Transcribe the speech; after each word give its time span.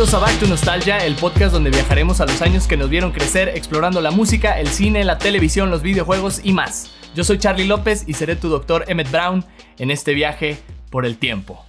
Bienvenidos 0.00 0.22
a 0.22 0.26
Back 0.30 0.40
to 0.40 0.46
Nostalgia, 0.46 1.04
el 1.04 1.14
podcast 1.14 1.52
donde 1.52 1.68
viajaremos 1.68 2.22
a 2.22 2.24
los 2.24 2.40
años 2.40 2.66
que 2.66 2.78
nos 2.78 2.88
vieron 2.88 3.12
crecer 3.12 3.50
explorando 3.50 4.00
la 4.00 4.10
música, 4.10 4.58
el 4.58 4.68
cine, 4.68 5.04
la 5.04 5.18
televisión, 5.18 5.70
los 5.70 5.82
videojuegos 5.82 6.40
y 6.42 6.54
más. 6.54 6.90
Yo 7.14 7.22
soy 7.22 7.36
Charlie 7.36 7.66
López 7.66 8.04
y 8.06 8.14
seré 8.14 8.34
tu 8.34 8.48
doctor 8.48 8.86
Emmett 8.88 9.10
Brown 9.10 9.44
en 9.76 9.90
este 9.90 10.14
viaje 10.14 10.56
por 10.90 11.04
el 11.04 11.18
tiempo. 11.18 11.66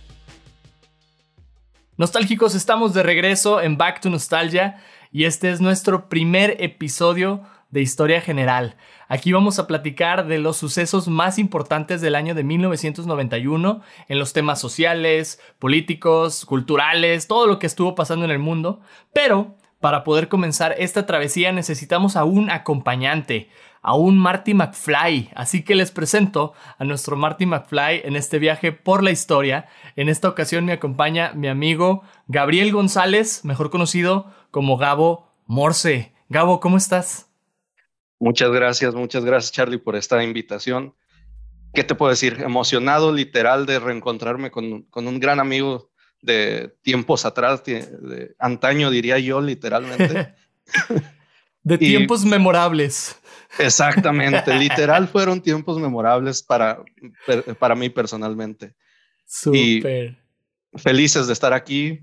Nostálgicos, 1.98 2.56
estamos 2.56 2.94
de 2.94 3.04
regreso 3.04 3.60
en 3.60 3.76
Back 3.76 4.00
to 4.00 4.10
Nostalgia 4.10 4.82
y 5.12 5.26
este 5.26 5.52
es 5.52 5.60
nuestro 5.60 6.08
primer 6.08 6.56
episodio 6.62 7.44
de 7.72 7.82
historia 7.82 8.22
general. 8.22 8.76
Aquí 9.08 9.32
vamos 9.32 9.60
a 9.60 9.68
platicar 9.68 10.28
de 10.28 10.38
los 10.38 10.58
sucesos 10.58 11.08
más 11.08 11.40
importantes 11.40 12.02
del 12.02 12.16
año 12.16 12.36
de 12.36 12.44
1991 12.44 13.82
en 14.08 14.20
los 14.20 14.34
temas 14.34 14.60
sociales, 14.60 15.42
políticos, 15.58 16.46
culturales, 16.46 17.28
todo 17.28 17.48
lo 17.48 17.60
que 17.60 17.68
estuvo 17.68 17.96
pasando 17.96 18.26
en 18.26 18.32
el 18.32 18.40
mundo. 18.40 18.82
Pero 19.14 19.56
para 19.80 20.04
poder 20.04 20.28
comenzar 20.28 20.76
esta 20.78 21.06
travesía 21.06 21.52
necesitamos 21.52 22.16
a 22.16 22.24
un 22.24 22.50
acompañante, 22.52 23.50
a 23.82 23.96
un 23.96 24.18
Marty 24.18 24.54
McFly. 24.54 25.32
Así 25.34 25.64
que 25.64 25.76
les 25.76 25.92
presento 25.92 26.54
a 26.78 26.84
nuestro 26.84 27.16
Marty 27.16 27.46
McFly 27.46 28.02
en 28.04 28.16
este 28.16 28.38
viaje 28.38 28.72
por 28.72 29.02
la 29.04 29.12
historia. 29.12 29.68
En 29.96 30.08
esta 30.08 30.30
ocasión 30.30 30.66
me 30.66 30.74
acompaña 30.74 31.32
mi 31.34 31.48
amigo 31.48 32.04
Gabriel 32.28 32.72
González, 32.72 33.44
mejor 33.44 33.72
conocido 33.72 34.28
como 34.52 34.78
Gabo 34.78 35.32
Morse. 35.48 36.14
Gabo, 36.30 36.60
¿cómo 36.60 36.78
estás? 36.78 37.31
Muchas 38.22 38.52
gracias, 38.52 38.94
muchas 38.94 39.26
gracias 39.26 39.52
Charlie 39.52 39.80
por 39.80 39.96
esta 39.96 40.24
invitación. 40.24 40.94
¿Qué 41.74 41.84
te 41.84 41.96
puedo 41.96 42.12
decir? 42.12 42.38
Emocionado 42.40 43.12
literal 43.12 43.66
de 43.66 43.80
reencontrarme 43.80 44.52
con, 44.52 44.86
un 44.94 45.20
gran 45.20 45.40
amigo 45.40 45.90
de 46.22 46.72
tiempos 46.84 47.26
atrás, 47.26 47.64
de, 47.64 48.36
antaño 48.38 48.92
diría 48.92 49.18
yo 49.18 49.42
literalmente. 49.42 50.36
de 51.64 51.78
tiempos 51.80 52.24
memorables. 52.24 53.20
Exactamente, 53.58 54.54
literal 54.60 55.08
fueron 55.08 55.42
tiempos 55.42 55.80
memorables 55.80 56.44
para, 56.44 56.84
para 57.58 57.74
mí 57.74 57.90
personalmente. 57.90 58.76
Súper. 59.26 60.16
Felices 60.76 61.26
de 61.26 61.34
estar 61.34 61.54
aquí, 61.54 62.00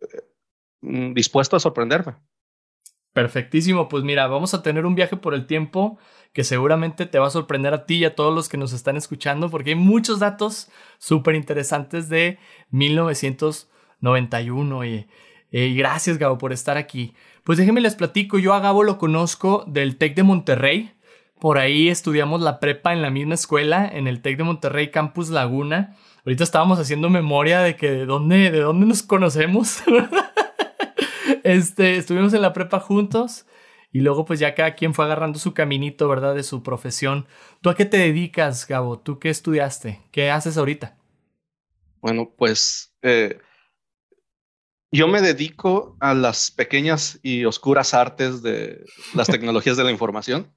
eh, 0.00 1.12
dispuesto 1.12 1.56
a 1.56 1.60
sorprenderme. 1.60 2.14
Perfectísimo, 3.12 3.88
pues 3.88 4.04
mira, 4.04 4.26
vamos 4.26 4.54
a 4.54 4.62
tener 4.62 4.86
un 4.86 4.94
viaje 4.94 5.16
por 5.16 5.34
el 5.34 5.46
tiempo 5.46 5.98
que 6.32 6.44
seguramente 6.44 7.04
te 7.04 7.18
va 7.18 7.26
a 7.26 7.30
sorprender 7.30 7.74
a 7.74 7.84
ti 7.84 7.96
y 7.96 8.06
a 8.06 8.14
todos 8.14 8.34
los 8.34 8.48
que 8.48 8.56
nos 8.56 8.72
están 8.72 8.96
escuchando 8.96 9.50
porque 9.50 9.68
hay 9.70 9.76
muchos 9.76 10.18
datos 10.18 10.70
súper 10.98 11.34
interesantes 11.34 12.08
de 12.08 12.38
1991 12.70 14.84
y, 14.86 15.06
gracias 15.50 16.16
Gabo 16.16 16.38
por 16.38 16.54
estar 16.54 16.78
aquí. 16.78 17.12
Pues 17.44 17.58
déjenme 17.58 17.82
les 17.82 17.96
platico, 17.96 18.38
yo 18.38 18.54
a 18.54 18.60
Gabo 18.60 18.82
lo 18.82 18.96
conozco 18.96 19.64
del 19.66 19.98
TEC 19.98 20.14
de 20.14 20.22
Monterrey, 20.22 20.94
por 21.38 21.58
ahí 21.58 21.88
estudiamos 21.88 22.40
la 22.40 22.60
prepa 22.60 22.94
en 22.94 23.02
la 23.02 23.10
misma 23.10 23.34
escuela, 23.34 23.86
en 23.92 24.06
el 24.06 24.22
TEC 24.22 24.38
de 24.38 24.44
Monterrey 24.44 24.90
Campus 24.90 25.28
Laguna. 25.28 25.98
Ahorita 26.24 26.44
estábamos 26.44 26.78
haciendo 26.78 27.10
memoria 27.10 27.60
de 27.60 27.76
que 27.76 27.90
de 27.90 28.06
dónde, 28.06 28.50
de 28.50 28.60
dónde 28.60 28.86
nos 28.86 29.02
conocemos. 29.02 29.82
este, 31.44 31.96
estuvimos 31.96 32.32
en 32.34 32.42
la 32.42 32.52
prepa 32.52 32.80
juntos 32.80 33.46
y 33.92 34.00
luego 34.00 34.24
pues 34.24 34.40
ya 34.40 34.54
cada 34.54 34.74
quien 34.74 34.94
fue 34.94 35.04
agarrando 35.04 35.38
su 35.38 35.52
caminito, 35.52 36.08
¿verdad? 36.08 36.34
De 36.34 36.42
su 36.42 36.62
profesión. 36.62 37.26
¿Tú 37.60 37.70
a 37.70 37.76
qué 37.76 37.84
te 37.84 37.98
dedicas, 37.98 38.66
Gabo? 38.66 38.98
¿Tú 38.98 39.18
qué 39.18 39.28
estudiaste? 39.28 40.00
¿Qué 40.10 40.30
haces 40.30 40.56
ahorita? 40.56 40.96
Bueno, 42.00 42.32
pues 42.36 42.94
eh, 43.02 43.38
yo 44.90 45.08
me 45.08 45.20
dedico 45.20 45.96
a 46.00 46.14
las 46.14 46.50
pequeñas 46.50 47.20
y 47.22 47.44
oscuras 47.44 47.94
artes 47.94 48.42
de 48.42 48.84
las 49.14 49.26
tecnologías 49.28 49.76
de 49.76 49.84
la 49.84 49.90
información. 49.90 50.52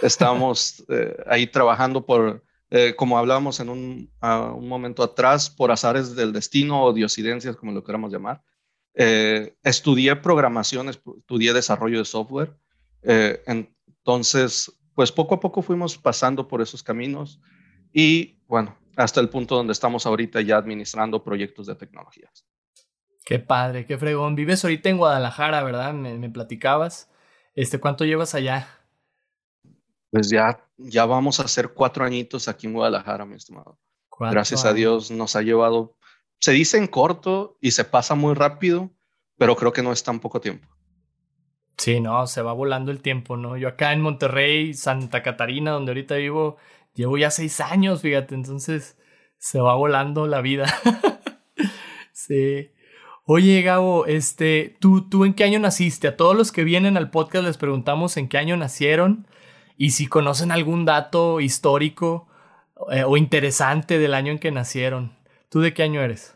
Estamos 0.00 0.84
eh, 0.88 1.16
ahí 1.26 1.46
trabajando 1.46 2.04
por, 2.04 2.44
eh, 2.70 2.94
como 2.96 3.18
hablábamos 3.18 3.60
en 3.60 3.68
un, 3.68 4.12
un, 4.20 4.68
momento 4.68 5.02
atrás, 5.02 5.50
por 5.50 5.70
azares 5.70 6.16
del 6.16 6.32
destino 6.32 6.82
o 6.82 6.92
diosidencias, 6.92 7.56
como 7.56 7.72
lo 7.72 7.84
queramos 7.84 8.12
llamar. 8.12 8.42
Eh, 8.94 9.56
estudié 9.62 10.16
programación, 10.16 10.88
estudié 10.88 11.52
desarrollo 11.52 11.98
de 11.98 12.04
software. 12.04 12.56
Eh, 13.02 13.42
entonces, 13.46 14.72
pues 14.94 15.10
poco 15.10 15.34
a 15.34 15.40
poco 15.40 15.62
fuimos 15.62 15.96
pasando 15.96 16.46
por 16.46 16.60
esos 16.60 16.82
caminos 16.82 17.40
y 17.92 18.38
bueno, 18.46 18.76
hasta 18.96 19.20
el 19.20 19.28
punto 19.28 19.56
donde 19.56 19.72
estamos 19.72 20.06
ahorita 20.06 20.40
ya 20.40 20.56
administrando 20.56 21.24
proyectos 21.24 21.66
de 21.66 21.74
tecnologías. 21.74 22.46
Qué 23.24 23.38
padre, 23.38 23.86
qué 23.86 23.96
fregón. 23.96 24.34
Vives 24.34 24.64
ahorita 24.64 24.88
en 24.88 24.98
Guadalajara, 24.98 25.62
¿verdad? 25.62 25.94
Me, 25.94 26.28
platicabas. 26.28 27.08
Este, 27.54 27.78
¿Cuánto 27.78 28.04
llevas 28.04 28.34
allá? 28.34 28.68
Pues 30.10 30.28
ya, 30.28 30.66
ya 30.76 31.06
vamos 31.06 31.40
a 31.40 31.44
hacer 31.44 31.72
cuatro 31.72 32.04
añitos 32.04 32.48
aquí 32.48 32.66
en 32.66 32.74
Guadalajara, 32.74 33.24
mi 33.24 33.36
estimado. 33.36 33.78
Gracias 34.18 34.64
a 34.64 34.72
Dios 34.72 35.10
nos 35.10 35.36
ha 35.36 35.42
llevado 35.42 35.96
se 36.42 36.50
dice 36.50 36.76
en 36.76 36.88
corto 36.88 37.56
y 37.60 37.70
se 37.70 37.84
pasa 37.84 38.16
muy 38.16 38.34
rápido, 38.34 38.90
pero 39.38 39.54
creo 39.54 39.72
que 39.72 39.84
no 39.84 39.92
es 39.92 40.02
tan 40.02 40.18
poco 40.18 40.40
tiempo. 40.40 40.66
Sí, 41.78 42.00
no, 42.00 42.26
se 42.26 42.42
va 42.42 42.52
volando 42.52 42.90
el 42.90 43.00
tiempo, 43.00 43.36
¿no? 43.36 43.56
Yo 43.56 43.68
acá 43.68 43.92
en 43.92 44.00
Monterrey, 44.00 44.74
Santa 44.74 45.22
Catarina, 45.22 45.70
donde 45.70 45.92
ahorita 45.92 46.16
vivo, 46.16 46.56
llevo 46.94 47.16
ya 47.16 47.30
seis 47.30 47.60
años, 47.60 48.02
fíjate, 48.02 48.34
entonces 48.34 48.98
se 49.38 49.60
va 49.60 49.76
volando 49.76 50.26
la 50.26 50.40
vida. 50.40 50.66
sí. 52.12 52.72
Oye, 53.24 53.62
Gabo, 53.62 54.06
este, 54.06 54.76
¿tú, 54.80 55.08
¿tú 55.08 55.24
en 55.24 55.34
qué 55.34 55.44
año 55.44 55.60
naciste? 55.60 56.08
A 56.08 56.16
todos 56.16 56.36
los 56.36 56.50
que 56.50 56.64
vienen 56.64 56.96
al 56.96 57.10
podcast 57.10 57.44
les 57.44 57.56
preguntamos 57.56 58.16
en 58.16 58.28
qué 58.28 58.38
año 58.38 58.56
nacieron 58.56 59.28
y 59.76 59.90
si 59.90 60.08
conocen 60.08 60.50
algún 60.50 60.86
dato 60.86 61.40
histórico 61.40 62.26
eh, 62.90 63.04
o 63.04 63.16
interesante 63.16 64.00
del 64.00 64.14
año 64.14 64.32
en 64.32 64.40
que 64.40 64.50
nacieron. 64.50 65.21
¿Tú 65.52 65.60
de 65.60 65.74
qué 65.74 65.82
año 65.82 66.00
eres? 66.00 66.34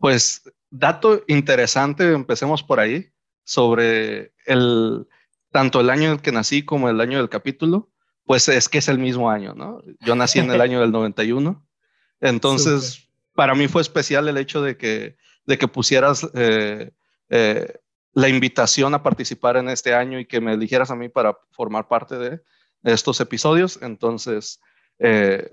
Pues 0.00 0.50
dato 0.70 1.22
interesante, 1.28 2.10
empecemos 2.10 2.62
por 2.62 2.80
ahí, 2.80 3.10
sobre 3.44 4.32
el, 4.46 5.06
tanto 5.52 5.80
el 5.80 5.90
año 5.90 6.04
en 6.04 6.12
el 6.12 6.22
que 6.22 6.32
nací 6.32 6.64
como 6.64 6.88
el 6.88 6.98
año 7.02 7.18
del 7.18 7.28
capítulo, 7.28 7.90
pues 8.24 8.48
es 8.48 8.70
que 8.70 8.78
es 8.78 8.88
el 8.88 8.98
mismo 8.98 9.30
año, 9.30 9.52
¿no? 9.52 9.82
Yo 10.00 10.14
nací 10.14 10.38
en 10.38 10.50
el 10.50 10.62
año 10.62 10.80
del 10.80 10.90
91, 10.90 11.68
entonces 12.22 13.10
para 13.34 13.54
mí 13.54 13.68
fue 13.68 13.82
especial 13.82 14.26
el 14.26 14.38
hecho 14.38 14.62
de 14.62 14.78
que, 14.78 15.18
de 15.44 15.58
que 15.58 15.68
pusieras 15.68 16.26
eh, 16.32 16.92
eh, 17.28 17.74
la 18.14 18.28
invitación 18.30 18.94
a 18.94 19.02
participar 19.02 19.58
en 19.58 19.68
este 19.68 19.92
año 19.92 20.18
y 20.18 20.24
que 20.24 20.40
me 20.40 20.54
eligieras 20.54 20.90
a 20.90 20.96
mí 20.96 21.10
para 21.10 21.38
formar 21.50 21.88
parte 21.88 22.16
de 22.16 22.40
estos 22.84 23.20
episodios, 23.20 23.78
entonces... 23.82 24.60
Eh, 24.98 25.46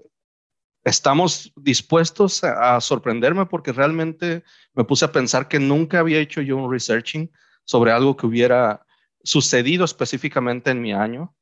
estamos 0.84 1.54
dispuestos 1.56 2.44
a, 2.44 2.80
sorprenderme 2.82 3.46
porque 3.46 3.72
realmente 3.72 4.44
me 4.74 4.84
puse 4.84 5.06
a 5.06 5.12
pensar 5.12 5.48
que 5.48 5.60
nunca 5.60 6.00
había 6.00 6.20
hecho 6.20 6.42
yo 6.42 6.58
un 6.58 6.72
researching 6.72 7.32
sobre 7.64 7.92
algo 7.92 8.18
que 8.18 8.26
hubiera 8.26 8.86
sucedido 9.24 9.86
específicamente 9.86 10.72
en 10.72 10.82
mi 10.82 10.94
año. 10.94 11.36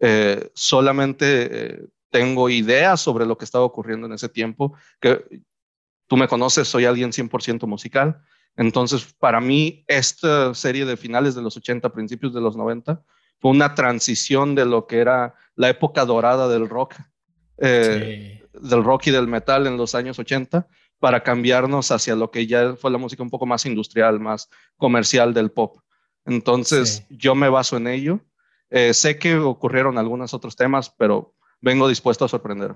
Eh, 0.00 0.50
solamente 0.54 1.26
eh, 1.50 1.86
tengo 2.10 2.48
ideas 2.48 3.00
sobre 3.00 3.26
lo 3.26 3.36
que 3.36 3.44
estaba 3.44 3.64
ocurriendo 3.64 4.06
en 4.06 4.12
ese 4.12 4.28
tiempo, 4.28 4.76
que 5.00 5.42
tú 6.06 6.16
me 6.16 6.28
conoces, 6.28 6.68
soy 6.68 6.84
alguien 6.84 7.10
100% 7.10 7.66
musical. 7.66 8.22
Entonces, 8.56 9.12
para 9.18 9.40
mí, 9.40 9.84
esta 9.88 10.54
serie 10.54 10.84
de 10.84 10.96
finales 10.96 11.34
de 11.34 11.42
los 11.42 11.56
80, 11.56 11.92
principios 11.92 12.32
de 12.32 12.40
los 12.40 12.56
90, 12.56 13.02
fue 13.40 13.50
una 13.50 13.74
transición 13.74 14.54
de 14.54 14.64
lo 14.64 14.86
que 14.86 14.98
era 14.98 15.34
la 15.56 15.68
época 15.70 16.04
dorada 16.04 16.46
del 16.48 16.68
rock. 16.68 16.94
Eh, 17.58 18.43
del 18.60 18.84
rock 18.84 19.08
y 19.08 19.10
del 19.10 19.28
metal 19.28 19.66
en 19.66 19.76
los 19.76 19.94
años 19.94 20.18
80 20.18 20.66
para 20.98 21.22
cambiarnos 21.22 21.90
hacia 21.90 22.14
lo 22.14 22.30
que 22.30 22.46
ya 22.46 22.76
fue 22.76 22.90
la 22.90 22.98
música 22.98 23.22
un 23.22 23.30
poco 23.30 23.46
más 23.46 23.66
industrial, 23.66 24.20
más 24.20 24.48
comercial 24.76 25.34
del 25.34 25.50
pop. 25.50 25.78
Entonces, 26.24 27.04
yo 27.10 27.34
me 27.34 27.48
baso 27.48 27.76
en 27.76 27.88
ello. 27.88 28.20
Eh, 28.70 28.94
sé 28.94 29.18
que 29.18 29.36
ocurrieron 29.36 29.98
algunos 29.98 30.32
otros 30.32 30.56
temas, 30.56 30.90
pero 30.90 31.34
vengo 31.60 31.88
dispuesto 31.88 32.24
a 32.24 32.28
sorprender. 32.28 32.74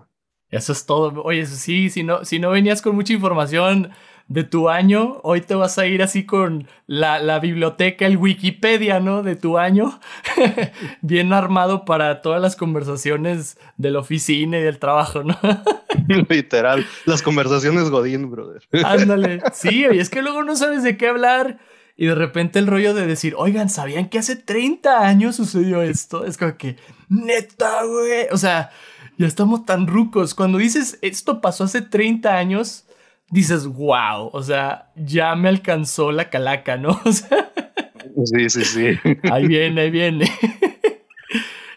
Eso 0.51 0.73
es 0.73 0.87
todo. 0.87 1.23
Oye, 1.23 1.47
sí, 1.47 1.91
si 1.91 2.03
no, 2.03 2.25
si 2.25 2.39
no 2.39 2.51
venías 2.51 2.83
con 2.83 2.95
mucha 2.95 3.13
información 3.13 3.91
de 4.29 4.45
tu 4.45 4.69
año, 4.69 5.21
hoy 5.23 5.41
te 5.41 5.55
vas 5.55 5.79
a 5.79 5.87
ir 5.87 6.03
así 6.03 6.27
con 6.27 6.69
la, 6.87 7.19
la 7.19 7.39
biblioteca, 7.41 8.07
el 8.07 8.19
Wikipedia, 8.19 9.01
¿no? 9.01 9.23
De 9.23 9.37
tu 9.37 9.57
año, 9.57 9.99
bien 11.01 11.33
armado 11.33 11.87
para 11.87 12.21
todas 12.21 12.41
las 12.41 12.55
conversaciones 12.55 13.59
de 13.79 13.91
la 13.91 14.01
oficina 14.01 14.59
y 14.59 14.63
del 14.63 14.79
trabajo, 14.79 15.23
¿no? 15.23 15.39
Literal, 16.29 16.87
las 17.07 17.23
conversaciones 17.23 17.89
Godín, 17.89 18.31
brother. 18.31 18.63
Ándale, 18.85 19.41
sí, 19.55 19.87
y 19.91 19.99
es 19.99 20.11
que 20.11 20.21
luego 20.21 20.43
no 20.45 20.57
sabes 20.57 20.83
de 20.83 20.97
qué 20.97 21.09
hablar. 21.09 21.59
Y 21.97 22.07
de 22.07 22.15
repente 22.15 22.61
el 22.61 22.69
rollo 22.69 22.95
de 22.95 23.07
decir, 23.09 23.35
oigan, 23.37 23.69
¿sabían 23.69 24.09
que 24.09 24.21
hace 24.21 24.37
30 24.37 25.05
años 25.05 25.35
sucedió 25.35 25.83
esto? 25.83 26.25
Es 26.25 26.39
como 26.39 26.57
que, 26.57 26.77
neta, 27.09 27.83
güey. 27.83 28.29
O 28.31 28.37
sea, 28.37 28.71
ya 29.17 29.27
estamos 29.27 29.67
tan 29.67 29.89
rucos. 29.89 30.33
Cuando 30.37 30.59
dices, 30.59 30.99
esto 31.03 31.41
pasó 31.41 31.65
hace 31.65 31.83
30 31.83 32.37
años, 32.37 32.85
dices, 33.31 33.67
wow, 33.67 34.31
o 34.33 34.43
sea, 34.43 34.91
ya 34.97 35.35
me 35.37 35.49
alcanzó 35.49 36.13
la 36.13 36.31
calaca, 36.31 36.77
¿no? 36.77 37.01
sí, 38.25 38.51
sí, 38.51 38.65
sí. 38.65 38.99
Ahí 39.31 39.47
viene, 39.47 39.83
ahí 39.83 39.91
viene. 39.91 40.31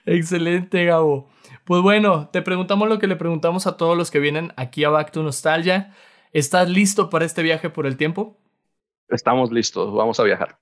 Excelente, 0.06 0.86
Gabo. 0.86 1.30
Pues 1.65 1.81
bueno, 1.81 2.30
te 2.30 2.42
preguntamos 2.42 2.88
lo 2.89 3.00
que 3.00 3.07
le 3.07 3.15
preguntamos 3.15 3.68
a 3.68 3.77
todos 3.77 3.98
los 3.98 4.12
que 4.12 4.19
vienen 4.19 4.51
aquí 4.57 4.83
a 4.83 4.89
Back 4.89 5.12
to 5.12 5.24
Nostalgia. 5.24 5.94
¿Estás 6.33 6.69
listo 6.69 7.09
para 7.09 7.24
este 7.25 7.42
viaje 7.44 7.69
por 7.69 7.86
el 7.86 7.98
tiempo? 7.98 8.38
Estamos 9.09 9.51
listos, 9.51 9.94
vamos 9.94 10.18
a 10.19 10.24
viajar. 10.24 10.57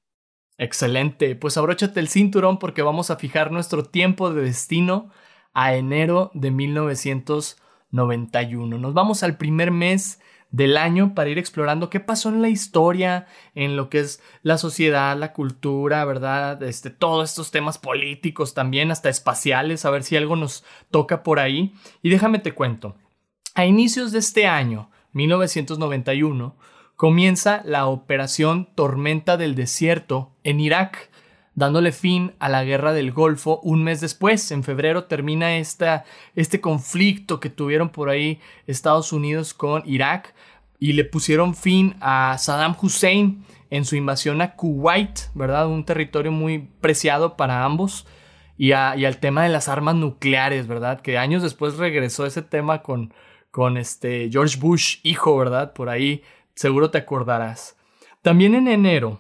Excelente, 0.58 1.36
pues 1.36 1.56
abróchate 1.58 2.02
el 2.02 2.10
cinturón 2.10 2.60
porque 2.60 2.82
vamos 2.82 3.12
a 3.12 3.16
fijar 3.16 3.50
nuestro 3.52 3.86
tiempo 3.86 4.34
de 4.34 4.42
destino 4.42 5.10
a 5.54 5.76
enero 5.76 6.32
de 6.34 6.52
1991. 6.52 8.78
Nos 8.78 8.94
vamos 8.94 9.24
al 9.24 9.38
primer 9.38 9.72
mes 9.72 10.20
del 10.52 10.78
año 10.78 11.14
para 11.14 11.30
ir 11.30 11.38
explorando 11.38 11.90
qué 11.90 12.00
pasó 12.00 12.30
en 12.30 12.42
la 12.42 12.50
historia, 12.50 13.28
en 13.54 13.76
lo 13.76 13.90
que 13.90 14.00
es 14.00 14.22
la 14.42 14.58
sociedad, 14.58 15.18
la 15.18 15.34
cultura, 15.34 16.04
¿verdad? 16.06 16.62
Este, 16.64 16.90
todos 16.90 17.30
estos 17.30 17.52
temas 17.52 17.78
políticos 17.78 18.54
también, 18.54 18.92
hasta 18.92 19.10
espaciales, 19.10 19.86
a 19.86 19.92
ver 19.92 20.04
si 20.04 20.18
algo 20.18 20.36
nos 20.36 20.64
toca 20.90 21.24
por 21.24 21.40
ahí. 21.40 21.74
Y 22.02 22.10
déjame 22.10 22.40
te 22.40 22.54
cuento. 22.54 22.96
A 23.54 23.66
inicios 23.66 24.12
de 24.12 24.20
este 24.20 24.48
año, 24.48 24.90
1991, 25.14 26.56
comienza 26.96 27.62
la 27.66 27.86
operación 27.86 28.70
Tormenta 28.76 29.38
del 29.38 29.56
Desierto 29.56 30.32
en 30.44 30.60
Irak 30.60 31.10
dándole 31.60 31.92
fin 31.92 32.32
a 32.40 32.48
la 32.48 32.64
guerra 32.64 32.94
del 32.94 33.12
Golfo 33.12 33.60
un 33.64 33.84
mes 33.84 34.00
después. 34.00 34.50
En 34.52 34.64
febrero 34.64 35.04
termina 35.04 35.58
esta, 35.58 36.06
este 36.34 36.62
conflicto 36.62 37.42
que 37.42 37.50
tuvieron 37.50 37.90
por 37.90 38.10
ahí 38.10 38.40
Estados 38.66 39.12
Unidos 39.12 39.54
con 39.54 39.84
Irak 39.86 40.34
y 40.80 40.94
le 40.94 41.04
pusieron 41.04 41.54
fin 41.56 41.96
a 42.00 42.38
Saddam 42.40 42.78
Hussein 42.82 43.44
en 43.70 43.84
su 43.84 43.98
invasión 43.98 44.42
a 44.42 44.56
Kuwait, 44.56 45.20
¿verdad? 45.36 45.68
Un 45.68 45.84
territorio 45.84 46.32
muy 46.32 46.70
preciado 46.80 47.36
para 47.36 47.66
ambos. 47.66 48.08
Y, 48.58 48.72
al 48.72 49.18
tema 49.20 49.44
de 49.44 49.50
las 49.50 49.68
armas 49.68 49.96
nucleares, 49.96 50.66
¿verdad? 50.66 51.02
Que 51.02 51.18
años 51.18 51.44
después 51.44 51.76
regresó 51.76 52.26
ese 52.26 52.42
tema 52.42 52.82
con, 52.82 53.14
con 53.52 53.76
este 53.76 54.30
George 54.32 54.58
Bush, 54.60 55.00
hijo, 55.04 55.38
¿verdad? 55.38 55.74
Por 55.74 55.90
ahí 55.90 56.24
seguro 56.56 56.90
te 56.90 56.98
acordarás. 57.00 57.78
También 58.22 58.56
en 58.56 58.70
enero 58.70 59.20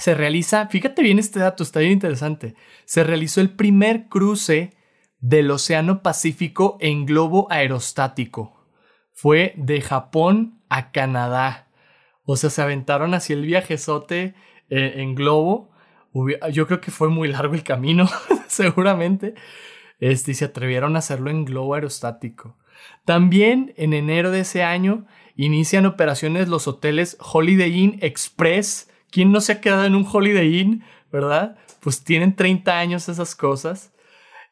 se 0.00 0.14
realiza, 0.14 0.66
fíjate 0.68 1.02
bien 1.02 1.18
este 1.18 1.40
dato, 1.40 1.62
está 1.62 1.80
bien 1.80 1.92
interesante, 1.92 2.54
se 2.86 3.04
realizó 3.04 3.42
el 3.42 3.50
primer 3.50 4.08
cruce 4.08 4.72
del 5.18 5.50
Océano 5.50 6.02
Pacífico 6.02 6.78
en 6.80 7.04
globo 7.04 7.48
aerostático. 7.50 8.66
Fue 9.12 9.52
de 9.58 9.82
Japón 9.82 10.62
a 10.70 10.90
Canadá. 10.90 11.68
O 12.24 12.36
sea, 12.36 12.48
se 12.48 12.62
aventaron 12.62 13.12
hacia 13.12 13.34
el 13.34 13.44
viajezote 13.44 14.34
eh, 14.70 14.94
en 14.96 15.14
globo. 15.14 15.70
Yo 16.50 16.66
creo 16.66 16.80
que 16.80 16.90
fue 16.90 17.10
muy 17.10 17.28
largo 17.28 17.52
el 17.52 17.62
camino, 17.62 18.08
seguramente. 18.48 19.34
Este, 19.98 20.30
y 20.30 20.34
se 20.34 20.46
atrevieron 20.46 20.96
a 20.96 21.00
hacerlo 21.00 21.28
en 21.28 21.44
globo 21.44 21.74
aerostático. 21.74 22.56
También 23.04 23.74
en 23.76 23.92
enero 23.92 24.30
de 24.30 24.40
ese 24.40 24.62
año 24.62 25.06
inician 25.36 25.84
operaciones 25.84 26.48
los 26.48 26.66
hoteles 26.66 27.18
Holiday 27.20 27.78
Inn 27.78 27.98
Express 28.00 28.89
¿Quién 29.10 29.32
no 29.32 29.40
se 29.40 29.52
ha 29.52 29.60
quedado 29.60 29.84
en 29.84 29.94
un 29.94 30.06
Holiday 30.10 30.60
Inn, 30.60 30.84
verdad? 31.10 31.56
Pues 31.80 32.04
tienen 32.04 32.36
30 32.36 32.78
años 32.78 33.08
esas 33.08 33.34
cosas. 33.34 33.92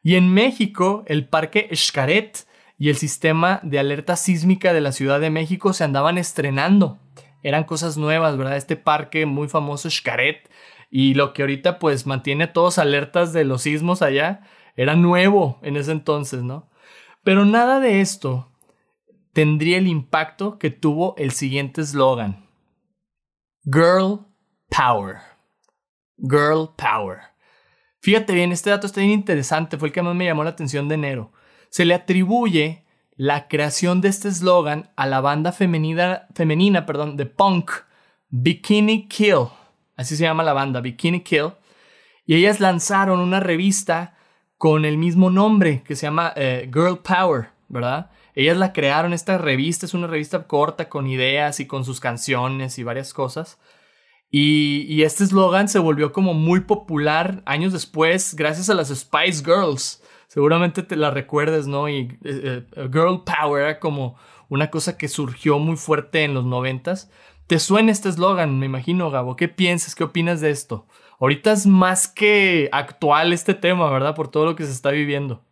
Y 0.03 0.15
en 0.15 0.33
México, 0.33 1.03
el 1.07 1.27
parque 1.27 1.69
Xcaret 1.73 2.47
y 2.77 2.89
el 2.89 2.95
sistema 2.95 3.59
de 3.63 3.79
alerta 3.79 4.15
sísmica 4.15 4.73
de 4.73 4.81
la 4.81 4.91
Ciudad 4.91 5.19
de 5.19 5.29
México 5.29 5.73
se 5.73 5.83
andaban 5.83 6.17
estrenando. 6.17 6.97
Eran 7.43 7.63
cosas 7.63 7.97
nuevas, 7.97 8.37
¿verdad? 8.37 8.57
Este 8.57 8.75
parque 8.75 9.25
muy 9.25 9.47
famoso 9.47 9.89
Xcaret 9.89 10.49
y 10.89 11.13
lo 11.13 11.33
que 11.33 11.43
ahorita 11.43 11.79
pues 11.79 12.05
mantiene 12.05 12.45
a 12.45 12.53
todos 12.53 12.77
alertas 12.77 13.33
de 13.33 13.45
los 13.45 13.63
sismos 13.63 14.01
allá, 14.01 14.41
era 14.75 14.95
nuevo 14.95 15.59
en 15.61 15.77
ese 15.77 15.91
entonces, 15.91 16.41
¿no? 16.41 16.69
Pero 17.23 17.45
nada 17.45 17.79
de 17.79 18.01
esto 18.01 18.49
tendría 19.33 19.77
el 19.77 19.87
impacto 19.87 20.57
que 20.57 20.71
tuvo 20.71 21.15
el 21.17 21.31
siguiente 21.31 21.81
eslogan. 21.81 22.47
Girl 23.65 24.28
Power. 24.69 25.17
Girl 26.17 26.69
Power. 26.75 27.19
Fíjate 28.01 28.33
bien, 28.33 28.51
este 28.51 28.69
dato 28.69 28.87
está 28.87 29.01
bien 29.01 29.11
interesante, 29.11 29.77
fue 29.77 29.89
el 29.89 29.93
que 29.93 30.01
más 30.01 30.15
me 30.15 30.25
llamó 30.25 30.43
la 30.43 30.51
atención 30.51 30.87
de 30.87 30.95
enero. 30.95 31.33
Se 31.69 31.85
le 31.85 31.93
atribuye 31.93 32.85
la 33.15 33.49
creación 33.49 33.99
de 33.99 34.07
este 34.07 34.29
eslogan 34.29 34.91
a 34.95 35.05
la 35.05 35.19
banda 35.19 35.51
femenina, 35.51 36.27
femenina 36.33 36.85
perdón, 36.85 37.17
de 37.17 37.25
punk 37.25 37.71
Bikini 38.29 39.07
Kill. 39.07 39.47
Así 39.97 40.15
se 40.15 40.23
llama 40.23 40.43
la 40.43 40.53
banda, 40.53 40.79
Bikini 40.79 41.21
Kill. 41.21 41.51
Y 42.25 42.35
ellas 42.35 42.61
lanzaron 42.61 43.19
una 43.19 43.41
revista 43.41 44.15
con 44.57 44.85
el 44.85 44.97
mismo 44.97 45.29
nombre 45.29 45.83
que 45.83 45.95
se 45.95 46.05
llama 46.05 46.31
eh, 46.35 46.69
Girl 46.73 46.99
Power, 46.99 47.49
¿verdad? 47.67 48.11
Ellas 48.35 48.55
la 48.55 48.71
crearon, 48.71 49.11
esta 49.11 49.37
revista 49.37 49.85
es 49.85 49.93
una 49.93 50.07
revista 50.07 50.47
corta 50.47 50.87
con 50.87 51.07
ideas 51.07 51.59
y 51.59 51.67
con 51.67 51.83
sus 51.83 51.99
canciones 51.99 52.79
y 52.79 52.83
varias 52.83 53.13
cosas. 53.13 53.59
Y, 54.31 55.01
este 55.01 55.23
eslogan 55.23 55.67
se 55.67 55.79
volvió 55.79 56.11
como 56.11 56.33
muy 56.33 56.61
popular 56.61 57.41
años 57.45 57.73
después 57.73 58.35
gracias 58.35 58.69
a 58.69 58.75
las 58.75 58.89
Spice 58.89 59.43
Girls. 59.43 60.03
Seguramente 60.27 60.83
te 60.83 60.95
la 60.95 61.09
recuerdes, 61.09 61.65
¿no? 61.65 61.89
Y 61.89 62.19
eh, 62.23 62.63
eh, 62.75 62.89
Girl 62.91 63.23
Power 63.23 63.63
era 63.63 63.79
como 63.79 64.17
una 64.47 64.69
cosa 64.69 64.97
que 64.97 65.07
surgió 65.07 65.57
muy 65.57 65.77
fuerte 65.77 66.23
en 66.23 66.35
los 66.35 66.45
noventas. 66.45 67.09
¿Te 67.47 67.57
suena 67.57 67.91
este 67.91 68.09
eslogan? 68.09 68.59
Me 68.59 68.67
imagino, 68.67 69.09
Gabo. 69.09 69.35
¿Qué 69.35 69.47
piensas? 69.47 69.95
¿Qué 69.95 70.03
opinas 70.03 70.41
de 70.41 70.51
esto? 70.51 70.87
Ahorita 71.19 71.51
es 71.51 71.65
más 71.65 72.07
que 72.07 72.69
actual 72.71 73.33
este 73.33 73.55
tema, 73.55 73.89
¿verdad? 73.89 74.13
Por 74.13 74.29
todo 74.29 74.45
lo 74.45 74.55
que 74.55 74.65
se 74.65 74.71
está 74.71 74.91
viviendo. 74.91 75.43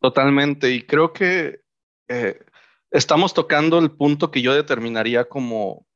Totalmente. 0.00 0.70
Y 0.70 0.82
creo 0.82 1.12
que 1.12 1.62
eh, 2.08 2.38
estamos 2.92 3.34
tocando 3.34 3.80
el 3.80 3.90
punto 3.90 4.30
que 4.30 4.40
yo 4.40 4.54
determinaría 4.54 5.28
como 5.28 5.86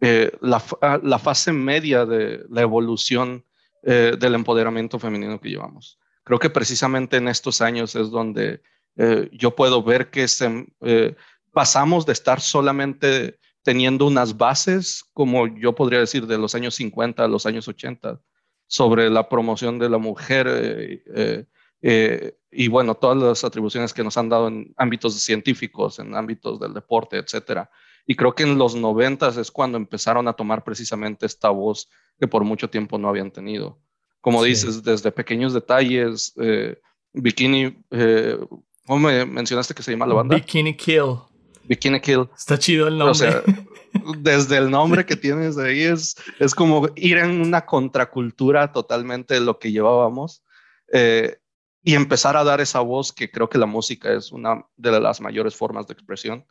eh, 0.00 0.32
ah, 0.80 0.98
la, 1.02 1.18
fase 1.18 1.52
media 1.52 2.06
de 2.06 2.44
la 2.48 2.62
evolución 2.62 3.44
eh, 3.82 4.16
del 4.18 4.34
empoderamiento 4.34 4.98
femenino 4.98 5.38
que 5.40 5.50
llevamos. 5.50 5.98
Creo 6.24 6.38
que 6.38 6.48
precisamente 6.48 7.18
en 7.18 7.28
estos 7.28 7.60
años 7.60 7.94
es 7.94 8.10
donde 8.10 8.62
eh, 8.96 9.28
yo 9.32 9.54
puedo 9.54 9.82
ver 9.82 10.10
que 10.10 10.26
pasamos 11.52 12.06
de 12.06 12.12
estar 12.12 12.40
solamente 12.40 13.38
teniendo 13.62 14.06
unas 14.06 14.38
bases, 14.38 15.04
como 15.12 15.46
yo 15.46 15.74
podría 15.74 16.00
decir, 16.00 16.26
de 16.26 16.38
los 16.38 16.54
años 16.54 16.74
50 16.76 17.22
a 17.22 17.28
los 17.28 17.44
años 17.44 17.68
80, 17.68 18.20
sobre 18.66 19.10
la 19.10 19.28
promoción 19.28 19.78
de 19.78 19.90
la 19.90 19.98
mujer 19.98 21.02
y 22.52 22.68
bueno, 22.68 22.94
todas 22.94 23.16
las 23.18 23.44
atribuciones 23.44 23.92
que 23.92 24.02
nos 24.02 24.16
han 24.16 24.28
dado 24.28 24.48
en 24.48 24.72
ámbitos 24.76 25.14
científicos, 25.20 25.98
en 25.98 26.14
ámbitos 26.14 26.58
del 26.58 26.72
deporte, 26.72 27.18
etcétera. 27.18 27.70
Y 28.06 28.16
creo 28.16 28.34
que 28.34 28.42
en 28.42 28.58
los 28.58 28.74
noventas 28.74 29.36
es 29.36 29.50
cuando 29.50 29.78
empezaron 29.78 30.28
a 30.28 30.32
tomar 30.32 30.64
precisamente 30.64 31.26
esta 31.26 31.50
voz 31.50 31.88
que 32.18 32.26
por 32.26 32.44
mucho 32.44 32.68
tiempo 32.68 32.98
no 32.98 33.08
habían 33.08 33.30
tenido. 33.30 33.78
Como 34.20 34.42
dices, 34.42 34.82
desde 34.82 35.12
pequeños 35.12 35.54
detalles, 35.54 36.34
eh, 36.40 36.78
Bikini, 37.12 37.82
eh, 37.90 38.38
¿cómo 38.86 39.08
me 39.08 39.24
mencionaste 39.24 39.74
que 39.74 39.82
se 39.82 39.92
llama 39.92 40.06
la 40.06 40.14
banda? 40.14 40.34
Bikini 40.34 40.76
Kill. 40.76 41.16
Bikini 41.64 42.00
Kill. 42.00 42.28
Está 42.36 42.58
chido 42.58 42.88
el 42.88 42.98
nombre. 42.98 43.12
O 43.12 43.14
sea, 43.14 43.42
desde 44.18 44.58
el 44.58 44.70
nombre 44.70 45.06
que 45.06 45.16
tienes 45.16 45.56
ahí 45.56 45.82
es, 45.82 46.16
es 46.38 46.54
como 46.54 46.88
ir 46.96 47.16
en 47.16 47.40
una 47.40 47.64
contracultura 47.64 48.72
totalmente 48.72 49.34
de 49.34 49.40
lo 49.40 49.58
que 49.58 49.72
llevábamos. 49.72 50.42
Eh, 50.92 51.38
y 51.82 51.94
empezar 51.94 52.36
a 52.36 52.44
dar 52.44 52.60
esa 52.60 52.80
voz 52.80 53.12
que 53.12 53.30
creo 53.30 53.48
que 53.48 53.58
la 53.58 53.66
música 53.66 54.12
es 54.12 54.32
una 54.32 54.66
de 54.76 55.00
las 55.00 55.20
mayores 55.20 55.56
formas 55.56 55.86
de 55.86 55.94
expresión. 55.94 56.44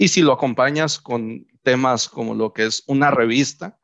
Y 0.00 0.08
si 0.08 0.22
lo 0.22 0.32
acompañas 0.32 1.00
con 1.00 1.44
temas 1.64 2.08
como 2.08 2.32
lo 2.32 2.52
que 2.52 2.66
es 2.66 2.84
una 2.86 3.10
revista, 3.10 3.80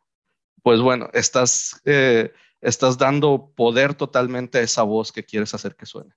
pues 0.62 0.80
bueno, 0.80 1.10
estás, 1.12 1.82
eh, 1.84 2.32
estás 2.60 2.96
dando 2.96 3.52
poder 3.56 3.94
totalmente 3.94 4.58
a 4.58 4.60
esa 4.62 4.84
voz 4.84 5.10
que 5.10 5.24
quieres 5.24 5.52
hacer 5.54 5.74
que 5.74 5.86
suene. 5.86 6.14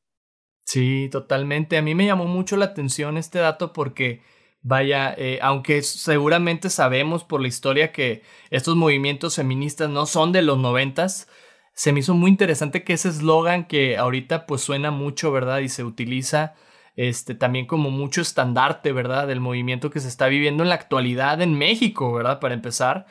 Sí, 0.66 1.10
totalmente. 1.12 1.78
A 1.78 1.82
mí 1.82 1.96
me 1.96 2.06
llamó 2.06 2.26
mucho 2.26 2.58
la 2.58 2.66
atención 2.66 3.18
este 3.18 3.40
dato 3.40 3.74
porque, 3.74 4.22
vaya, 4.62 5.16
eh, 5.18 5.40
aunque 5.42 5.82
seguramente 5.82 6.70
sabemos 6.70 7.24
por 7.24 7.42
la 7.42 7.48
historia 7.48 7.92
que 7.92 8.22
estos 8.52 8.76
movimientos 8.76 9.36
feministas 9.36 9.90
no 9.90 10.06
son 10.06 10.32
de 10.32 10.44
los 10.44 10.60
noventas, 10.60 11.28
se 11.74 11.92
me 11.92 12.02
hizo 12.02 12.14
muy 12.14 12.30
interesante 12.30 12.84
que 12.84 12.94
ese 12.94 13.10
eslogan 13.10 13.68
que 13.68 13.98
ahorita 13.98 14.46
pues 14.46 14.62
suena 14.62 14.92
mucho, 14.92 15.32
¿verdad? 15.32 15.60
Y 15.60 15.70
se 15.70 15.84
utiliza 15.84 16.54
este, 16.98 17.36
también 17.36 17.68
como 17.68 17.92
mucho 17.92 18.22
estandarte, 18.22 18.92
¿verdad? 18.92 19.28
Del 19.28 19.40
movimiento 19.40 19.92
que 19.92 20.00
se 20.00 20.08
está 20.10 20.28
viviendo 20.28 20.64
en 20.64 20.70
la 20.70 20.76
actualidad 20.76 21.42
en 21.42 21.58
México, 21.58 22.12
¿verdad? 22.12 22.40
Para 22.40 22.56
empezar, 22.56 23.06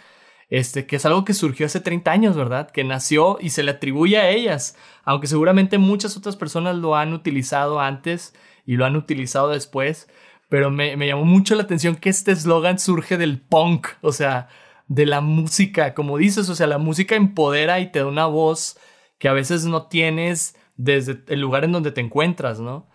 este, 0.50 0.86
que 0.86 0.96
es 0.96 1.06
algo 1.06 1.24
que 1.24 1.34
surgió 1.34 1.66
hace 1.66 1.80
30 1.80 2.10
años, 2.10 2.36
¿verdad? 2.36 2.68
Que 2.70 2.84
nació 2.84 3.38
y 3.40 3.50
se 3.50 3.62
le 3.62 3.70
atribuye 3.70 4.18
a 4.18 4.28
ellas, 4.30 4.76
aunque 5.04 5.28
seguramente 5.28 5.78
muchas 5.78 6.16
otras 6.16 6.36
personas 6.36 6.76
lo 6.76 6.96
han 6.96 7.12
utilizado 7.12 7.80
antes 7.80 8.34
y 8.66 8.76
lo 8.76 8.84
han 8.84 8.96
utilizado 8.96 9.50
después, 9.50 10.08
pero 10.48 10.70
me, 10.70 10.96
me 10.96 11.06
llamó 11.06 11.24
mucho 11.24 11.54
la 11.54 11.62
atención 11.62 11.94
que 11.96 12.10
este 12.10 12.32
eslogan 12.32 12.80
surge 12.80 13.16
del 13.16 13.40
punk, 13.40 13.88
o 14.00 14.12
sea, 14.12 14.48
de 14.88 15.06
la 15.06 15.20
música, 15.20 15.94
como 15.94 16.18
dices, 16.18 16.48
o 16.48 16.56
sea, 16.56 16.66
la 16.66 16.78
música 16.78 17.14
empodera 17.14 17.78
y 17.78 17.92
te 17.92 18.00
da 18.00 18.06
una 18.06 18.26
voz 18.26 18.78
que 19.18 19.28
a 19.28 19.32
veces 19.32 19.64
no 19.64 19.86
tienes 19.86 20.56
desde 20.76 21.22
el 21.28 21.40
lugar 21.40 21.64
en 21.64 21.72
donde 21.72 21.92
te 21.92 22.00
encuentras, 22.00 22.60
¿no? 22.60 22.88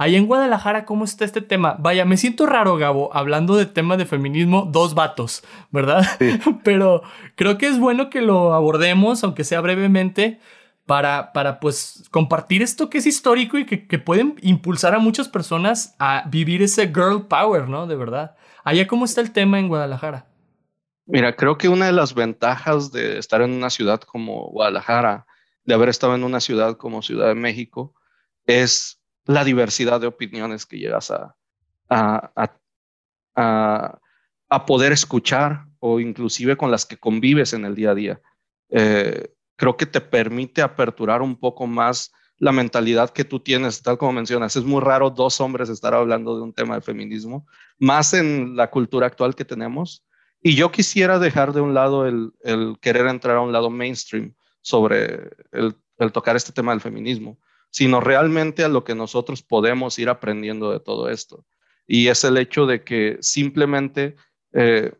Ahí 0.00 0.14
en 0.14 0.26
Guadalajara, 0.26 0.84
¿cómo 0.84 1.04
está 1.04 1.24
este 1.24 1.40
tema? 1.40 1.74
Vaya, 1.80 2.04
me 2.04 2.16
siento 2.16 2.46
raro, 2.46 2.76
Gabo, 2.76 3.10
hablando 3.12 3.56
de 3.56 3.66
tema 3.66 3.96
de 3.96 4.06
feminismo, 4.06 4.68
dos 4.70 4.94
vatos, 4.94 5.42
¿verdad? 5.72 6.06
Pero 6.64 7.02
creo 7.34 7.58
que 7.58 7.66
es 7.66 7.80
bueno 7.80 8.08
que 8.08 8.22
lo 8.22 8.54
abordemos, 8.54 9.24
aunque 9.24 9.42
sea 9.42 9.60
brevemente, 9.60 10.38
para, 10.86 11.32
para 11.32 11.58
pues 11.58 12.04
compartir 12.12 12.62
esto 12.62 12.88
que 12.88 12.98
es 12.98 13.06
histórico 13.06 13.58
y 13.58 13.66
que, 13.66 13.88
que 13.88 13.98
pueden 13.98 14.36
impulsar 14.40 14.94
a 14.94 15.00
muchas 15.00 15.28
personas 15.28 15.96
a 15.98 16.22
vivir 16.28 16.62
ese 16.62 16.86
girl 16.86 17.26
power, 17.26 17.68
¿no? 17.68 17.88
De 17.88 17.96
verdad. 17.96 18.36
Allá, 18.62 18.86
¿cómo 18.86 19.04
está 19.04 19.20
el 19.20 19.32
tema 19.32 19.58
en 19.58 19.66
Guadalajara? 19.66 20.26
Mira, 21.06 21.34
creo 21.34 21.58
que 21.58 21.68
una 21.68 21.86
de 21.86 21.92
las 21.92 22.14
ventajas 22.14 22.92
de 22.92 23.18
estar 23.18 23.42
en 23.42 23.50
una 23.50 23.68
ciudad 23.68 24.00
como 24.00 24.48
Guadalajara, 24.50 25.26
de 25.64 25.74
haber 25.74 25.88
estado 25.88 26.14
en 26.14 26.22
una 26.22 26.38
ciudad 26.38 26.76
como 26.76 27.02
Ciudad 27.02 27.26
de 27.26 27.34
México, 27.34 27.94
es 28.46 28.97
la 29.28 29.44
diversidad 29.44 30.00
de 30.00 30.06
opiniones 30.06 30.64
que 30.64 30.78
llegas 30.78 31.10
a, 31.10 31.36
a, 31.90 32.42
a, 33.36 34.66
poder 34.66 34.92
escuchar 34.92 35.66
o 35.80 36.00
inclusive 36.00 36.56
con 36.56 36.70
las 36.70 36.86
que 36.86 36.96
convives 36.96 37.52
en 37.52 37.66
el 37.66 37.74
día 37.74 37.90
a 37.90 37.94
día. 37.94 38.20
Eh, 38.70 39.30
creo 39.56 39.76
que 39.76 39.84
te 39.84 40.00
permite 40.00 40.62
aperturar 40.62 41.20
un 41.20 41.38
poco 41.38 41.66
más 41.66 42.10
la 42.38 42.52
mentalidad 42.52 43.10
que 43.10 43.24
tú 43.24 43.38
tienes, 43.38 43.82
tal 43.82 43.98
como 43.98 44.12
mencionas. 44.12 44.56
Es 44.56 44.64
muy 44.64 44.80
raro 44.80 45.10
dos 45.10 45.42
hombres 45.42 45.68
estar 45.68 45.92
hablando 45.92 46.34
de 46.34 46.42
un 46.42 46.54
tema 46.54 46.76
de 46.76 46.80
feminismo, 46.80 47.46
más 47.78 48.14
en 48.14 48.56
la 48.56 48.70
cultura 48.70 49.08
actual 49.08 49.34
que 49.34 49.44
tenemos. 49.44 50.06
Y 50.40 50.54
yo 50.54 50.72
quisiera 50.72 51.18
dejar 51.18 51.52
de 51.52 51.60
un 51.60 51.74
lado 51.74 52.06
el, 52.06 52.32
el 52.44 52.78
querer 52.80 53.06
entrar 53.06 53.36
a 53.36 53.42
un 53.42 53.52
lado 53.52 53.68
mainstream 53.68 54.34
sobre 54.62 55.28
el, 55.52 55.76
el, 55.98 56.12
tocar 56.12 56.34
este 56.34 56.52
tema 56.52 56.72
del 56.72 56.80
feminismo 56.80 57.38
sino 57.70 58.00
realmente 58.00 58.64
a 58.64 58.68
lo 58.68 58.84
que 58.84 58.94
nosotros 58.94 59.42
podemos 59.42 59.98
ir 59.98 60.08
aprendiendo 60.08 60.72
de 60.72 60.80
todo 60.80 61.08
esto. 61.08 61.44
Y 61.86 62.08
es 62.08 62.24
el 62.24 62.36
hecho 62.36 62.66
de 62.66 62.84
que 62.84 63.18
simplemente 63.20 64.16
eh, 64.52 64.92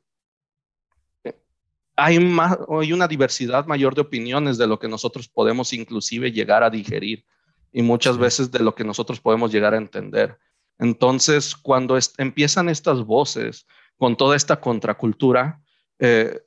hay, 1.96 2.18
más, 2.20 2.58
hay 2.68 2.92
una 2.92 3.08
diversidad 3.08 3.66
mayor 3.66 3.94
de 3.94 4.02
opiniones 4.02 4.56
de 4.56 4.66
lo 4.66 4.78
que 4.78 4.88
nosotros 4.88 5.28
podemos 5.28 5.72
inclusive 5.72 6.32
llegar 6.32 6.62
a 6.62 6.70
digerir 6.70 7.24
y 7.72 7.82
muchas 7.82 8.16
veces 8.16 8.50
de 8.50 8.60
lo 8.60 8.74
que 8.74 8.84
nosotros 8.84 9.20
podemos 9.20 9.52
llegar 9.52 9.74
a 9.74 9.78
entender. 9.78 10.38
Entonces, 10.78 11.56
cuando 11.56 11.98
empiezan 12.18 12.68
estas 12.68 13.04
voces 13.04 13.66
con 13.96 14.16
toda 14.16 14.36
esta 14.36 14.60
contracultura, 14.60 15.60
eh, 15.98 16.40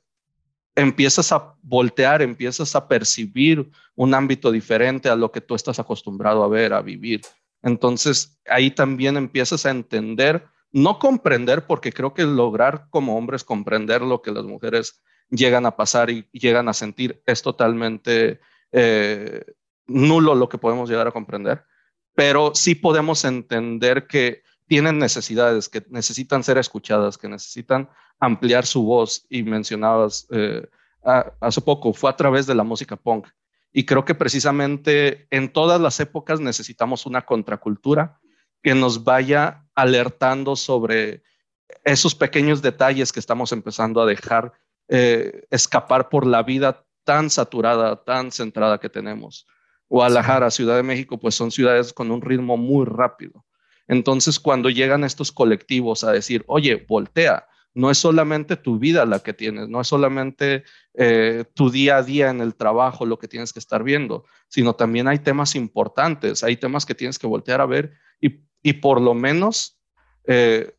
empiezas 0.74 1.32
a 1.32 1.54
voltear, 1.62 2.22
empiezas 2.22 2.74
a 2.74 2.88
percibir 2.88 3.70
un 3.94 4.14
ámbito 4.14 4.50
diferente 4.50 5.08
a 5.08 5.16
lo 5.16 5.30
que 5.30 5.40
tú 5.40 5.54
estás 5.54 5.78
acostumbrado 5.78 6.42
a 6.42 6.48
ver, 6.48 6.72
a 6.72 6.82
vivir. 6.82 7.20
Entonces, 7.62 8.40
ahí 8.46 8.70
también 8.70 9.16
empiezas 9.16 9.66
a 9.66 9.70
entender, 9.70 10.46
no 10.72 10.98
comprender, 10.98 11.66
porque 11.66 11.92
creo 11.92 12.14
que 12.14 12.24
lograr 12.24 12.86
como 12.90 13.16
hombres 13.16 13.44
comprender 13.44 14.02
lo 14.02 14.22
que 14.22 14.32
las 14.32 14.44
mujeres 14.44 15.02
llegan 15.30 15.66
a 15.66 15.76
pasar 15.76 16.10
y 16.10 16.28
llegan 16.32 16.68
a 16.68 16.74
sentir 16.74 17.22
es 17.26 17.42
totalmente 17.42 18.40
eh, 18.72 19.44
nulo 19.86 20.34
lo 20.34 20.48
que 20.48 20.58
podemos 20.58 20.88
llegar 20.88 21.06
a 21.06 21.12
comprender, 21.12 21.64
pero 22.14 22.54
sí 22.54 22.74
podemos 22.74 23.24
entender 23.24 24.06
que 24.06 24.42
tienen 24.72 24.98
necesidades, 24.98 25.68
que 25.68 25.84
necesitan 25.90 26.42
ser 26.42 26.56
escuchadas, 26.56 27.18
que 27.18 27.28
necesitan 27.28 27.90
ampliar 28.18 28.64
su 28.64 28.82
voz. 28.82 29.26
Y 29.28 29.42
mencionabas 29.42 30.26
eh, 30.30 30.66
hace 31.42 31.60
poco, 31.60 31.92
fue 31.92 32.08
a 32.08 32.16
través 32.16 32.46
de 32.46 32.54
la 32.54 32.64
música 32.64 32.96
punk. 32.96 33.28
Y 33.70 33.84
creo 33.84 34.06
que 34.06 34.14
precisamente 34.14 35.26
en 35.28 35.52
todas 35.52 35.78
las 35.78 36.00
épocas 36.00 36.40
necesitamos 36.40 37.04
una 37.04 37.20
contracultura 37.20 38.18
que 38.62 38.74
nos 38.74 39.04
vaya 39.04 39.66
alertando 39.74 40.56
sobre 40.56 41.22
esos 41.84 42.14
pequeños 42.14 42.62
detalles 42.62 43.12
que 43.12 43.20
estamos 43.20 43.52
empezando 43.52 44.00
a 44.00 44.06
dejar 44.06 44.54
eh, 44.88 45.46
escapar 45.50 46.08
por 46.08 46.26
la 46.26 46.42
vida 46.42 46.86
tan 47.04 47.28
saturada, 47.28 48.02
tan 48.04 48.32
centrada 48.32 48.80
que 48.80 48.88
tenemos. 48.88 49.46
Guadalajara, 49.90 50.50
Ciudad 50.50 50.76
de 50.76 50.82
México, 50.82 51.20
pues 51.20 51.34
son 51.34 51.50
ciudades 51.50 51.92
con 51.92 52.10
un 52.10 52.22
ritmo 52.22 52.56
muy 52.56 52.86
rápido. 52.86 53.44
Entonces, 53.88 54.38
cuando 54.38 54.70
llegan 54.70 55.04
estos 55.04 55.32
colectivos 55.32 56.04
a 56.04 56.12
decir, 56.12 56.44
oye, 56.46 56.84
voltea, 56.88 57.46
no 57.74 57.90
es 57.90 57.98
solamente 57.98 58.56
tu 58.56 58.78
vida 58.78 59.06
la 59.06 59.20
que 59.20 59.32
tienes, 59.32 59.68
no 59.68 59.80
es 59.80 59.88
solamente 59.88 60.64
eh, 60.94 61.44
tu 61.54 61.70
día 61.70 61.96
a 61.96 62.02
día 62.02 62.30
en 62.30 62.40
el 62.40 62.54
trabajo 62.54 63.06
lo 63.06 63.18
que 63.18 63.28
tienes 63.28 63.52
que 63.52 63.58
estar 63.58 63.82
viendo, 63.82 64.24
sino 64.48 64.74
también 64.74 65.08
hay 65.08 65.18
temas 65.18 65.54
importantes, 65.54 66.44
hay 66.44 66.56
temas 66.56 66.84
que 66.84 66.94
tienes 66.94 67.18
que 67.18 67.26
voltear 67.26 67.60
a 67.60 67.66
ver 67.66 67.92
y, 68.20 68.74
por 68.74 69.00
lo 69.00 69.14
menos 69.14 69.80
eh, 70.24 70.72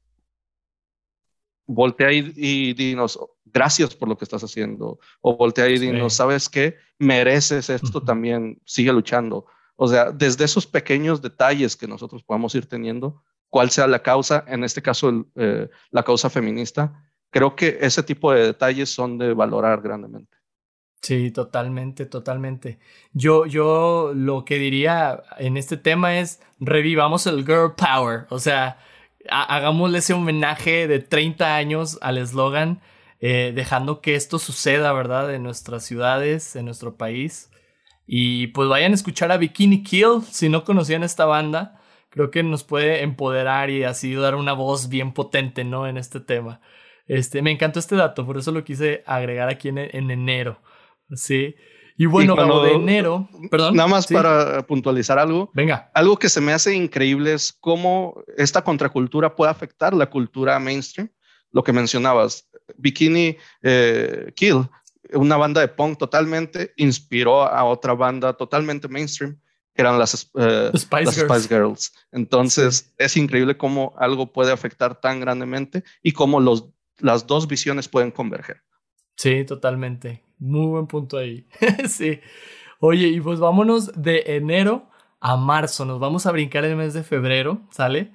voltea 1.66 2.12
y, 2.14 2.74
dinos, 2.74 3.20
gracias 3.46 3.96
por 3.96 4.08
lo 4.08 4.18
que 4.18 4.24
estás 4.24 4.44
haciendo, 4.44 5.00
o 5.22 5.36
voltea 5.36 5.68
y 5.68 5.80
dinos, 5.80 6.14
¿sabes 6.14 6.48
qué? 6.48 6.78
Mereces 7.00 7.70
esto 7.70 8.02
también, 8.02 8.62
sigue 8.66 8.94
luchando. 8.94 9.46
O 9.84 9.88
sea, 9.90 10.12
desde 10.12 10.46
esos 10.46 10.66
pequeños 10.66 11.22
detalles 11.22 11.76
que 11.76 11.90
nosotros 11.90 12.24
podamos 12.24 12.56
ir 12.56 12.68
teniendo, 12.68 13.22
cuál 13.50 13.70
sea 13.70 13.86
la 13.86 14.02
causa, 14.02 14.46
en 14.48 14.64
este 14.64 14.82
caso 14.82 15.26
eh, 15.36 15.70
la 15.92 16.04
causa 16.04 16.30
feminista, 16.30 17.04
creo 17.32 17.54
que 17.58 17.80
ese 17.82 18.02
tipo 18.02 18.32
de 18.32 18.46
detalles 18.46 18.90
son 18.90 19.18
de 19.18 19.34
valorar 19.34 19.82
grandemente. 19.82 20.38
Sí, 21.02 21.32
totalmente, 21.32 22.06
totalmente. 22.06 22.80
Yo, 23.12 23.46
yo 23.46 24.14
lo 24.16 24.46
que 24.46 24.58
diría 24.58 25.22
en 25.38 25.58
este 25.58 25.76
tema 25.76 26.18
es 26.18 26.40
revivamos 26.62 27.28
el 27.28 27.46
girl 27.46 27.74
power, 27.76 28.26
o 28.30 28.40
sea, 28.40 28.78
hagámosle 29.30 29.98
ese 29.98 30.14
homenaje 30.14 30.88
de 30.88 31.00
30 31.00 31.58
años 31.58 31.98
al 32.02 32.20
eslogan, 32.20 32.80
eh, 33.20 33.52
dejando 33.54 34.00
que 34.00 34.16
esto 34.16 34.40
suceda, 34.40 34.94
¿verdad? 34.94 35.34
En 35.34 35.44
nuestras 35.44 35.84
ciudades, 35.84 36.56
en 36.56 36.64
nuestro 36.64 36.96
país. 36.96 37.50
Y 38.06 38.48
pues 38.48 38.68
vayan 38.68 38.92
a 38.92 38.96
escuchar 38.96 39.32
a 39.32 39.38
Bikini 39.38 39.84
Kill 39.84 40.22
si 40.30 40.50
no 40.50 40.64
conocían 40.64 41.04
esta 41.04 41.26
banda. 41.26 41.80
Creo 42.10 42.30
que 42.32 42.44
nos 42.44 42.64
puede 42.64 43.02
empoderar 43.02 43.70
y 43.70 43.84
así 43.84 44.14
dar 44.14 44.36
una 44.36 44.54
voz 44.54 44.90
bien 44.90 45.14
potente, 45.14 45.64
¿no? 45.64 45.88
En 45.88 45.98
este 45.98 46.20
tema. 46.20 46.62
Este, 47.08 47.42
me 47.42 47.52
encantó 47.52 47.80
este 47.80 47.96
dato, 47.96 48.26
por 48.26 48.38
eso 48.38 48.52
lo 48.52 48.64
quise 48.64 49.04
agregar 49.06 49.50
aquí 49.50 49.70
en, 49.70 49.78
enero. 49.78 50.62
Sí. 51.16 51.56
Y 51.98 52.06
bueno, 52.06 52.36
de 52.64 52.74
enero, 52.74 53.30
perdón. 53.52 53.76
Nada 53.76 53.88
más 53.88 54.08
para 54.08 54.66
puntualizar 54.66 55.20
algo. 55.20 55.52
Venga. 55.54 55.92
Algo 55.94 56.18
que 56.18 56.30
se 56.30 56.42
me 56.42 56.54
hace 56.54 56.76
increíble 56.76 57.34
es 57.34 57.54
cómo 57.54 58.24
esta 58.38 58.64
contracultura 58.64 59.36
puede 59.36 59.52
afectar 59.52 59.94
la 59.94 60.10
cultura 60.10 60.60
mainstream. 60.60 61.10
Lo 61.52 61.64
que 61.64 61.72
mencionabas, 61.72 62.50
Bikini 62.78 63.38
eh, 63.62 64.32
Kill 64.36 64.68
una 65.12 65.38
banda 65.38 65.62
de 65.62 65.68
punk 65.68 65.98
totalmente 65.98 66.74
inspiró 66.78 67.44
a 67.44 67.64
otra 67.66 67.94
banda 67.94 68.34
totalmente 68.34 68.88
mainstream, 68.88 69.40
que 69.74 69.82
eran 69.82 70.00
las, 70.00 70.32
eh, 70.36 70.72
Spice, 70.76 71.48
Girls. 71.48 71.94
Entonces, 72.12 72.94
es 72.98 73.18
increíble 73.18 73.58
cómo 73.58 73.94
algo 73.98 74.32
puede 74.32 74.52
afectar 74.52 75.00
tan 75.00 75.20
grandemente 75.20 75.84
y 76.02 76.12
cómo 76.12 76.40
los, 76.40 76.70
las 77.00 77.28
dos 77.28 77.48
visiones 77.48 77.88
pueden 77.88 78.12
converger. 78.12 78.62
Sí, 79.16 79.44
totalmente. 79.46 80.24
Muy 80.40 80.68
buen 80.68 80.88
punto 80.88 81.18
ahí. 81.18 81.48
sí. 81.90 82.20
Oye, 82.80 83.08
y 83.08 83.22
pues 83.22 83.40
vámonos 83.40 83.92
de 84.02 84.24
enero 84.28 84.90
a 85.20 85.38
marzo. 85.38 85.86
Nos 85.86 86.00
vamos 86.00 86.26
a 86.26 86.32
brincar 86.32 86.66
el 86.66 86.76
mes 86.76 86.94
de 86.94 87.04
febrero, 87.04 87.62
¿sale? 87.72 88.12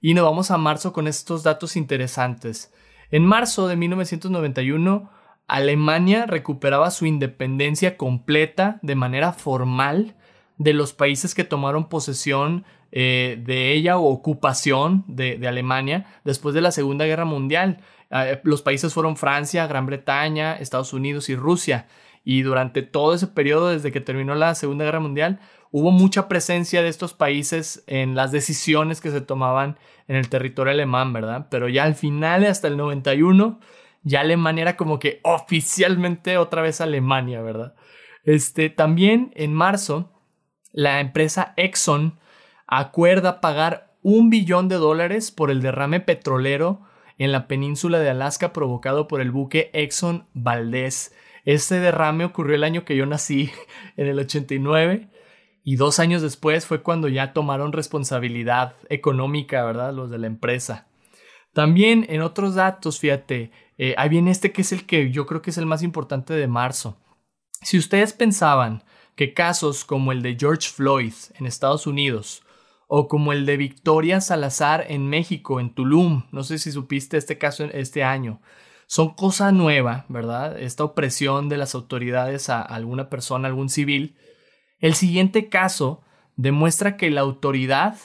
Y 0.00 0.14
nos 0.14 0.24
vamos 0.24 0.50
a 0.50 0.58
marzo 0.58 0.92
con 0.92 1.06
estos 1.06 1.42
datos 1.42 1.76
interesantes. 1.76 2.72
En 3.10 3.24
marzo 3.24 3.68
de 3.68 3.76
1991 3.76 5.10
Alemania 5.48 6.26
recuperaba 6.26 6.90
su 6.90 7.06
independencia 7.06 7.96
completa 7.96 8.78
de 8.82 8.94
manera 8.94 9.32
formal 9.32 10.14
de 10.58 10.74
los 10.74 10.92
países 10.92 11.34
que 11.34 11.44
tomaron 11.44 11.88
posesión 11.88 12.64
eh, 12.92 13.40
de 13.44 13.72
ella 13.72 13.98
o 13.98 14.08
ocupación 14.08 15.04
de, 15.08 15.46
Alemania 15.48 16.06
después 16.24 16.54
de 16.54 16.60
la 16.60 16.70
Segunda 16.70 17.06
Guerra 17.06 17.24
Mundial. 17.24 17.80
Eh, 18.10 18.40
los 18.44 18.62
países 18.62 18.92
fueron 18.92 19.16
Francia, 19.16 19.66
Gran 19.66 19.86
Bretaña, 19.86 20.54
Estados 20.54 20.92
Unidos 20.92 21.30
y 21.30 21.36
Rusia. 21.36 21.86
Y 22.24 22.42
durante 22.42 22.82
todo 22.82 23.14
ese 23.14 23.26
periodo, 23.26 23.70
desde 23.70 23.90
que 23.90 24.00
terminó 24.00 24.34
la 24.34 24.54
Segunda 24.54 24.84
Guerra 24.84 25.00
Mundial, 25.00 25.40
hubo 25.70 25.90
mucha 25.90 26.28
presencia 26.28 26.82
de 26.82 26.88
estos 26.88 27.14
países 27.14 27.84
en 27.86 28.14
las 28.14 28.32
decisiones 28.32 29.00
que 29.00 29.10
se 29.10 29.22
tomaban 29.22 29.78
en 30.08 30.16
el 30.16 30.28
territorio 30.28 30.72
alemán, 30.72 31.12
¿verdad? 31.12 31.46
Pero 31.50 31.68
ya 31.68 31.84
al 31.84 31.94
final, 31.94 32.44
hasta 32.44 32.68
el 32.68 32.76
91, 32.76 33.60
ya 34.08 34.20
Alemania 34.20 34.62
era 34.62 34.76
como 34.76 34.98
que 34.98 35.20
oficialmente 35.22 36.38
otra 36.38 36.62
vez 36.62 36.80
Alemania, 36.80 37.42
¿verdad? 37.42 37.74
Este, 38.24 38.70
también 38.70 39.32
en 39.34 39.52
marzo, 39.52 40.10
la 40.72 41.00
empresa 41.00 41.52
Exxon 41.56 42.18
acuerda 42.66 43.40
pagar 43.40 43.94
un 44.02 44.30
billón 44.30 44.68
de 44.68 44.76
dólares 44.76 45.30
por 45.30 45.50
el 45.50 45.60
derrame 45.60 46.00
petrolero 46.00 46.80
en 47.18 47.32
la 47.32 47.46
península 47.48 47.98
de 47.98 48.10
Alaska 48.10 48.52
provocado 48.52 49.08
por 49.08 49.20
el 49.20 49.30
buque 49.30 49.70
Exxon 49.74 50.26
Valdez. 50.32 51.14
Este 51.44 51.78
derrame 51.80 52.24
ocurrió 52.24 52.56
el 52.56 52.64
año 52.64 52.84
que 52.84 52.96
yo 52.96 53.04
nací, 53.04 53.50
en 53.96 54.06
el 54.06 54.18
89, 54.18 55.08
y 55.64 55.76
dos 55.76 55.98
años 55.98 56.22
después 56.22 56.64
fue 56.64 56.82
cuando 56.82 57.08
ya 57.08 57.34
tomaron 57.34 57.72
responsabilidad 57.72 58.76
económica, 58.88 59.64
¿verdad? 59.64 59.92
Los 59.92 60.08
de 60.08 60.18
la 60.18 60.26
empresa. 60.26 60.87
También 61.52 62.06
en 62.08 62.22
otros 62.22 62.54
datos, 62.54 62.98
fíjate, 62.98 63.50
eh, 63.78 63.94
ahí 63.96 64.08
viene 64.08 64.30
este 64.30 64.52
que 64.52 64.62
es 64.62 64.72
el 64.72 64.86
que 64.86 65.10
yo 65.10 65.26
creo 65.26 65.42
que 65.42 65.50
es 65.50 65.58
el 65.58 65.66
más 65.66 65.82
importante 65.82 66.34
de 66.34 66.48
marzo. 66.48 66.98
Si 67.62 67.78
ustedes 67.78 68.12
pensaban 68.12 68.84
que 69.14 69.34
casos 69.34 69.84
como 69.84 70.12
el 70.12 70.22
de 70.22 70.36
George 70.38 70.68
Floyd 70.68 71.14
en 71.38 71.46
Estados 71.46 71.86
Unidos 71.86 72.42
o 72.86 73.08
como 73.08 73.32
el 73.32 73.46
de 73.46 73.56
Victoria 73.56 74.20
Salazar 74.20 74.86
en 74.88 75.08
México, 75.08 75.60
en 75.60 75.74
Tulum, 75.74 76.24
no 76.32 76.44
sé 76.44 76.58
si 76.58 76.72
supiste 76.72 77.16
este 77.16 77.38
caso 77.38 77.64
este 77.64 78.04
año, 78.04 78.40
son 78.86 79.14
cosa 79.14 79.52
nueva, 79.52 80.06
¿verdad? 80.08 80.58
Esta 80.58 80.84
opresión 80.84 81.48
de 81.48 81.58
las 81.58 81.74
autoridades 81.74 82.48
a 82.48 82.62
alguna 82.62 83.10
persona, 83.10 83.48
algún 83.48 83.68
civil. 83.68 84.16
El 84.78 84.94
siguiente 84.94 85.48
caso 85.48 86.02
demuestra 86.36 86.96
que 86.96 87.10
la 87.10 87.20
autoridad, 87.20 87.98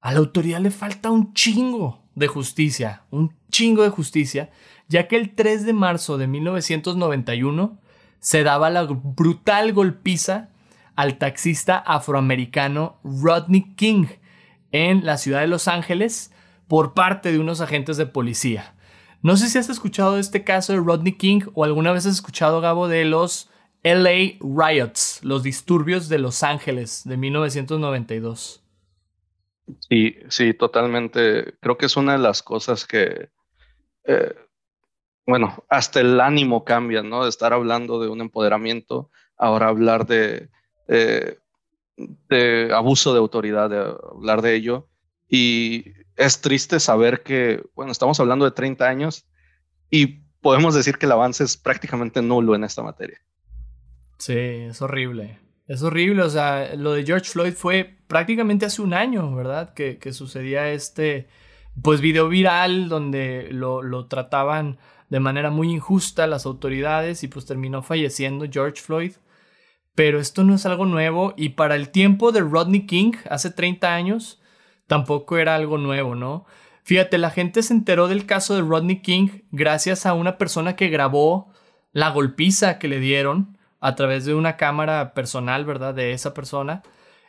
a 0.00 0.12
la 0.12 0.18
autoridad 0.18 0.60
le 0.60 0.70
falta 0.70 1.10
un 1.10 1.34
chingo 1.34 2.05
de 2.16 2.26
justicia, 2.26 3.02
un 3.10 3.36
chingo 3.52 3.84
de 3.84 3.90
justicia, 3.90 4.50
ya 4.88 5.06
que 5.06 5.16
el 5.16 5.34
3 5.34 5.64
de 5.64 5.72
marzo 5.72 6.18
de 6.18 6.26
1991 6.26 7.78
se 8.18 8.42
daba 8.42 8.70
la 8.70 8.84
brutal 8.84 9.72
golpiza 9.72 10.48
al 10.96 11.18
taxista 11.18 11.76
afroamericano 11.76 12.98
Rodney 13.04 13.74
King 13.76 14.06
en 14.72 15.04
la 15.04 15.18
ciudad 15.18 15.42
de 15.42 15.46
Los 15.46 15.68
Ángeles 15.68 16.32
por 16.66 16.94
parte 16.94 17.30
de 17.30 17.38
unos 17.38 17.60
agentes 17.60 17.98
de 17.98 18.06
policía. 18.06 18.74
No 19.22 19.36
sé 19.36 19.48
si 19.48 19.58
has 19.58 19.68
escuchado 19.68 20.14
de 20.14 20.20
este 20.20 20.42
caso 20.42 20.72
de 20.72 20.80
Rodney 20.80 21.12
King 21.12 21.42
o 21.54 21.64
alguna 21.64 21.92
vez 21.92 22.06
has 22.06 22.14
escuchado, 22.14 22.60
Gabo, 22.60 22.88
de 22.88 23.04
los 23.04 23.50
LA 23.82 24.38
Riots, 24.40 25.20
los 25.22 25.42
disturbios 25.42 26.08
de 26.08 26.18
Los 26.18 26.42
Ángeles 26.42 27.02
de 27.04 27.16
1992. 27.18 28.65
Sí, 29.88 30.16
sí, 30.28 30.54
totalmente. 30.54 31.54
Creo 31.60 31.76
que 31.76 31.86
es 31.86 31.96
una 31.96 32.12
de 32.12 32.18
las 32.18 32.42
cosas 32.42 32.86
que, 32.86 33.30
eh, 34.04 34.34
bueno, 35.26 35.64
hasta 35.68 36.00
el 36.00 36.20
ánimo 36.20 36.64
cambia, 36.64 37.02
¿no? 37.02 37.24
De 37.24 37.30
estar 37.30 37.52
hablando 37.52 38.00
de 38.00 38.08
un 38.08 38.20
empoderamiento, 38.20 39.10
ahora 39.36 39.68
hablar 39.68 40.06
de, 40.06 40.50
eh, 40.88 41.38
de 41.96 42.70
abuso 42.72 43.12
de 43.12 43.18
autoridad, 43.18 43.70
de 43.70 43.78
hablar 43.78 44.42
de 44.42 44.54
ello. 44.54 44.88
Y 45.28 45.92
es 46.16 46.40
triste 46.40 46.78
saber 46.78 47.22
que, 47.22 47.64
bueno, 47.74 47.92
estamos 47.92 48.20
hablando 48.20 48.44
de 48.44 48.52
30 48.52 48.88
años 48.88 49.26
y 49.90 50.20
podemos 50.40 50.74
decir 50.74 50.98
que 50.98 51.06
el 51.06 51.12
avance 51.12 51.42
es 51.42 51.56
prácticamente 51.56 52.22
nulo 52.22 52.54
en 52.54 52.64
esta 52.64 52.82
materia. 52.82 53.20
Sí, 54.18 54.34
es 54.34 54.80
horrible. 54.80 55.38
Es 55.66 55.82
horrible, 55.82 56.22
o 56.22 56.30
sea, 56.30 56.74
lo 56.76 56.92
de 56.92 57.04
George 57.04 57.28
Floyd 57.28 57.52
fue 57.52 57.96
prácticamente 58.06 58.66
hace 58.66 58.82
un 58.82 58.94
año, 58.94 59.34
¿verdad? 59.34 59.74
Que, 59.74 59.98
sucedía 60.12 60.70
este, 60.70 61.26
pues, 61.82 62.00
video 62.00 62.28
viral 62.28 62.88
donde 62.88 63.48
lo, 63.50 63.82
lo, 63.82 64.06
trataban 64.06 64.78
de 65.08 65.18
manera 65.18 65.50
muy 65.50 65.72
injusta 65.72 66.28
las 66.28 66.46
autoridades 66.46 67.24
y 67.24 67.28
pues 67.28 67.46
terminó 67.46 67.82
falleciendo 67.82 68.46
George 68.50 68.80
Floyd. 68.80 69.12
Pero 69.96 70.20
esto 70.20 70.44
no 70.44 70.54
es 70.54 70.66
algo 70.66 70.86
nuevo 70.86 71.34
y 71.36 71.50
para 71.50 71.74
el 71.74 71.88
tiempo 71.90 72.30
de 72.30 72.40
Rodney 72.40 72.86
King, 72.86 73.12
hace 73.28 73.50
30 73.50 73.92
años, 73.92 74.40
tampoco 74.86 75.38
era 75.38 75.56
algo 75.56 75.78
nuevo, 75.78 76.14
¿no? 76.14 76.46
Fíjate, 76.84 77.18
la 77.18 77.30
gente 77.30 77.62
se 77.64 77.74
enteró 77.74 78.06
del 78.06 78.26
caso 78.26 78.54
de 78.54 78.62
Rodney 78.62 79.00
King 79.02 79.28
gracias 79.50 80.06
a 80.06 80.14
una 80.14 80.38
persona 80.38 80.76
que 80.76 80.88
grabó 80.88 81.52
la 81.92 82.10
golpiza 82.10 82.78
que 82.78 82.86
le 82.86 83.00
dieron 83.00 83.55
a 83.80 83.94
través 83.94 84.24
de 84.24 84.34
una 84.34 84.56
cámara 84.56 85.14
personal, 85.14 85.64
¿verdad? 85.64 85.94
De 85.94 86.12
esa 86.12 86.34
persona. 86.34 86.82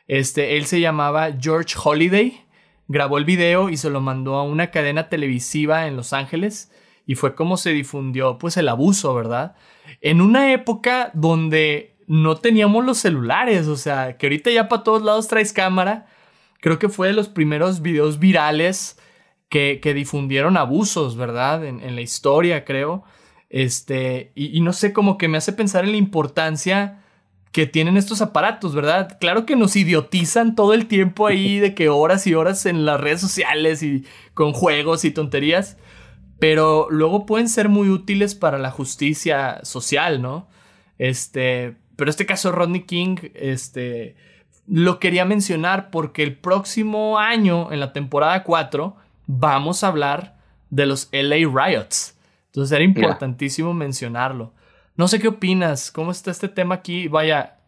Este, 0.07 0.57
él 0.57 0.65
se 0.65 0.79
llamaba 0.79 1.29
George 1.39 1.75
Holiday, 1.81 2.45
grabó 2.88 3.17
el 3.17 3.25
video 3.25 3.69
y 3.69 3.77
se 3.77 3.89
lo 3.89 4.01
mandó 4.01 4.36
a 4.36 4.43
una 4.43 4.71
cadena 4.71 5.10
televisiva 5.10 5.88
en 5.88 5.95
Los 5.95 6.13
Ángeles 6.13 6.71
y 7.05 7.15
fue 7.15 7.36
como 7.36 7.57
se 7.57 7.71
difundió 7.71 8.38
pues 8.38 8.57
el 8.57 8.69
abuso, 8.69 9.13
¿verdad? 9.13 9.55
En 10.01 10.21
una 10.21 10.53
época 10.53 11.12
donde 11.13 11.95
no 12.07 12.38
teníamos 12.38 12.86
los 12.86 12.97
celulares, 12.97 13.67
o 13.67 13.75
sea, 13.75 14.17
que 14.17 14.27
ahorita 14.27 14.49
ya 14.49 14.69
para 14.69 14.83
todos 14.83 15.01
lados 15.03 15.27
traes 15.27 15.51
cámara 15.51 16.07
creo 16.60 16.79
que 16.79 16.89
fue 16.89 17.07
de 17.07 17.13
los 17.13 17.29
primeros 17.29 17.81
videos 17.81 18.19
virales 18.19 18.97
que, 19.49 19.79
difundieron 19.95 20.57
abusos, 20.57 21.15
¿verdad? 21.15 21.65
En, 21.65 21.95
la 21.95 22.01
historia, 22.01 22.65
creo. 22.65 23.03
Este, 23.49 24.31
y, 24.36 24.60
no 24.62 24.73
sé, 24.73 24.93
como 24.93 25.17
que 25.17 25.27
me 25.27 25.38
hace 25.38 25.53
pensar 25.53 25.86
en 25.86 25.91
la 25.91 25.97
importancia 25.97 27.03
que 27.51 27.65
tienen 27.65 27.97
estos 27.97 28.21
aparatos, 28.21 28.75
¿verdad? 28.75 29.17
Claro 29.19 29.45
que 29.45 29.55
nos 29.55 29.75
idiotizan 29.75 30.55
todo 30.55 30.73
el 30.73 30.88
tiempo 30.88 31.27
ahí 31.27 31.60
de 31.60 31.73
que 31.73 31.89
horas 31.89 32.27
y 32.27 32.36
horas 32.36 32.65
en 32.65 32.86
las 32.86 32.99
redes 32.99 33.21
sociales 33.21 33.81
y 33.83 34.05
con 34.33 34.53
juegos 34.53 35.05
y 35.05 35.12
tonterías, 35.12 35.77
pero 36.39 36.88
luego 36.91 37.25
pueden 37.25 37.49
ser 37.49 37.69
muy 37.69 37.89
útiles 37.89 38.36
para 38.36 38.60
la 38.60 38.69
justicia 38.69 39.62
social, 39.63 40.21
¿no? 40.21 40.47
Este, 40.99 41.75
pero 41.95 42.10
este 42.10 42.25
caso 42.25 42.51
Rodney 42.51 42.83
King, 42.83 43.17
este, 43.33 44.15
lo 44.67 44.99
quería 44.99 45.25
mencionar 45.25 45.89
porque 45.89 46.23
el 46.23 46.38
próximo 46.38 47.17
año, 47.17 47.71
en 47.71 47.79
la 47.79 47.93
temporada 47.93 48.43
4, 48.43 48.95
vamos 49.25 49.83
a 49.83 49.88
hablar 49.88 50.38
de 50.69 50.86
los 50.86 51.10
LA 51.12 51.38
Riots. 51.49 52.16
Entonces 52.58 52.76
era 52.76 52.84
importantísimo 52.84 53.72
mencionarlo. 53.76 54.56
No 54.96 55.08
sé 55.08 55.20
qué 55.20 55.28
opinas, 55.28 55.91
cómo 55.91 56.10
está 56.10 56.32
este 56.32 56.50
tema 56.50 56.74
aquí. 56.74 57.08
Vaya, 57.08 57.60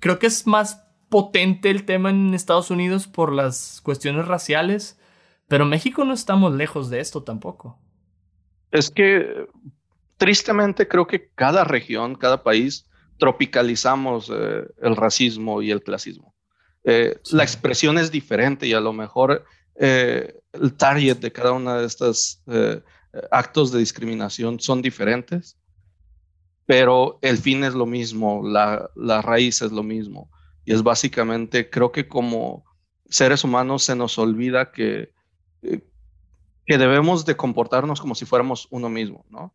creo 0.00 0.18
que 0.18 0.26
es 0.26 0.46
más 0.46 0.86
potente 1.10 1.68
el 1.68 1.84
tema 1.84 2.08
en 2.08 2.32
Estados 2.32 2.70
Unidos 2.70 3.06
por 3.06 3.30
las 3.30 3.82
cuestiones 3.82 4.26
raciales, 4.26 4.98
pero 5.48 5.66
México 5.66 6.02
no 6.06 6.14
estamos 6.14 6.54
lejos 6.54 6.88
de 6.88 7.00
esto 7.00 7.24
tampoco. 7.24 7.78
Es 8.70 8.90
que 8.90 9.48
tristemente 10.16 10.88
creo 10.88 11.06
que 11.06 11.28
cada 11.34 11.64
región, 11.64 12.14
cada 12.14 12.42
país, 12.42 12.88
tropicalizamos 13.18 14.32
eh, 14.34 14.66
el 14.80 14.96
racismo 14.96 15.60
y 15.60 15.72
el 15.72 15.82
clasismo. 15.82 16.34
Eh, 16.84 17.20
la 17.32 17.42
expresión 17.42 17.98
es 17.98 18.10
diferente 18.10 18.66
y 18.66 18.72
a 18.72 18.80
lo 18.80 18.94
mejor 18.94 19.44
eh, 19.74 20.40
el 20.54 20.72
target 20.72 21.18
de 21.18 21.32
cada 21.32 21.52
uno 21.52 21.78
de 21.78 21.84
estos 21.84 22.42
eh, 22.46 22.80
actos 23.30 23.72
de 23.72 23.78
discriminación 23.78 24.60
son 24.60 24.82
diferentes, 24.82 25.58
pero 26.66 27.18
el 27.22 27.38
fin 27.38 27.64
es 27.64 27.74
lo 27.74 27.86
mismo, 27.86 28.46
la, 28.46 28.90
la, 28.94 29.22
raíz 29.22 29.62
es 29.62 29.72
lo 29.72 29.82
mismo. 29.82 30.30
Y 30.64 30.72
es 30.72 30.82
básicamente, 30.82 31.70
creo 31.70 31.92
que 31.92 32.06
como 32.06 32.64
seres 33.08 33.42
humanos 33.42 33.84
se 33.84 33.96
nos 33.96 34.18
olvida 34.18 34.70
que, 34.70 35.12
que 35.62 36.78
debemos 36.78 37.24
de 37.24 37.36
comportarnos 37.36 38.00
como 38.00 38.14
si 38.14 38.26
fuéramos 38.26 38.68
uno 38.70 38.88
mismo, 38.88 39.24
¿no? 39.30 39.54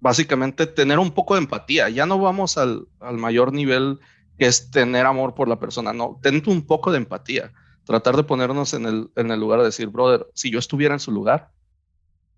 básicamente 0.00 0.66
tener 0.66 0.98
un 0.98 1.10
poco 1.10 1.34
de 1.34 1.40
empatía. 1.40 1.88
Ya 1.88 2.06
no 2.06 2.18
vamos 2.18 2.58
al, 2.58 2.86
al 3.00 3.16
mayor 3.16 3.52
nivel 3.52 3.98
que 4.38 4.46
es 4.46 4.70
tener 4.70 5.06
amor 5.06 5.34
por 5.34 5.48
la 5.48 5.58
persona, 5.58 5.92
no, 5.92 6.18
ten 6.22 6.42
un 6.46 6.66
poco 6.66 6.92
de 6.92 6.98
empatía, 6.98 7.52
tratar 7.84 8.16
de 8.16 8.24
ponernos 8.24 8.74
en 8.74 8.86
el, 8.86 9.10
en 9.16 9.30
el 9.30 9.40
lugar 9.40 9.60
de 9.60 9.66
decir, 9.66 9.88
brother, 9.88 10.26
si 10.34 10.50
yo 10.50 10.58
estuviera 10.58 10.94
en 10.94 11.00
su 11.00 11.10
lugar, 11.10 11.50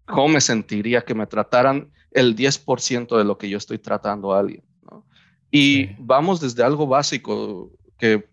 ¿cómo 0.09 0.29
me 0.29 0.41
sentiría 0.41 1.05
que 1.05 1.15
me 1.15 1.27
trataran 1.27 1.91
el 2.11 2.35
10% 2.35 3.17
de 3.17 3.25
lo 3.25 3.39
que 3.39 3.49
yo 3.49 3.59
estoy 3.59 3.79
tratando 3.79 4.33
a 4.33 4.41
alguien? 4.41 4.63
Y 5.51 5.95
vamos 5.99 6.41
desde 6.41 6.63
algo 6.63 6.87
básico, 6.87 7.71
que 7.99 8.29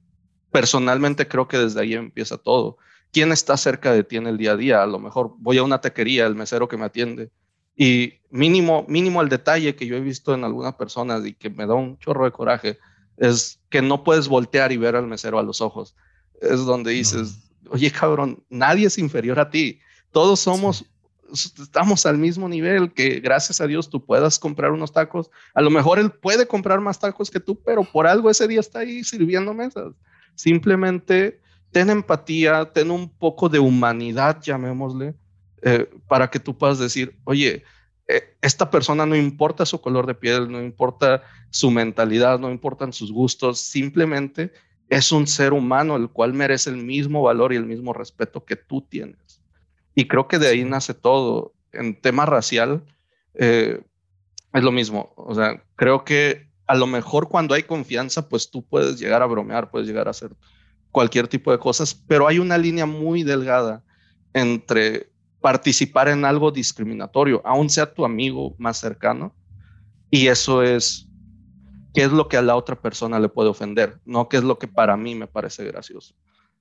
personalmente 0.51 1.27
creo 1.27 1.47
que 1.47 1.57
desde 1.57 1.81
ahí 1.81 1.93
empieza 1.93 2.37
todo. 2.37 2.77
¿Quién 3.11 3.31
está 3.31 3.55
cerca 3.55 3.93
de 3.93 4.03
ti 4.03 4.17
en 4.17 4.27
el 4.27 4.37
día 4.37 4.51
a 4.51 4.57
día? 4.57 4.83
A 4.83 4.87
lo 4.87 4.99
mejor 4.99 5.33
voy 5.37 5.57
a 5.57 5.63
una 5.63 5.79
taquería, 5.79 6.25
el 6.25 6.35
mesero 6.35 6.67
que 6.67 6.77
me 6.77 6.85
atiende, 6.85 7.31
y 7.75 8.13
mínimo, 8.29 8.85
mínimo 8.87 9.21
el 9.21 9.29
detalle 9.29 9.75
que 9.75 9.85
yo 9.85 9.95
he 9.95 10.01
visto 10.01 10.33
en 10.33 10.43
algunas 10.43 10.75
personas 10.75 11.25
y 11.25 11.33
que 11.33 11.49
me 11.49 11.65
da 11.65 11.73
un 11.73 11.97
chorro 11.99 12.25
de 12.25 12.31
coraje, 12.31 12.77
es 13.17 13.59
que 13.69 13.81
no 13.81 14.03
puedes 14.03 14.27
voltear 14.27 14.71
y 14.71 14.77
ver 14.77 14.95
al 14.95 15.07
mesero 15.07 15.39
a 15.39 15.43
los 15.43 15.61
ojos. 15.61 15.95
Es 16.41 16.65
donde 16.65 16.91
dices, 16.91 17.51
oye 17.69 17.91
cabrón, 17.91 18.43
nadie 18.49 18.87
es 18.87 18.97
inferior 18.97 19.39
a 19.39 19.49
ti. 19.49 19.79
Todos 20.11 20.39
somos, 20.39 20.85
estamos 21.33 22.05
al 22.05 22.17
mismo 22.17 22.47
nivel, 22.47 22.93
que 22.93 23.19
gracias 23.19 23.61
a 23.61 23.67
Dios 23.67 23.89
tú 23.89 24.05
puedas 24.05 24.39
comprar 24.39 24.71
unos 24.71 24.91
tacos. 24.91 25.29
A 25.53 25.61
lo 25.61 25.69
mejor 25.69 25.99
él 25.99 26.11
puede 26.11 26.47
comprar 26.47 26.81
más 26.81 26.99
tacos 26.99 27.31
que 27.31 27.39
tú, 27.39 27.59
pero 27.63 27.83
por 27.83 28.07
algo 28.07 28.29
ese 28.29 28.47
día 28.47 28.59
está 28.59 28.79
ahí 28.79 29.03
sirviendo 29.03 29.53
mesas. 29.53 29.93
Simplemente 30.35 31.39
ten 31.71 31.89
empatía, 31.89 32.71
ten 32.71 32.91
un 32.91 33.09
poco 33.09 33.49
de 33.49 33.59
humanidad, 33.59 34.41
llamémosle, 34.41 35.15
eh, 35.61 35.89
para 36.07 36.29
que 36.29 36.39
tú 36.39 36.57
puedas 36.57 36.79
decir, 36.79 37.17
oye, 37.25 37.63
eh, 38.07 38.35
esta 38.41 38.69
persona 38.69 39.05
no 39.05 39.15
importa 39.15 39.65
su 39.65 39.81
color 39.81 40.05
de 40.05 40.13
piel, 40.13 40.51
no 40.51 40.61
importa 40.61 41.23
su 41.49 41.71
mentalidad, 41.71 42.39
no 42.39 42.51
importan 42.51 42.93
sus 42.93 43.11
gustos, 43.11 43.59
simplemente 43.59 44.51
es 44.89 45.11
un 45.11 45.25
ser 45.25 45.53
humano 45.53 45.95
el 45.95 46.09
cual 46.09 46.33
merece 46.33 46.69
el 46.69 46.77
mismo 46.77 47.23
valor 47.23 47.51
y 47.51 47.55
el 47.55 47.65
mismo 47.65 47.93
respeto 47.93 48.45
que 48.45 48.55
tú 48.55 48.81
tienes. 48.81 49.24
Y 49.95 50.07
creo 50.07 50.27
que 50.27 50.37
de 50.37 50.47
ahí 50.47 50.63
nace 50.63 50.93
todo. 50.93 51.53
En 51.71 51.99
tema 51.99 52.25
racial 52.25 52.83
eh, 53.33 53.81
es 54.53 54.63
lo 54.63 54.71
mismo. 54.71 55.13
O 55.15 55.33
sea, 55.33 55.63
creo 55.75 56.03
que 56.03 56.49
a 56.67 56.75
lo 56.75 56.87
mejor 56.87 57.29
cuando 57.29 57.53
hay 57.53 57.63
confianza, 57.63 58.27
pues 58.27 58.49
tú 58.49 58.65
puedes 58.65 58.99
llegar 58.99 59.21
a 59.21 59.25
bromear, 59.25 59.71
puedes 59.71 59.87
llegar 59.87 60.07
a 60.07 60.11
hacer 60.11 60.31
cualquier 60.91 61.27
tipo 61.27 61.51
de 61.51 61.59
cosas, 61.59 61.93
pero 61.93 62.27
hay 62.27 62.39
una 62.39 62.57
línea 62.57 62.85
muy 62.85 63.23
delgada 63.23 63.83
entre 64.33 65.11
participar 65.41 66.07
en 66.07 66.25
algo 66.25 66.51
discriminatorio, 66.51 67.41
aun 67.45 67.69
sea 67.69 67.93
tu 67.93 68.05
amigo 68.05 68.55
más 68.57 68.77
cercano, 68.77 69.35
y 70.09 70.27
eso 70.27 70.63
es 70.63 71.07
qué 71.93 72.03
es 72.03 72.11
lo 72.11 72.27
que 72.27 72.37
a 72.37 72.41
la 72.41 72.55
otra 72.55 72.81
persona 72.81 73.19
le 73.19 73.29
puede 73.29 73.49
ofender, 73.49 73.99
no 74.05 74.27
qué 74.29 74.37
es 74.37 74.43
lo 74.43 74.57
que 74.57 74.67
para 74.67 74.97
mí 74.97 75.15
me 75.15 75.27
parece 75.27 75.65
gracioso, 75.65 76.15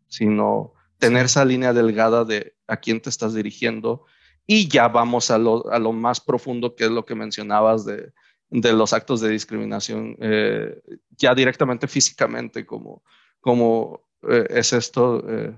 sino 0.09 0.73
tener 0.99 1.27
esa 1.27 1.45
línea 1.45 1.73
delgada 1.73 2.25
de 2.25 2.54
a 2.67 2.77
quién 2.77 3.01
te 3.01 3.11
estás 3.11 3.35
dirigiendo. 3.35 4.05
Y 4.47 4.69
ya 4.69 4.89
vamos 4.89 5.31
a 5.31 5.39
lo, 5.39 5.71
a 5.71 5.79
lo 5.79 5.93
más 5.93 6.21
profundo 6.21 6.75
que 6.75 6.85
es 6.85 6.91
lo 6.91 7.05
que 7.05 7.15
mencionabas 7.15 7.85
de, 7.85 8.13
de 8.51 8.73
los 8.73 8.93
actos 8.93 9.21
de 9.21 9.31
discriminación, 9.31 10.17
eh, 10.21 10.81
ya 11.17 11.35
directamente 11.35 11.89
físicamente, 11.89 12.65
como, 12.65 13.03
como 13.41 14.03
eh, 14.29 14.47
es 14.51 14.73
esto 14.73 15.25
eh, 15.29 15.55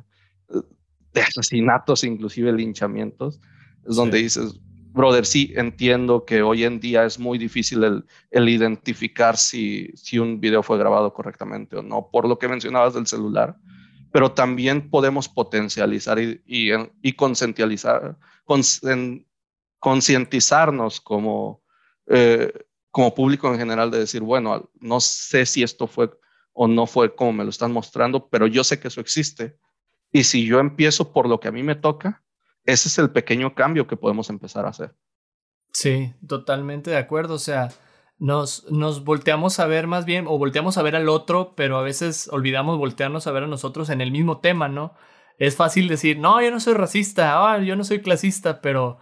de 1.12 1.20
asesinatos, 1.20 2.04
inclusive 2.04 2.52
linchamientos, 2.52 3.40
es 3.86 3.96
donde 3.96 4.18
dices, 4.18 4.58
brother, 4.92 5.26
sí 5.26 5.52
entiendo 5.56 6.24
que 6.24 6.40
hoy 6.42 6.64
en 6.64 6.80
día 6.80 7.04
es 7.04 7.18
muy 7.18 7.36
difícil 7.36 7.84
el, 7.84 8.04
el, 8.30 8.48
identificar 8.48 9.36
si, 9.36 9.90
si 9.94 10.18
un 10.18 10.40
video 10.40 10.62
fue 10.62 10.78
grabado 10.78 11.12
correctamente 11.12 11.76
o 11.76 11.82
no, 11.82 12.08
por 12.10 12.26
lo 12.26 12.38
que 12.38 12.48
mencionabas 12.48 12.94
del 12.94 13.06
celular, 13.06 13.56
pero 14.12 14.32
también 14.32 14.90
podemos 14.90 15.28
potencializar 15.28 16.18
y, 16.18 16.42
y, 16.46 16.70
y 17.02 17.12
concientizar, 17.14 18.16
concientizarnos 19.78 21.00
como, 21.00 21.62
eh, 22.06 22.52
como 22.90 23.14
público 23.14 23.52
en 23.52 23.58
general 23.58 23.90
de 23.90 23.98
decir, 23.98 24.22
bueno, 24.22 24.70
no 24.80 25.00
sé 25.00 25.46
si 25.46 25.62
esto 25.62 25.86
fue 25.86 26.10
o 26.52 26.66
no 26.66 26.86
fue 26.86 27.14
como 27.14 27.34
me 27.34 27.44
lo 27.44 27.50
están 27.50 27.72
mostrando, 27.72 28.28
pero 28.28 28.46
yo 28.46 28.64
sé 28.64 28.80
que 28.80 28.88
eso 28.88 29.00
existe. 29.00 29.58
Y 30.10 30.24
si 30.24 30.46
yo 30.46 30.58
empiezo 30.58 31.12
por 31.12 31.28
lo 31.28 31.38
que 31.38 31.48
a 31.48 31.52
mí 31.52 31.62
me 31.62 31.74
toca, 31.74 32.24
ese 32.64 32.88
es 32.88 32.98
el 32.98 33.10
pequeño 33.10 33.54
cambio 33.54 33.86
que 33.86 33.96
podemos 33.96 34.30
empezar 34.30 34.64
a 34.64 34.70
hacer. 34.70 34.94
Sí, 35.72 36.14
totalmente 36.26 36.90
de 36.90 36.96
acuerdo. 36.96 37.34
O 37.34 37.38
sea, 37.38 37.68
nos, 38.18 38.64
nos 38.70 39.04
volteamos 39.04 39.60
a 39.60 39.66
ver 39.66 39.86
más 39.86 40.04
bien, 40.04 40.26
o 40.26 40.38
volteamos 40.38 40.78
a 40.78 40.82
ver 40.82 40.96
al 40.96 41.08
otro, 41.08 41.54
pero 41.56 41.78
a 41.78 41.82
veces 41.82 42.28
olvidamos 42.32 42.78
voltearnos 42.78 43.26
a 43.26 43.32
ver 43.32 43.44
a 43.44 43.46
nosotros 43.48 43.90
en 43.90 44.00
el 44.00 44.10
mismo 44.10 44.38
tema, 44.38 44.68
¿no? 44.68 44.94
Es 45.38 45.56
fácil 45.56 45.88
decir, 45.88 46.18
no, 46.18 46.40
yo 46.40 46.50
no 46.50 46.60
soy 46.60 46.74
racista, 46.74 47.52
ah, 47.52 47.58
yo 47.58 47.76
no 47.76 47.84
soy 47.84 48.00
clasista, 48.00 48.62
pero 48.62 48.98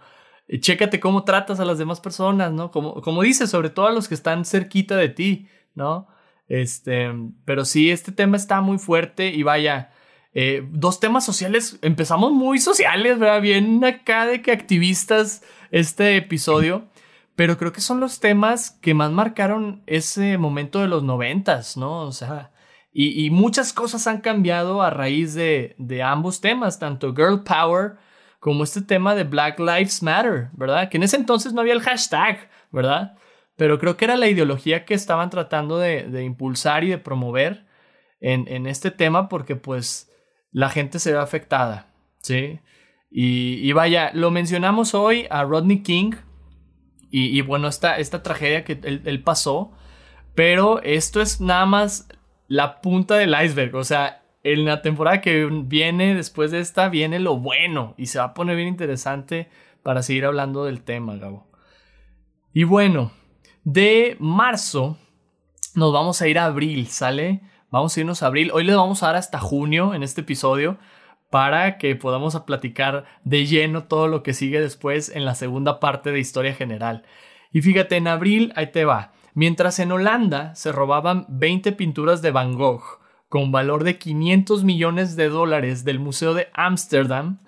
eh, 0.47 0.59
chécate 0.59 0.99
cómo 0.99 1.23
tratas 1.23 1.59
a 1.59 1.65
las 1.65 1.77
demás 1.77 2.01
personas, 2.01 2.51
¿no? 2.51 2.71
Como, 2.71 3.01
como 3.01 3.21
dices, 3.21 3.49
sobre 3.49 3.69
todo 3.69 3.87
a 3.87 3.91
los 3.91 4.07
que 4.07 4.15
están 4.15 4.43
cerquita 4.45 4.97
de 4.97 5.09
ti, 5.09 5.47
¿no? 5.75 6.07
Este, 6.47 7.11
pero 7.45 7.65
sí, 7.65 7.89
este 7.89 8.11
tema 8.11 8.37
está 8.37 8.61
muy 8.61 8.77
fuerte 8.77 9.29
y 9.29 9.43
vaya, 9.43 9.91
eh, 10.33 10.67
dos 10.69 10.99
temas 10.99 11.25
sociales, 11.25 11.79
empezamos 11.81 12.33
muy 12.33 12.59
sociales, 12.59 13.17
¿verdad? 13.17 13.41
Bien 13.41 13.83
acá 13.83 14.27
de 14.27 14.41
que 14.41 14.51
activistas 14.51 15.43
este 15.71 16.17
episodio, 16.17 16.89
pero 17.35 17.57
creo 17.57 17.71
que 17.71 17.81
son 17.81 17.99
los 17.99 18.19
temas 18.19 18.71
que 18.81 18.93
más 18.93 19.11
marcaron 19.11 19.83
ese 19.87 20.37
momento 20.37 20.79
de 20.79 20.87
los 20.87 21.03
noventas, 21.03 21.75
¿no? 21.77 22.01
O 22.01 22.11
sea, 22.11 22.51
y, 22.97 23.29
muchas 23.29 23.73
cosas 23.73 24.07
han 24.07 24.21
cambiado 24.21 24.81
a 24.81 24.89
raíz 24.89 25.33
de, 25.33 25.75
ambos 26.01 26.39
temas, 26.39 26.79
tanto 26.79 27.13
Girl 27.13 27.43
Power 27.43 27.97
como 28.39 28.63
este 28.63 28.81
tema 28.81 29.15
de 29.15 29.25
Black 29.25 29.59
Lives 29.59 30.01
Matter, 30.01 30.49
¿verdad? 30.53 30.87
Que 30.87 30.95
en 30.95 31.03
ese 31.03 31.17
entonces 31.17 31.51
no 31.51 31.59
había 31.59 31.73
el 31.73 31.81
hashtag, 31.81 32.49
¿verdad? 32.71 33.17
Pero 33.57 33.79
creo 33.79 33.97
que 33.97 34.05
era 34.05 34.15
la 34.15 34.29
ideología 34.29 34.85
que 34.85 34.93
estaban 34.93 35.29
tratando 35.29 35.77
de, 35.77 36.23
impulsar 36.23 36.85
y 36.85 36.89
de 36.89 36.97
promover 36.97 37.65
en, 38.21 38.65
este 38.65 38.91
tema 38.91 39.27
porque 39.27 39.57
pues 39.57 40.09
la 40.51 40.69
gente 40.69 40.99
se 40.99 41.11
ve 41.11 41.17
afectada, 41.17 41.93
¿sí? 42.21 42.61
Y, 43.11 43.71
vaya, 43.73 44.11
lo 44.13 44.31
mencionamos 44.31 44.93
hoy 44.93 45.27
a 45.29 45.43
Rodney 45.43 45.83
King 45.83 46.13
y, 47.17 47.39
bueno, 47.39 47.69
esta, 47.69 47.97
esta 47.97 48.23
tragedia 48.23 48.65
que 48.65 48.77
él, 48.83 49.23
pasó, 49.23 49.71
pero 50.33 50.81
esto 50.81 51.21
es 51.21 51.39
nada 51.39 51.65
más 51.65 52.09
la 52.49 52.81
punta 52.81 53.15
del 53.15 53.33
iceberg, 53.41 53.73
o 53.75 53.85
sea, 53.85 54.21
en 54.43 54.65
la 54.65 54.81
temporada 54.81 55.21
que 55.21 55.45
viene 55.45 56.13
después 56.13 56.51
de 56.51 56.59
esta 56.59 56.89
viene 56.89 57.19
lo 57.19 57.37
bueno 57.37 57.93
y 57.97 58.07
se 58.07 58.19
va 58.19 58.25
a 58.25 58.33
poner 58.33 58.57
bien 58.57 58.67
interesante 58.67 59.49
para 59.81 60.03
seguir 60.03 60.25
hablando 60.25 60.65
del 60.65 60.83
tema, 60.83 61.15
Gabo. 61.15 61.47
Y 62.53 62.65
bueno, 62.65 63.13
de 63.63 64.17
marzo 64.19 64.97
nos 65.73 65.93
vamos 65.93 66.21
a 66.21 66.27
ir 66.27 66.37
a 66.37 66.45
abril, 66.45 66.87
¿sale? 66.87 67.41
Vamos 67.71 67.95
a 67.95 67.99
irnos 68.01 68.23
a 68.23 68.27
abril. 68.27 68.51
Hoy 68.53 68.65
le 68.65 68.75
vamos 68.75 69.03
a 69.03 69.07
dar 69.07 69.15
hasta 69.15 69.39
junio 69.39 69.93
en 69.93 70.03
este 70.03 70.19
episodio 70.19 70.77
para 71.35 71.77
que 71.77 71.97
podamos 71.97 72.33
platicar 72.43 73.03
de 73.25 73.45
lleno 73.45 73.83
todo 73.83 74.07
lo 74.07 74.23
que 74.23 74.33
sigue 74.33 74.61
después 74.61 75.13
en 75.13 75.25
la 75.25 75.35
segunda 75.35 75.81
parte 75.81 76.13
de 76.13 76.19
historia 76.21 76.53
general. 76.53 77.03
Y 77.51 77.61
fíjate, 77.61 77.97
en 77.97 78.07
abril, 78.07 78.53
ahí 78.55 78.67
te 78.67 78.85
va. 78.85 79.11
Mientras 79.33 79.79
en 79.79 79.91
Holanda 79.91 80.55
se 80.55 80.71
robaban 80.71 81.25
20 81.27 81.73
pinturas 81.73 82.21
de 82.21 82.31
Van 82.31 82.53
Gogh 82.53 83.01
con 83.27 83.51
valor 83.51 83.83
de 83.83 83.97
500 83.97 84.63
millones 84.63 85.17
de 85.17 85.27
dólares 85.27 85.83
del 85.83 85.99
Museo 85.99 86.33
de 86.33 86.47
Ámsterdam, 86.53 87.39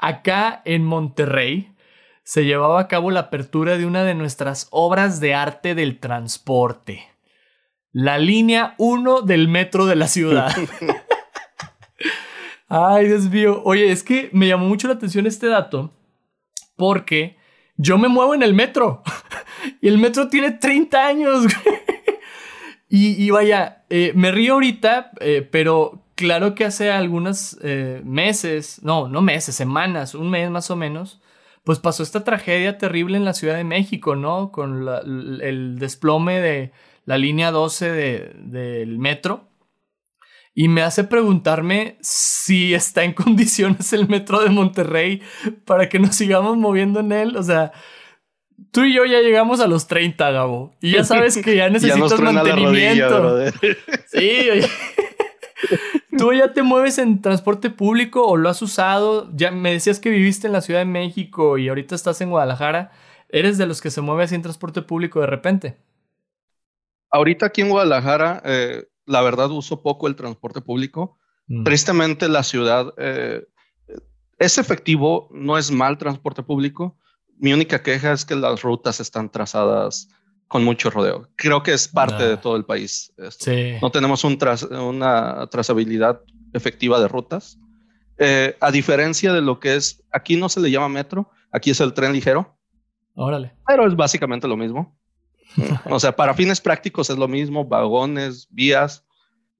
acá 0.00 0.60
en 0.64 0.84
Monterrey 0.84 1.72
se 2.24 2.44
llevaba 2.44 2.80
a 2.80 2.88
cabo 2.88 3.12
la 3.12 3.20
apertura 3.20 3.78
de 3.78 3.86
una 3.86 4.02
de 4.02 4.16
nuestras 4.16 4.66
obras 4.72 5.20
de 5.20 5.34
arte 5.34 5.76
del 5.76 6.00
transporte 6.00 7.10
la 7.92 8.18
línea 8.18 8.74
1 8.78 9.22
del 9.22 9.48
metro 9.48 9.86
de 9.86 9.96
la 9.96 10.06
ciudad. 10.06 10.54
Ay, 12.72 13.08
Dios 13.08 13.28
mío. 13.28 13.62
Oye, 13.64 13.90
es 13.90 14.04
que 14.04 14.30
me 14.32 14.46
llamó 14.46 14.66
mucho 14.66 14.86
la 14.86 14.94
atención 14.94 15.26
este 15.26 15.48
dato 15.48 15.92
porque 16.76 17.36
yo 17.76 17.98
me 17.98 18.06
muevo 18.06 18.32
en 18.32 18.44
el 18.44 18.54
metro 18.54 19.02
y 19.82 19.88
el 19.88 19.98
metro 19.98 20.28
tiene 20.28 20.52
30 20.52 21.04
años. 21.04 21.46
y, 22.88 23.28
vaya, 23.30 23.84
eh, 23.90 24.12
me 24.14 24.30
río 24.30 24.54
ahorita, 24.54 25.10
eh, 25.18 25.46
pero 25.50 26.04
claro 26.14 26.54
que 26.54 26.64
hace 26.64 26.92
algunos 26.92 27.58
eh, 27.60 28.02
meses, 28.04 28.80
no, 28.84 29.08
no 29.08 29.20
meses, 29.20 29.56
semanas, 29.56 30.14
un 30.14 30.30
mes 30.30 30.48
más 30.48 30.70
o 30.70 30.76
menos, 30.76 31.20
pues 31.64 31.80
pasó 31.80 32.04
esta 32.04 32.22
tragedia 32.22 32.78
terrible 32.78 33.16
en 33.16 33.24
la 33.24 33.34
Ciudad 33.34 33.56
de 33.56 33.64
México, 33.64 34.14
¿no? 34.14 34.52
Con 34.52 34.86
el 35.42 35.76
desplome 35.80 36.40
de 36.40 36.70
la 37.04 37.18
línea 37.18 37.50
12 37.50 37.90
del 37.90 38.98
metro. 38.98 39.49
Y 40.54 40.68
me 40.68 40.82
hace 40.82 41.04
preguntarme 41.04 41.96
si 42.00 42.74
está 42.74 43.04
en 43.04 43.12
condiciones 43.14 43.92
el 43.92 44.08
metro 44.08 44.40
de 44.40 44.50
Monterrey 44.50 45.22
para 45.64 45.88
que 45.88 45.98
nos 45.98 46.16
sigamos 46.16 46.56
moviendo 46.56 47.00
en 47.00 47.12
él. 47.12 47.36
O 47.36 47.42
sea, 47.42 47.72
tú 48.72 48.84
y 48.84 48.94
yo 48.94 49.04
ya 49.04 49.20
llegamos 49.20 49.60
a 49.60 49.66
los 49.66 49.86
30, 49.86 50.30
Gabo. 50.30 50.74
Y 50.80 50.92
ya 50.92 51.04
sabes 51.04 51.38
que 51.38 51.56
ya 51.56 51.68
necesitas 51.70 52.20
mantenimiento. 52.20 53.50
sí, 54.06 54.50
oye. 54.50 54.68
¿Tú 56.18 56.32
ya 56.32 56.52
te 56.52 56.62
mueves 56.62 56.98
en 56.98 57.22
transporte 57.22 57.70
público 57.70 58.26
o 58.26 58.36
lo 58.36 58.48
has 58.48 58.60
usado? 58.60 59.30
Ya 59.34 59.50
me 59.50 59.72
decías 59.72 60.00
que 60.00 60.10
viviste 60.10 60.46
en 60.46 60.52
la 60.52 60.60
Ciudad 60.60 60.80
de 60.80 60.86
México 60.86 61.56
y 61.56 61.68
ahorita 61.68 61.94
estás 61.94 62.20
en 62.20 62.30
Guadalajara. 62.30 62.90
¿Eres 63.28 63.56
de 63.56 63.66
los 63.66 63.80
que 63.80 63.90
se 63.90 64.00
mueve 64.00 64.24
así 64.24 64.34
en 64.34 64.42
transporte 64.42 64.82
público 64.82 65.20
de 65.20 65.26
repente? 65.26 65.76
ahorita 67.10 67.46
aquí 67.46 67.60
en 67.60 67.70
Guadalajara, 67.70 68.42
eh, 68.44 68.84
la 69.06 69.22
verdad 69.22 69.50
uso 69.50 69.82
poco 69.82 70.06
el 70.06 70.16
transporte 70.16 70.60
público. 70.60 71.18
Mm. 71.46 71.64
Tristemente 71.64 72.28
la 72.28 72.42
ciudad 72.42 72.92
eh, 72.96 73.46
es 74.38 74.58
efectivo, 74.58 75.28
no 75.32 75.58
es 75.58 75.70
mal 75.70 75.98
transporte 75.98 76.42
público. 76.42 76.98
Mi 77.38 77.52
única 77.52 77.82
queja 77.82 78.12
es 78.12 78.24
que 78.24 78.36
las 78.36 78.62
rutas 78.62 79.00
están 79.00 79.30
trazadas 79.30 80.08
con 80.48 80.64
mucho 80.64 80.90
rodeo. 80.90 81.28
Creo 81.36 81.62
que 81.62 81.72
es 81.72 81.88
parte 81.88 82.26
de 82.26 82.36
todo 82.36 82.56
el 82.56 82.64
país. 82.64 83.12
No 83.80 83.90
tenemos 83.90 84.24
una 84.24 85.46
trazabilidad 85.50 86.20
efectiva 86.52 87.00
de 87.00 87.08
rutas. 87.08 87.58
Eh, 88.18 88.56
a 88.60 88.70
diferencia 88.70 89.32
de 89.32 89.40
lo 89.40 89.60
que 89.60 89.76
es, 89.76 90.02
aquí 90.10 90.36
no 90.36 90.48
se 90.48 90.60
le 90.60 90.70
llama 90.70 90.88
metro, 90.88 91.30
aquí 91.52 91.70
es 91.70 91.80
el 91.80 91.94
tren 91.94 92.12
ligero. 92.12 92.58
Órale. 93.14 93.54
Pero 93.66 93.86
es 93.86 93.96
básicamente 93.96 94.48
lo 94.48 94.56
mismo 94.56 94.99
o 95.86 96.00
sea, 96.00 96.14
para 96.14 96.34
fines 96.34 96.60
prácticos 96.60 97.10
es 97.10 97.18
lo 97.18 97.28
mismo, 97.28 97.64
vagones, 97.64 98.48
vías, 98.50 99.04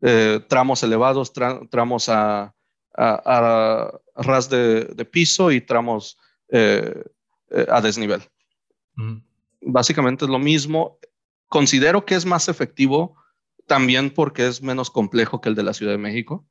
eh, 0.02 0.40
tramos 0.48 0.82
elevados, 0.82 1.32
tramos 1.32 2.08
a, 2.08 2.54
ras 2.94 4.50
de, 4.50 5.08
piso 5.10 5.50
y 5.50 5.60
tramos 5.60 6.18
eh, 6.48 7.02
eh, 7.50 7.66
a 7.68 7.80
desnivel. 7.80 8.22
Básicamente 9.60 10.24
es 10.24 10.30
lo 10.30 10.38
mismo. 10.38 10.98
Considero 11.48 12.04
que 12.04 12.14
es 12.14 12.24
más 12.24 12.48
efectivo 12.48 13.16
también 13.66 14.10
porque 14.10 14.46
es 14.46 14.62
menos 14.62 14.90
complejo 14.90 15.40
que 15.40 15.48
el 15.48 15.54
de 15.54 15.62
la 15.62 15.74
Ciudad 15.74 15.92
de 15.92 15.98
México. 15.98 16.46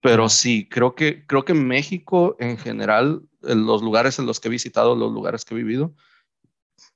Pero 0.00 0.28
sí, 0.28 0.68
creo 0.68 0.94
que, 0.94 1.24
creo 1.26 1.44
que 1.44 1.54
México 1.54 2.36
en 2.40 2.58
general, 2.58 3.22
en 3.42 3.66
los 3.66 3.82
lugares 3.82 4.18
en 4.18 4.26
los 4.26 4.40
que 4.40 4.48
he 4.48 4.50
visitado, 4.50 4.96
los 4.96 5.12
lugares 5.12 5.44
que 5.44 5.54
he 5.54 5.56
vivido, 5.56 5.94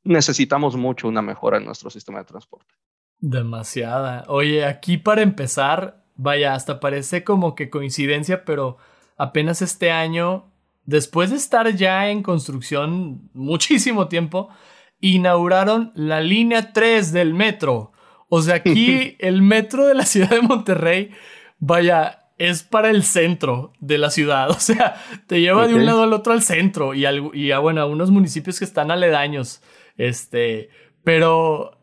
necesitamos 0.06 0.76
mucho 0.76 1.08
una 1.08 1.22
mejora 1.22 1.58
en 1.58 1.64
nuestro 1.64 1.90
sistema 1.90 2.20
de 2.20 2.24
transporte. 2.24 2.74
Demasiada. 3.20 4.24
Oye, 4.28 4.64
aquí 4.64 4.98
para 4.98 5.22
empezar, 5.22 6.04
vaya, 6.14 6.54
hasta 6.54 6.80
parece 6.80 7.24
como 7.24 7.54
que 7.54 7.70
coincidencia, 7.70 8.44
pero 8.44 8.76
apenas 9.16 9.62
este 9.62 9.90
año, 9.90 10.52
después 10.84 11.30
de 11.30 11.36
estar 11.36 11.68
ya 11.74 12.08
en 12.10 12.22
construcción 12.22 13.30
muchísimo 13.32 14.08
tiempo, 14.08 14.48
inauguraron 15.00 15.92
la 15.94 16.20
línea 16.20 16.72
3 16.72 17.12
del 17.12 17.34
metro. 17.34 17.92
O 18.28 18.42
sea, 18.42 18.56
aquí 18.56 19.16
el 19.18 19.42
metro 19.42 19.86
de 19.86 19.94
la 19.94 20.04
ciudad 20.04 20.30
de 20.30 20.42
Monterrey, 20.42 21.10
vaya, 21.58 22.26
es 22.38 22.62
para 22.62 22.90
el 22.90 23.02
centro 23.02 23.72
de 23.80 23.98
la 23.98 24.10
ciudad. 24.10 24.50
O 24.56 24.60
sea, 24.60 25.02
te 25.26 25.40
lleva 25.40 25.66
de 25.66 25.74
un 25.74 25.86
lado 25.86 26.02
al 26.02 26.12
otro 26.12 26.32
al 26.32 26.42
centro 26.42 26.94
y, 26.94 27.06
y 27.34 27.50
a, 27.52 27.58
bueno, 27.58 27.80
a 27.80 27.86
unos 27.86 28.10
municipios 28.10 28.58
que 28.58 28.64
están 28.64 28.90
aledaños. 28.90 29.62
Este, 29.96 30.70
pero 31.04 31.78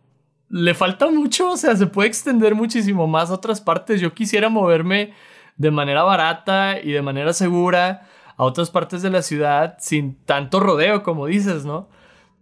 le 0.50 0.74
falta 0.74 1.10
mucho, 1.10 1.52
o 1.52 1.58
sea, 1.58 1.76
se 1.76 1.88
puede 1.88 2.10
extender 2.10 2.56
muchísimo 2.56 3.08
más 3.08 3.32
a 3.32 3.36
otras 3.36 3.60
partes. 3.60 4.00
Yo 4.00 4.14
quisiera 4.14 4.50
moverme 4.50 5.14
de 5.58 5.72
manera 5.72 6.04
barata 6.04 6.80
y 6.80 6.92
de 6.92 7.02
manera 7.02 7.34
segura 7.34 8.08
a 8.38 8.44
otras 8.44 8.70
partes 8.70 9.02
de 9.02 9.10
la 9.10 9.22
ciudad 9.22 9.78
sin 9.80 10.16
tanto 10.26 10.60
rodeo, 10.60 11.04
como 11.04 11.28
dices, 11.28 11.66
¿no? 11.66 11.90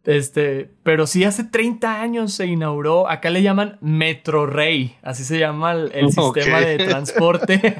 Este, 0.03 0.71
pero 0.81 1.05
sí 1.05 1.23
hace 1.23 1.43
30 1.43 2.01
años 2.01 2.33
se 2.33 2.47
inauguró, 2.47 3.07
acá 3.07 3.29
le 3.29 3.43
llaman 3.43 3.77
Metro 3.81 4.47
Rey, 4.47 4.97
así 5.03 5.23
se 5.23 5.37
llama 5.37 5.73
el, 5.73 6.11
sistema 6.11 6.59
de 6.59 6.77
transporte, 6.77 7.75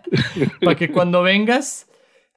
para 0.62 0.74
que 0.74 0.90
cuando 0.90 1.22
vengas 1.22 1.86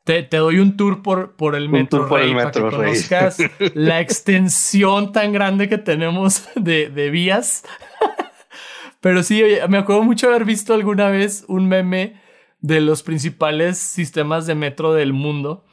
te, 0.09 0.37
doy 0.37 0.57
un 0.57 0.75
tour 0.75 1.03
por, 1.03 1.35
por 1.35 1.55
el 1.55 1.69
Metro 1.69 2.07
Rey, 2.07 2.33
para 2.33 2.51
que 2.51 2.61
conozcas 2.61 3.37
la 3.75 3.99
extensión 3.99 5.11
tan 5.11 5.31
grande 5.31 5.69
que 5.69 5.77
tenemos 5.77 6.49
de, 6.55 6.89
de 6.89 7.11
vías. 7.11 7.63
pero 9.01 9.21
sí, 9.21 9.43
me 9.67 9.77
acuerdo 9.77 10.01
mucho 10.03 10.29
haber 10.29 10.45
visto 10.45 10.73
alguna 10.73 11.09
vez 11.09 11.45
un 11.47 11.67
meme 11.67 12.19
de 12.59 12.81
los 12.81 13.03
principales 13.03 13.77
sistemas 13.77 14.47
de 14.47 14.55
metro 14.55 14.93
del 14.93 15.13
mundo 15.13 15.65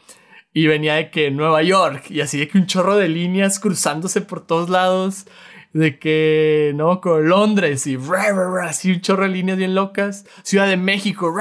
y 0.53 0.67
venía 0.67 0.97
de 0.97 1.11
que 1.11 1.31
Nueva 1.31 1.63
York 1.63 2.11
y 2.11 2.21
así 2.21 2.39
de 2.39 2.49
que 2.49 2.59
un 2.59 2.67
chorro 2.67 2.97
de 2.97 3.09
líneas 3.09 3.59
cruzándose 3.59 4.21
por 4.21 4.47
todos 4.47 4.69
lados. 4.69 5.27
De 5.73 5.99
que, 5.99 6.73
¿no? 6.75 7.03
Con 7.03 7.29
Londres 7.29 7.87
y 7.87 7.99
así 8.63 8.93
un 8.93 9.01
chorro 9.03 9.25
de 9.25 9.29
líneas 9.29 9.59
bien 9.59 9.75
locas. 9.75 10.25
Ciudad 10.43 10.67
de 10.69 10.79
México, 10.79 11.35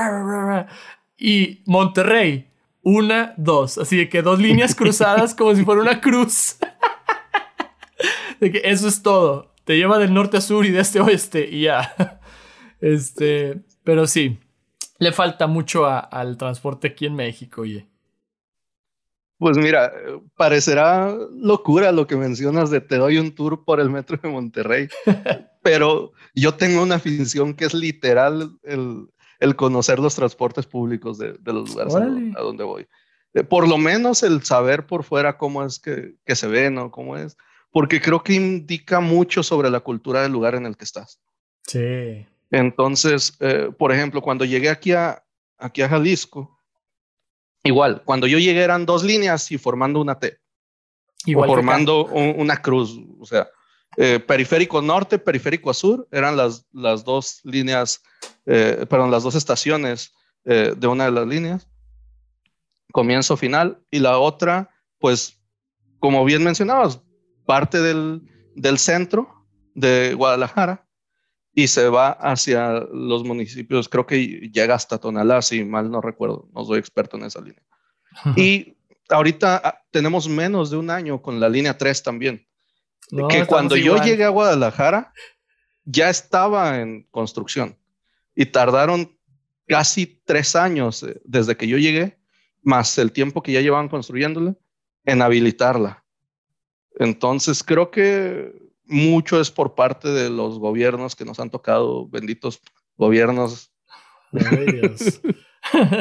y 1.17 1.63
Monterrey, 1.65 2.51
una, 2.85 3.33
dos. 3.35 3.79
Así 3.79 3.97
de 3.97 4.07
que 4.07 4.21
dos 4.21 4.39
líneas 4.39 4.75
cruzadas 4.75 5.33
como 5.33 5.53
si 5.55 5.65
fuera 5.65 5.81
una 5.81 5.99
cruz. 5.99 6.57
de 8.39 8.51
que 8.51 8.61
eso 8.63 8.87
es 8.87 9.01
todo. 9.01 9.51
Te 9.65 9.75
lleva 9.75 9.97
del 9.97 10.13
norte 10.13 10.37
a 10.37 10.41
sur 10.41 10.65
y 10.65 10.69
de 10.69 10.81
este 10.81 10.99
a 10.99 11.03
oeste 11.03 11.49
y 11.49 11.63
ya. 11.63 12.21
Este, 12.79 13.63
pero 13.83 14.05
sí, 14.05 14.37
le 14.99 15.11
falta 15.11 15.47
mucho 15.47 15.87
al 15.87 16.37
transporte 16.37 16.89
aquí 16.89 17.07
en 17.07 17.15
México, 17.15 17.61
oye. 17.61 17.87
Pues 19.37 19.57
mira, 19.57 19.91
parecerá 20.35 21.13
locura 21.31 21.91
lo 21.91 22.05
que 22.05 22.15
mencionas 22.15 22.69
de 22.69 22.81
te 22.81 22.97
doy 22.97 23.17
un 23.17 23.33
tour 23.33 23.65
por 23.65 23.79
el 23.79 23.89
metro 23.89 24.17
de 24.21 24.29
Monterrey, 24.29 24.87
pero 25.63 26.11
yo 26.35 26.53
tengo 26.53 26.83
una 26.83 26.95
afición 26.95 27.55
que 27.55 27.65
es 27.65 27.73
literal 27.73 28.57
el, 28.61 29.07
conocer 29.53 29.99
los 29.99 30.15
transportes 30.15 30.65
públicos 30.65 31.17
de, 31.17 31.38
los 31.43 31.69
lugares 31.69 31.95
a, 31.95 32.39
donde 32.41 32.63
voy. 32.63 32.88
Eh, 33.34 33.43
por 33.43 33.67
lo 33.67 33.77
menos 33.77 34.23
el 34.23 34.43
saber 34.43 34.88
por 34.88 35.03
fuera 35.03 35.38
cómo 35.38 35.63
es 35.63 35.79
que, 35.79 36.15
se 36.25 36.47
ve, 36.47 36.71
¿no? 36.71 36.89
Cómo 36.89 37.17
es, 37.17 37.38
porque 37.69 38.01
creo 38.01 38.23
que 38.23 38.34
indica 38.34 39.01
mucho 39.01 39.43
sobre 39.43 39.69
la 39.69 39.81
cultura 39.81 40.21
del 40.21 40.31
lugar 40.31 40.55
en 40.55 40.65
el 40.65 40.77
que 40.77 40.86
estás. 40.86 41.19
Sí. 41.67 42.25
Entonces, 42.49 43.36
eh, 43.41 43.69
por 43.77 43.91
ejemplo, 43.91 44.21
cuando 44.21 44.45
llegué 44.45 44.69
aquí 44.69 44.93
a, 44.93 45.21
aquí 45.58 45.81
a 45.81 45.89
Jalisco, 45.89 46.55
Igual, 47.65 48.03
cuando 48.05 48.27
yo 48.27 48.38
llegué 48.38 48.62
eran 48.62 48.86
dos 48.86 49.03
líneas 49.03 49.51
y 49.51 49.58
formando 49.58 49.99
una 49.99 50.19
T. 50.19 50.38
Igual 51.25 51.49
o 51.49 51.53
formando 51.53 52.05
una 52.05 52.62
cruz. 52.62 52.95
O 53.19 53.25
sea, 53.25 53.49
eh, 53.97 54.19
periférico 54.19 54.84
norte, 54.84 55.17
periférico 55.17 55.73
sur, 55.73 56.08
eran 56.12 56.38
las, 56.38 56.67
las 56.71 57.03
dos 57.03 57.41
líneas, 57.43 58.03
eh, 58.45 58.86
perdón, 58.89 59.12
las 59.12 59.23
dos 59.23 59.36
estaciones 59.36 60.13
eh, 60.45 60.73
de 60.75 60.88
una 60.88 61.05
de 61.05 61.12
las 61.12 61.27
líneas. 61.27 61.67
Comienzo, 62.91 63.38
final. 63.38 63.81
Y 63.91 63.99
la 63.99 64.19
otra, 64.19 64.69
pues, 64.99 65.41
como 65.99 66.23
bien 66.23 66.43
mencionabas, 66.43 67.01
parte 67.45 67.81
del, 67.81 68.21
del 68.55 68.77
centro 68.77 69.47
de 69.73 70.13
Guadalajara 70.13 70.88
y 71.53 71.67
se 71.67 71.89
va 71.89 72.10
hacia 72.12 72.81
los 72.91 73.23
municipios, 73.23 73.88
creo 73.88 74.05
que 74.05 74.49
llega 74.51 74.75
hasta 74.75 74.97
Tonalá, 74.97 75.41
si 75.41 75.63
mal 75.63 75.89
no 75.89 76.01
recuerdo, 76.01 76.49
no 76.53 76.65
soy 76.65 76.79
experto 76.79 77.17
en 77.17 77.23
esa 77.23 77.41
línea. 77.41 77.63
y 78.36 78.77
ahorita 79.10 79.62
ah, 79.63 79.81
tenemos 79.91 80.27
menos 80.27 80.69
de 80.69 80.77
un 80.77 80.89
año 80.89 81.21
con 81.21 81.39
la 81.39 81.49
línea 81.49 81.77
3 81.77 82.03
también. 82.03 82.45
que 83.29 83.45
cuando 83.45 83.75
yo 83.77 83.97
llegué 84.03 84.25
a 84.25 84.29
Guadalajara 84.29 85.13
ya 85.86 86.10
estaba 86.10 86.81
en 86.81 87.03
construcción 87.12 87.77
y 88.35 88.45
tardaron 88.47 89.17
casi 89.67 90.21
tres 90.25 90.55
años 90.55 91.03
eh, 91.03 91.21
desde 91.23 91.55
que 91.57 91.67
yo 91.67 91.77
llegué, 91.77 92.19
más 92.61 92.97
el 92.97 93.11
tiempo 93.11 93.41
que 93.41 93.51
ya 93.51 93.61
llevaban 93.61 93.89
construyéndola, 93.89 94.55
en 95.05 95.21
habilitarla. 95.21 96.03
Entonces 96.97 97.63
creo 97.63 97.91
que 97.91 98.53
mucho 98.85 99.39
es 99.39 99.51
por 99.51 99.75
parte 99.75 100.09
de 100.09 100.29
los 100.29 100.59
gobiernos 100.59 101.15
que 101.15 101.25
nos 101.25 101.39
han 101.39 101.49
tocado, 101.49 102.07
benditos 102.07 102.61
gobiernos. 102.97 103.71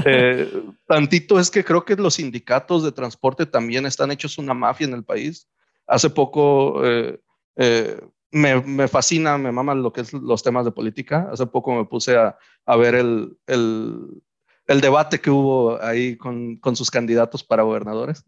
Eh, 0.04 0.62
tantito 0.86 1.40
es 1.40 1.50
que 1.50 1.64
creo 1.64 1.86
que 1.86 1.96
los 1.96 2.16
sindicatos 2.16 2.84
de 2.84 2.92
transporte 2.92 3.46
también 3.46 3.86
están 3.86 4.10
hechos 4.10 4.36
una 4.36 4.52
mafia 4.52 4.86
en 4.86 4.92
el 4.92 5.04
país. 5.04 5.48
Hace 5.86 6.10
poco 6.10 6.84
eh, 6.84 7.18
eh, 7.56 7.98
me, 8.34 8.88
fascina, 8.88 9.38
me 9.38 9.52
mama 9.52 9.74
lo 9.74 9.92
que 9.92 10.02
es 10.02 10.12
los 10.12 10.42
temas 10.42 10.64
de 10.64 10.72
política. 10.72 11.28
Hace 11.32 11.46
poco 11.46 11.74
me 11.74 11.84
puse 11.84 12.16
a, 12.16 12.76
ver 12.76 12.96
el, 12.96 13.38
el, 13.46 14.80
debate 14.80 15.20
que 15.20 15.30
hubo 15.30 15.80
ahí 15.80 16.16
con, 16.16 16.56
con 16.56 16.74
sus 16.76 16.90
candidatos 16.90 17.44
para 17.44 17.62
gobernadores. 17.62 18.24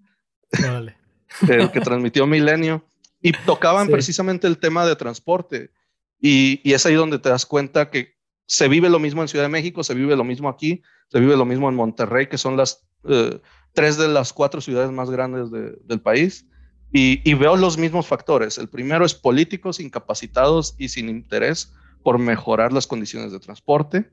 Vale. 0.63 0.97
el 1.49 1.71
que 1.71 1.81
transmitió 1.81 2.27
Milenio. 2.27 2.85
Y 3.21 3.33
tocaban 3.33 3.89
precisamente 3.89 4.47
el 4.47 4.59
tema 4.59 4.87
de 4.87 4.95
transporte. 4.95 5.73
Y, 6.21 6.61
es 6.73 6.87
ahí 6.87 6.95
donde 6.95 7.19
te 7.19 7.29
das 7.29 7.45
cuenta 7.45 7.91
que 7.91 8.15
se 8.47 8.69
vive 8.69 8.89
lo 8.89 9.01
mismo 9.01 9.23
en 9.23 9.29
Ciudad 9.29 9.45
de 9.45 9.51
México, 9.51 9.83
se 9.83 9.95
vive 9.95 10.15
lo 10.15 10.23
mismo 10.23 10.49
aquí, 10.49 10.83
se 11.09 11.19
vive 11.19 11.37
lo 11.37 11.45
mismo 11.45 11.69
en 11.69 11.75
Monterrey, 11.75 12.29
que 12.29 12.39
son 12.39 12.57
las 12.57 12.87
eh, 13.09 13.41
tres 13.73 13.97
de 13.97 14.07
las 14.07 14.33
cuatro 14.33 14.61
ciudades 14.61 14.93
más 14.93 15.11
grandes 15.11 15.51
del 15.51 16.01
país. 16.01 16.47
Y, 16.93 17.35
veo 17.35 17.57
los 17.57 17.77
mismos 17.77 18.07
factores. 18.07 18.57
El 18.57 18.69
primero 18.69 19.05
es 19.05 19.15
políticos 19.15 19.81
incapacitados 19.81 20.75
y 20.79 20.89
sin 20.89 21.09
interés 21.09 21.75
por 22.03 22.19
mejorar 22.19 22.73
las 22.73 22.87
condiciones 22.87 23.33
de 23.33 23.41
transporte. 23.41 24.11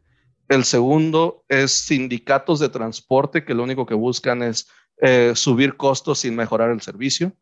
El 0.50 0.66
segundo 0.66 1.46
es 1.48 1.72
sindicatos 1.72 2.60
de 2.60 2.70
transporte 2.70 3.46
que 3.46 3.54
lo 3.54 3.64
único 3.64 3.86
que 3.86 3.94
buscan 3.94 4.44
es 4.44 4.68
eh, 5.02 5.32
subir 5.36 5.78
costos 5.78 6.20
sin 6.20 6.36
mejorar 6.36 6.72
el 6.72 6.82
servicio 6.82 7.34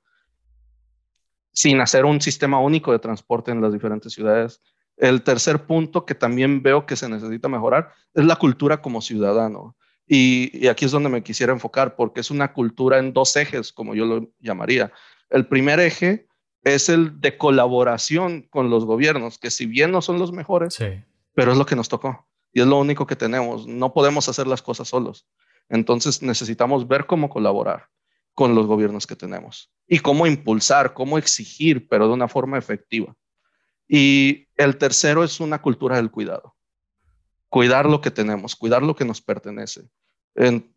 sin 1.54 1.82
hacer 1.82 2.06
un 2.06 2.22
sistema 2.22 2.60
único 2.60 2.92
de 2.92 3.00
transporte 3.00 3.52
en 3.52 3.62
las 3.62 3.74
diferentes 3.74 4.14
ciudades. 4.14 4.62
El 4.98 5.24
tercer 5.24 5.66
punto 5.66 6.06
que 6.06 6.16
también 6.16 6.62
veo 6.62 6.86
que 6.86 6.96
se 6.96 7.10
necesita 7.10 7.50
mejorar 7.50 7.92
es 8.14 8.26
la 8.26 8.36
cultura 8.36 8.82
como 8.82 9.02
ciudadano. 9.02 9.76
Y, 10.08 10.68
aquí 10.68 10.86
es 10.86 10.92
donde 10.92 11.10
me 11.10 11.24
quisiera 11.24 11.54
enfocar, 11.54 11.96
porque 11.96 12.20
es 12.20 12.32
una 12.32 12.54
cultura 12.54 13.00
en 13.00 13.14
dos 13.14 13.36
ejes, 13.36 13.72
como 13.72 13.96
yo 13.96 14.06
lo 14.06 14.32
llamaría. 14.40 14.92
El 15.32 15.48
primer 15.48 15.80
eje 15.80 16.28
es 16.64 16.90
el 16.90 17.20
de 17.20 17.38
colaboración 17.38 18.44
con 18.50 18.70
los 18.70 18.86
gobiernos, 18.86 19.40
que 19.40 19.50
si 19.50 19.66
bien 19.66 19.92
no 19.92 20.02
son 20.02 20.20
los 20.20 20.32
mejores, 20.32 20.78
pero 21.34 21.52
es 21.52 21.58
lo 21.58 21.66
que 21.66 21.76
nos 21.76 21.90
tocó 21.90 22.28
y 22.54 22.62
es 22.62 22.68
lo 22.68 22.78
único 22.78 23.08
que 23.08 23.16
tenemos. 23.16 23.66
No 23.66 23.94
podemos 23.94 24.28
hacer 24.30 24.46
las 24.46 24.62
cosas 24.62 24.90
solos. 24.90 25.28
Entonces 25.70 26.22
necesitamos 26.22 26.88
ver 26.88 27.06
cómo 27.06 27.30
colaborar 27.30 27.88
con 28.34 28.56
los 28.56 28.68
gobiernos 28.68 29.08
que 29.08 29.16
tenemos 29.16 29.72
y 29.88 30.00
cómo 30.00 30.28
impulsar, 30.28 30.94
cómo 30.94 31.18
exigir, 31.18 31.88
pero 31.88 32.08
de 32.08 32.14
una 32.14 32.28
forma 32.28 32.58
efectiva. 32.58 33.16
Y 33.88 34.48
el 34.58 34.78
tercero 34.78 35.24
es 35.24 35.40
una 35.40 35.62
cultura 35.62 35.96
del 35.96 36.12
cuidado. 36.12 36.56
Cuidar 37.50 37.86
lo 37.86 38.02
que 38.02 38.12
tenemos, 38.12 38.56
cuidar 38.56 38.84
lo 38.84 38.96
que 38.96 39.06
nos 39.06 39.22
pertenece. 39.22 39.90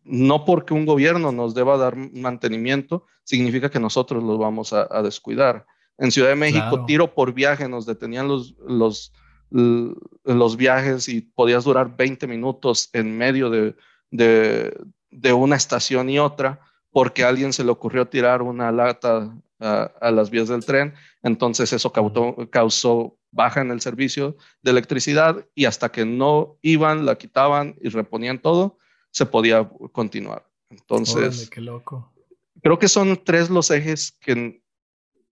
No 0.03 0.45
porque 0.45 0.73
un 0.73 0.85
gobierno 0.85 1.31
nos 1.31 1.55
deba 1.55 1.77
dar 1.77 1.95
mantenimiento, 1.95 3.05
significa 3.23 3.69
que 3.69 3.79
nosotros 3.79 4.23
los 4.23 4.37
vamos 4.37 4.73
a, 4.73 5.01
descuidar. 5.01 5.65
En 5.97 6.11
Ciudad 6.11 6.29
de 6.29 6.35
México, 6.35 6.85
tiro 6.85 7.13
por 7.13 7.33
viaje, 7.33 7.69
nos 7.69 7.85
detenían 7.85 8.27
los, 8.27 8.55
los, 8.67 9.13
los 9.49 10.57
viajes 10.57 11.07
y 11.07 11.21
podías 11.21 11.63
durar 11.63 11.95
20 11.95 12.27
minutos 12.27 12.89
en 12.93 13.17
medio 13.17 13.49
de, 13.49 13.75
de, 14.11 15.33
una 15.33 15.55
estación 15.55 16.09
y 16.09 16.19
otra 16.19 16.59
porque 16.91 17.23
a 17.23 17.29
alguien 17.29 17.51
se 17.51 17.63
le 17.63 17.71
ocurrió 17.71 18.07
tirar 18.07 18.41
una 18.41 18.71
lata 18.71 19.33
a, 19.59 20.11
las 20.11 20.29
vías 20.29 20.47
del 20.47 20.65
tren, 20.65 20.93
entonces 21.23 21.73
eso 21.73 21.91
causó, 21.91 22.35
causó 22.49 23.17
baja 23.31 23.61
en 23.61 23.71
el 23.71 23.81
servicio 23.81 24.37
de 24.61 24.71
electricidad 24.71 25.45
y 25.55 25.65
hasta 25.65 25.89
que 25.91 26.05
no 26.05 26.57
iban, 26.61 27.05
la 27.05 27.15
quitaban 27.15 27.75
y 27.81 27.89
reponían 27.89 28.39
todo, 28.39 28.77
se 29.15 29.25
podía 29.25 29.69
continuar. 29.93 30.45
Entonces, 30.69 31.49
qué 31.49 31.61
loco. 31.61 32.13
creo 32.61 32.77
que 32.77 32.89
son 32.89 33.23
tres 33.23 33.49
los 33.49 33.71
ejes 33.71 34.11
que 34.19 34.61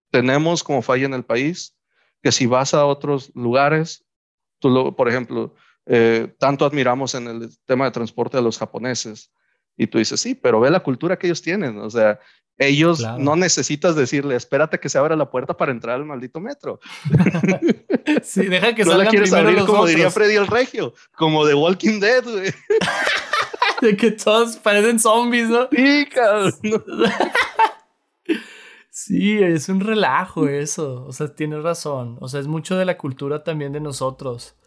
tenemos 0.09 0.63
como 0.63 0.81
falla 0.81 1.05
en 1.05 1.13
el 1.13 1.25
país, 1.25 1.75
que 2.21 2.31
si 2.31 2.45
vas 2.45 2.73
a 2.73 2.85
otros 2.85 3.29
lugares, 3.35 4.05
tú 4.59 4.69
lo, 4.69 4.95
por 4.95 5.09
ejemplo, 5.09 5.53
eh, 5.85 6.33
tanto 6.39 6.65
admiramos 6.65 7.13
en 7.13 7.27
el 7.27 7.49
tema 7.65 7.83
de 7.83 7.91
transporte 7.91 8.37
a 8.37 8.41
los 8.41 8.57
japoneses, 8.57 9.33
y 9.75 9.87
tú 9.87 9.97
dices, 9.97 10.21
sí, 10.21 10.33
pero 10.33 10.61
ve 10.61 10.71
la 10.71 10.79
cultura 10.79 11.19
que 11.19 11.27
ellos 11.27 11.41
tienen, 11.41 11.77
o 11.79 11.89
sea, 11.89 12.21
ellos 12.57 13.03
no 13.17 13.35
necesitas 13.35 13.95
decirle, 13.95 14.35
espérate 14.35 14.79
que 14.79 14.87
se 14.87 14.97
abra 14.97 15.15
la 15.15 15.29
puerta 15.29 15.57
para 15.57 15.71
entrar 15.71 15.95
al 15.95 16.05
maldito 16.05 16.39
metro. 16.39 16.79
sí, 18.23 18.45
deja 18.45 18.75
que 18.75 18.85
no 18.85 18.95
la 18.95 19.07
quieres 19.07 19.33
abrir 19.33 19.65
como 19.65 19.85
diría 19.87 20.11
Freddy 20.11 20.35
el 20.35 20.47
Regio, 20.47 20.93
como 21.15 21.45
de 21.45 21.55
Walking 21.55 21.99
Dead. 21.99 22.23
de 23.83 23.97
que 23.97 24.11
todos 24.11 24.57
parecen 24.57 24.99
zombies, 24.99 25.49
¿no? 25.49 25.67
Sí, 25.71 26.07
cabrón. 26.13 26.53
sí, 28.89 29.37
es 29.41 29.69
un 29.69 29.81
relajo 29.81 30.47
eso. 30.47 31.05
O 31.05 31.11
sea, 31.11 31.35
tienes 31.35 31.61
razón. 31.63 32.17
O 32.21 32.27
sea, 32.27 32.39
es 32.39 32.47
mucho 32.47 32.77
de 32.77 32.85
la 32.85 32.97
cultura 32.97 33.43
también 33.43 33.73
de 33.73 33.79
nosotros. 33.79 34.57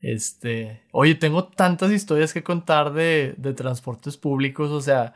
Este, 0.00 0.82
oye, 0.92 1.14
tengo 1.14 1.48
tantas 1.48 1.92
historias 1.92 2.32
que 2.32 2.42
contar 2.42 2.92
de, 2.92 3.34
de 3.36 3.54
transportes 3.54 4.16
públicos. 4.16 4.70
O 4.70 4.80
sea, 4.80 5.14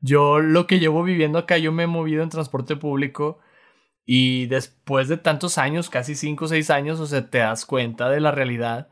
yo 0.00 0.40
lo 0.40 0.66
que 0.66 0.78
llevo 0.78 1.02
viviendo 1.02 1.38
acá, 1.38 1.58
yo 1.58 1.72
me 1.72 1.84
he 1.84 1.86
movido 1.86 2.22
en 2.22 2.28
transporte 2.28 2.76
público 2.76 3.40
y 4.06 4.46
después 4.46 5.08
de 5.08 5.18
tantos 5.18 5.58
años, 5.58 5.90
casi 5.90 6.14
5 6.14 6.44
o 6.44 6.48
6 6.48 6.70
años, 6.70 7.00
o 7.00 7.06
sea, 7.06 7.30
te 7.30 7.38
das 7.38 7.64
cuenta 7.64 8.08
de 8.10 8.20
la 8.20 8.30
realidad 8.32 8.88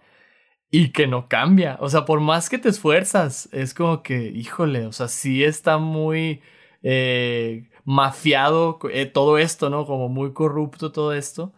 y 0.70 0.90
que 0.92 1.06
no 1.06 1.28
cambia. 1.28 1.76
O 1.80 1.88
sea, 1.88 2.04
por 2.04 2.20
más 2.20 2.48
que 2.48 2.58
te 2.58 2.68
esfuerzas, 2.68 3.48
es 3.52 3.74
como 3.74 4.02
que, 4.02 4.28
híjole, 4.28 4.86
o 4.86 4.92
sea, 4.92 5.08
sí 5.08 5.44
está 5.44 5.78
muy 5.78 6.42
eh, 6.82 7.70
mafiado 7.84 8.78
eh, 8.92 9.06
todo 9.06 9.38
esto, 9.38 9.70
¿no? 9.70 9.86
Como 9.86 10.08
muy 10.08 10.32
corrupto 10.32 10.92
todo 10.92 11.12
esto. 11.12 11.54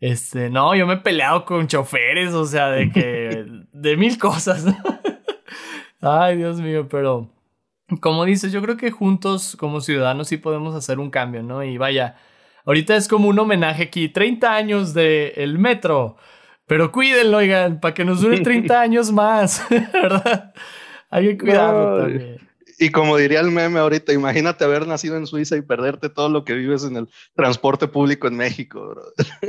Este, 0.00 0.50
no, 0.50 0.74
yo 0.74 0.86
me 0.86 0.94
he 0.94 0.96
peleado 0.98 1.44
con 1.44 1.68
choferes, 1.68 2.32
o 2.34 2.46
sea, 2.46 2.70
de 2.70 2.90
que, 2.90 3.46
de 3.72 3.96
mil 3.96 4.18
cosas. 4.18 4.64
Ay, 6.00 6.38
Dios 6.38 6.60
mío, 6.60 6.88
pero 6.88 7.30
como 8.00 8.24
dices, 8.24 8.52
yo 8.52 8.62
creo 8.62 8.76
que 8.76 8.90
juntos 8.90 9.56
como 9.56 9.80
ciudadanos 9.80 10.28
sí 10.28 10.36
podemos 10.36 10.74
hacer 10.74 10.98
un 10.98 11.10
cambio, 11.10 11.42
¿no? 11.42 11.62
Y 11.64 11.76
vaya, 11.78 12.16
ahorita 12.64 12.96
es 12.96 13.08
como 13.08 13.28
un 13.28 13.38
homenaje 13.38 13.84
aquí, 13.84 14.08
30 14.08 14.54
años 14.54 14.94
del 14.94 15.32
el 15.36 15.58
metro, 15.58 16.16
pero 16.70 16.92
cuídenlo, 16.92 17.38
oigan, 17.38 17.80
para 17.80 17.94
que 17.94 18.04
nos 18.04 18.20
dure 18.20 18.38
30 18.42 18.80
años 18.80 19.10
más, 19.10 19.66
¿verdad? 19.92 20.54
Hay 21.10 21.26
que 21.26 21.38
cuidarlo 21.38 22.02
también. 22.02 22.48
Y 22.78 22.90
como 22.90 23.16
diría 23.16 23.40
el 23.40 23.50
meme 23.50 23.80
ahorita, 23.80 24.12
imagínate 24.12 24.62
haber 24.62 24.86
nacido 24.86 25.16
en 25.16 25.26
Suiza 25.26 25.56
y 25.56 25.62
perderte 25.62 26.10
todo 26.10 26.28
lo 26.28 26.44
que 26.44 26.54
vives 26.54 26.84
en 26.84 26.96
el 26.96 27.08
transporte 27.34 27.88
público 27.88 28.28
en 28.28 28.36
México, 28.36 28.88
bro. 28.88 29.02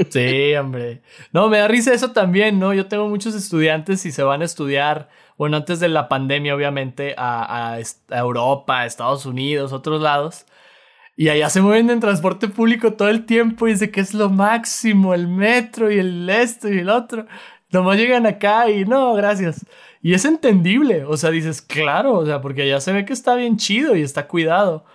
Sí, 0.09 0.55
hombre. 0.55 1.03
No, 1.31 1.47
me 1.47 1.59
da 1.59 1.67
risa 1.67 1.93
eso 1.93 2.11
también, 2.11 2.57
¿no? 2.57 2.73
Yo 2.73 2.87
tengo 2.87 3.07
muchos 3.07 3.35
estudiantes 3.35 4.03
y 4.07 4.11
se 4.11 4.23
van 4.23 4.41
a 4.41 4.45
estudiar 4.45 5.09
bueno, 5.37 5.57
antes 5.57 5.79
de 5.79 5.89
la 5.89 6.09
pandemia, 6.09 6.55
obviamente, 6.55 7.13
a, 7.19 7.79
Europa, 8.09 8.79
a 8.79 8.85
Estados 8.87 9.27
Unidos, 9.27 9.73
otros 9.73 10.01
lados. 10.01 10.47
Y 11.15 11.29
allá 11.29 11.49
se 11.49 11.61
mueven 11.61 11.89
en 11.89 11.99
transporte 11.99 12.47
público 12.47 12.93
todo 12.93 13.09
el 13.09 13.25
tiempo 13.25 13.67
y 13.67 13.71
dice 13.71 13.91
que 13.91 13.99
es 14.01 14.13
lo 14.13 14.29
máximo, 14.29 15.13
el 15.13 15.27
metro 15.27 15.91
y 15.91 15.99
el 15.99 16.29
esto 16.29 16.69
y 16.69 16.79
el 16.79 16.89
otro. 16.89 17.25
Nomás 17.69 17.97
llegan 17.97 18.25
acá 18.25 18.69
y 18.69 18.85
no, 18.85 19.13
gracias. 19.13 19.65
Y 20.01 20.13
es 20.13 20.25
entendible, 20.25 21.05
o 21.05 21.15
sea, 21.15 21.29
dices, 21.29 21.61
claro, 21.61 22.13
o 22.13 22.25
sea, 22.25 22.41
porque 22.41 22.63
allá 22.63 22.81
se 22.81 22.91
ve 22.91 23.05
que 23.05 23.13
está 23.13 23.35
bien 23.35 23.57
chido 23.57 23.95
y 23.95 24.01
está 24.01 24.27
cuidado. 24.27 24.85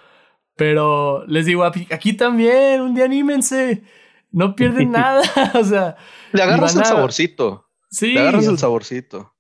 Pero 0.57 1.25
les 1.27 1.47
digo, 1.47 1.65
aquí 1.65 2.15
también, 2.15 2.81
un 2.81 2.95
día 2.95 3.05
anímense, 3.05 3.83
no 4.33 4.57
pierden 4.57 4.91
nada, 4.93 5.23
o 5.55 5.65
sea. 5.65 5.97
Le 6.33 6.43
agarras 6.43 6.75
el 6.75 6.85
saborcito. 6.85 7.69
Sí. 7.91 8.15
Le 8.15 8.21
agarras 8.21 8.47
el 8.47 8.59
saborcito 8.59 9.37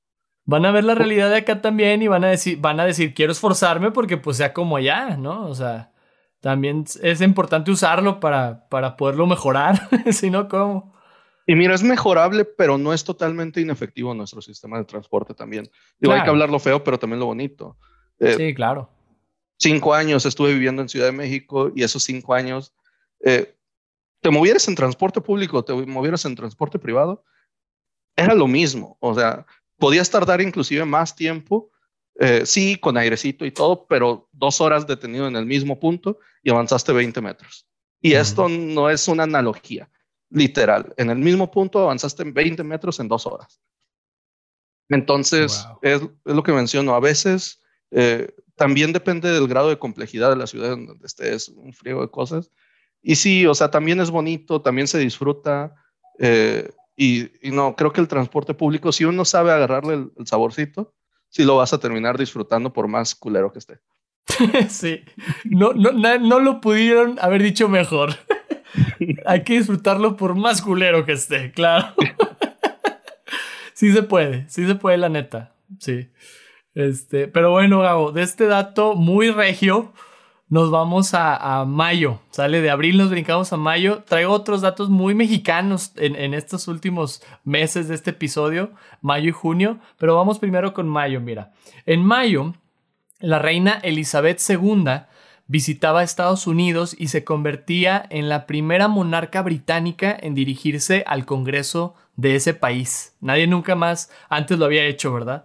van 0.46 0.64
a 0.64 0.70
ver 0.70 0.84
la 0.84 0.94
realidad 0.94 1.28
de 1.28 1.36
acá 1.36 1.60
también 1.60 2.00
y 2.02 2.08
van 2.08 2.24
a 2.24 2.28
decir, 2.28 2.58
van 2.60 2.80
a 2.80 2.86
decir, 2.86 3.12
quiero 3.12 3.32
esforzarme 3.32 3.90
porque 3.90 4.16
pues 4.16 4.38
sea 4.38 4.52
como 4.52 4.76
allá, 4.76 5.16
¿no? 5.16 5.46
O 5.46 5.54
sea, 5.54 5.92
también 6.40 6.84
es 7.02 7.20
importante 7.20 7.70
usarlo 7.70 8.20
para, 8.20 8.68
para 8.68 8.96
poderlo 8.96 9.26
mejorar, 9.26 9.88
si 10.12 10.30
no, 10.30 10.48
¿cómo? 10.48 10.94
Y 11.46 11.54
mira, 11.54 11.74
es 11.74 11.82
mejorable, 11.82 12.44
pero 12.44 12.76
no 12.76 12.92
es 12.92 13.04
totalmente 13.04 13.60
inefectivo 13.60 14.12
nuestro 14.14 14.42
sistema 14.42 14.78
de 14.78 14.84
transporte 14.84 15.32
también. 15.32 15.70
Digo, 16.00 16.12
hay 16.12 16.24
que 16.24 16.30
hablar 16.30 16.50
lo 16.50 16.58
feo, 16.58 16.82
pero 16.82 16.98
también 16.98 17.20
lo 17.20 17.26
bonito. 17.26 17.76
Eh, 18.18 18.34
sí, 18.36 18.54
claro. 18.54 18.90
Cinco 19.56 19.94
años 19.94 20.26
estuve 20.26 20.52
viviendo 20.52 20.82
en 20.82 20.88
Ciudad 20.88 21.06
de 21.06 21.12
México 21.12 21.70
y 21.74 21.84
esos 21.84 22.02
cinco 22.02 22.34
años, 22.34 22.74
eh, 23.24 23.56
te 24.20 24.30
movieras 24.30 24.66
en 24.66 24.74
transporte 24.74 25.20
público, 25.20 25.64
te 25.64 25.72
movieras 25.72 26.24
en 26.24 26.34
transporte 26.34 26.80
privado, 26.80 27.24
era 28.16 28.34
lo 28.34 28.48
mismo. 28.48 28.96
O 29.00 29.14
sea, 29.14 29.46
podías 29.78 30.10
tardar 30.10 30.40
inclusive 30.40 30.84
más 30.84 31.14
tiempo, 31.14 31.70
eh, 32.18 32.46
sí, 32.46 32.76
con 32.76 32.96
airecito 32.96 33.44
y 33.44 33.50
todo, 33.50 33.86
pero 33.86 34.28
dos 34.32 34.60
horas 34.60 34.86
detenido 34.86 35.26
en 35.26 35.36
el 35.36 35.46
mismo 35.46 35.78
punto 35.78 36.18
y 36.42 36.50
avanzaste 36.50 36.92
20 36.92 37.20
metros. 37.20 37.66
Y 38.00 38.12
esto 38.12 38.48
no 38.48 38.88
es 38.90 39.08
una 39.08 39.24
analogía, 39.24 39.90
literal. 40.30 40.94
En 40.96 41.10
el 41.10 41.18
mismo 41.18 41.50
punto 41.50 41.80
avanzaste 41.80 42.24
20 42.24 42.62
metros 42.62 43.00
en 43.00 43.08
dos 43.08 43.26
horas. 43.26 43.60
Entonces, 44.88 45.66
es, 45.82 46.00
lo 46.24 46.42
que 46.42 46.52
menciono. 46.52 46.94
A 46.94 47.00
veces 47.00 47.62
eh, 47.90 48.32
también 48.54 48.92
depende 48.92 49.30
del 49.30 49.48
grado 49.48 49.68
de 49.68 49.78
complejidad 49.78 50.30
de 50.30 50.36
la 50.36 50.46
ciudad 50.46 50.72
en 50.72 50.86
donde 50.86 51.06
estés, 51.06 51.48
un 51.48 51.72
frío 51.72 52.00
de 52.00 52.10
cosas. 52.10 52.50
Y 53.02 53.16
sí, 53.16 53.46
o 53.46 53.54
sea, 53.54 53.70
también 53.70 54.00
es 54.00 54.10
bonito, 54.10 54.62
también 54.62 54.88
se 54.88 54.98
disfruta. 54.98 55.74
Eh, 56.18 56.70
y, 56.96 57.28
no, 57.42 57.76
creo 57.76 57.92
que 57.92 58.00
el 58.00 58.08
transporte 58.08 58.54
público, 58.54 58.90
si 58.90 59.04
uno 59.04 59.24
sabe 59.24 59.52
agarrarle 59.52 60.10
el, 60.16 60.26
saborcito, 60.26 60.94
sí 61.36 61.44
lo 61.44 61.56
vas 61.56 61.74
a 61.74 61.78
terminar 61.78 62.16
disfrutando 62.16 62.72
por 62.72 62.88
más 62.88 63.14
culero 63.14 63.52
que 63.52 63.58
esté. 63.58 63.78
sí, 64.70 65.02
no, 65.44 65.74
no, 65.74 65.92
no 65.92 66.40
lo 66.40 66.62
pudieron 66.62 67.18
haber 67.20 67.42
dicho 67.42 67.68
mejor. 67.68 68.14
Hay 69.26 69.44
que 69.44 69.58
disfrutarlo 69.58 70.16
por 70.16 70.34
más 70.34 70.62
culero 70.62 71.04
que 71.04 71.12
esté, 71.12 71.52
claro. 71.52 71.88
sí 73.74 73.92
se 73.92 74.02
puede, 74.02 74.48
sí 74.48 74.66
se 74.66 74.76
puede, 74.76 74.96
la 74.96 75.10
neta. 75.10 75.54
Sí. 75.78 76.08
Este, 76.74 77.28
pero 77.28 77.50
bueno, 77.50 77.80
Gabo, 77.80 78.12
de 78.12 78.22
este 78.22 78.46
dato 78.46 78.94
muy 78.94 79.30
regio, 79.30 79.92
nos 80.48 80.70
vamos 80.70 81.10
a, 81.12 81.64
mayo. 81.66 82.20
Sale 82.30 82.60
de 82.60 82.70
abril, 82.70 82.98
nos 82.98 83.10
brincamos 83.10 83.52
a 83.52 83.56
mayo. 83.56 84.04
Traigo 84.04 84.32
otros 84.32 84.60
datos 84.60 84.88
muy 84.88 85.14
mexicanos 85.14 85.92
en, 85.96 86.34
estos 86.34 86.68
últimos 86.68 87.22
meses 87.44 87.88
de 87.88 87.96
este 87.96 88.10
episodio, 88.10 88.70
mayo 89.00 89.30
y 89.30 89.32
junio. 89.32 89.78
Pero 89.98 90.14
vamos 90.14 90.38
primero 90.38 90.72
con 90.72 90.88
mayo, 90.88 91.20
mira. 91.20 91.52
En 91.84 92.04
mayo, 92.04 92.54
la 93.18 93.40
reina 93.40 93.80
Elizabeth 93.82 94.40
II 94.48 94.84
visitaba 95.48 96.02
Estados 96.02 96.46
Unidos 96.46 96.94
y 96.98 97.08
se 97.08 97.24
convertía 97.24 98.04
en 98.10 98.28
la 98.28 98.46
primera 98.46 98.88
monarca 98.88 99.42
británica 99.42 100.16
en 100.20 100.34
dirigirse 100.34 101.02
al 101.06 101.24
Congreso 101.24 101.94
de 102.14 102.36
ese 102.36 102.54
país. 102.54 103.16
Nadie 103.20 103.46
nunca 103.46 103.74
más 103.74 104.10
antes 104.28 104.58
lo 104.58 104.64
había 104.64 104.84
hecho, 104.84 105.12
¿verdad? 105.12 105.44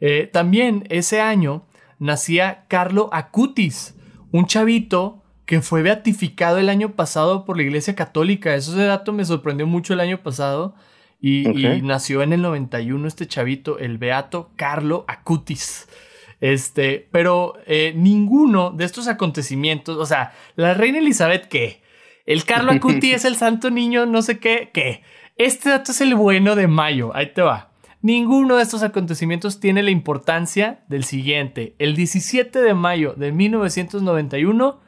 Eh, 0.00 0.28
también 0.32 0.84
ese 0.90 1.20
año 1.20 1.64
nacía 1.98 2.64
Carlo 2.68 3.08
Acutis, 3.12 3.94
un 4.32 4.46
chavito 4.46 5.22
que 5.46 5.60
fue 5.60 5.82
beatificado 5.82 6.58
el 6.58 6.68
año 6.68 6.92
pasado 6.92 7.44
por 7.44 7.56
la 7.56 7.62
Iglesia 7.62 7.94
Católica. 7.94 8.54
Eso 8.54 8.72
ese 8.72 8.84
dato 8.84 9.12
me 9.12 9.24
sorprendió 9.24 9.66
mucho 9.66 9.92
el 9.92 10.00
año 10.00 10.22
pasado. 10.22 10.74
Y, 11.20 11.44
nació 11.82 12.22
en 12.22 12.32
el 12.32 12.42
91 12.42 13.06
este 13.06 13.28
chavito, 13.28 13.78
el 13.78 13.98
beato 13.98 14.50
Carlo 14.56 15.04
Acutis. 15.06 15.88
Este, 16.40 17.08
pero 17.12 17.54
eh, 17.66 17.92
ninguno 17.94 18.72
de 18.72 18.84
estos 18.84 19.06
acontecimientos, 19.06 19.96
o 19.98 20.06
sea, 20.06 20.32
la 20.56 20.74
reina 20.74 20.98
Elizabeth, 20.98 21.46
¿qué? 21.46 21.80
El 22.26 22.44
Carlo 22.44 22.72
Acutis 22.72 23.14
es 23.14 23.24
el 23.24 23.36
santo 23.36 23.70
niño, 23.70 24.06
no 24.06 24.22
sé 24.22 24.40
qué, 24.40 24.70
¿qué? 24.74 25.02
Este 25.36 25.70
dato 25.70 25.92
es 25.92 26.00
el 26.00 26.16
bueno 26.16 26.56
de 26.56 26.66
mayo, 26.66 27.14
ahí 27.14 27.32
te 27.32 27.42
va. 27.42 27.71
Ninguno 28.02 28.56
de 28.56 28.64
estos 28.64 28.82
acontecimientos 28.82 29.60
tiene 29.60 29.80
la 29.80 29.92
importancia 29.92 30.82
del 30.88 31.04
siguiente. 31.04 31.76
El 31.78 31.94
17 31.94 32.60
de 32.60 32.74
mayo 32.74 33.14
de 33.16 33.30
1991, 33.30 34.80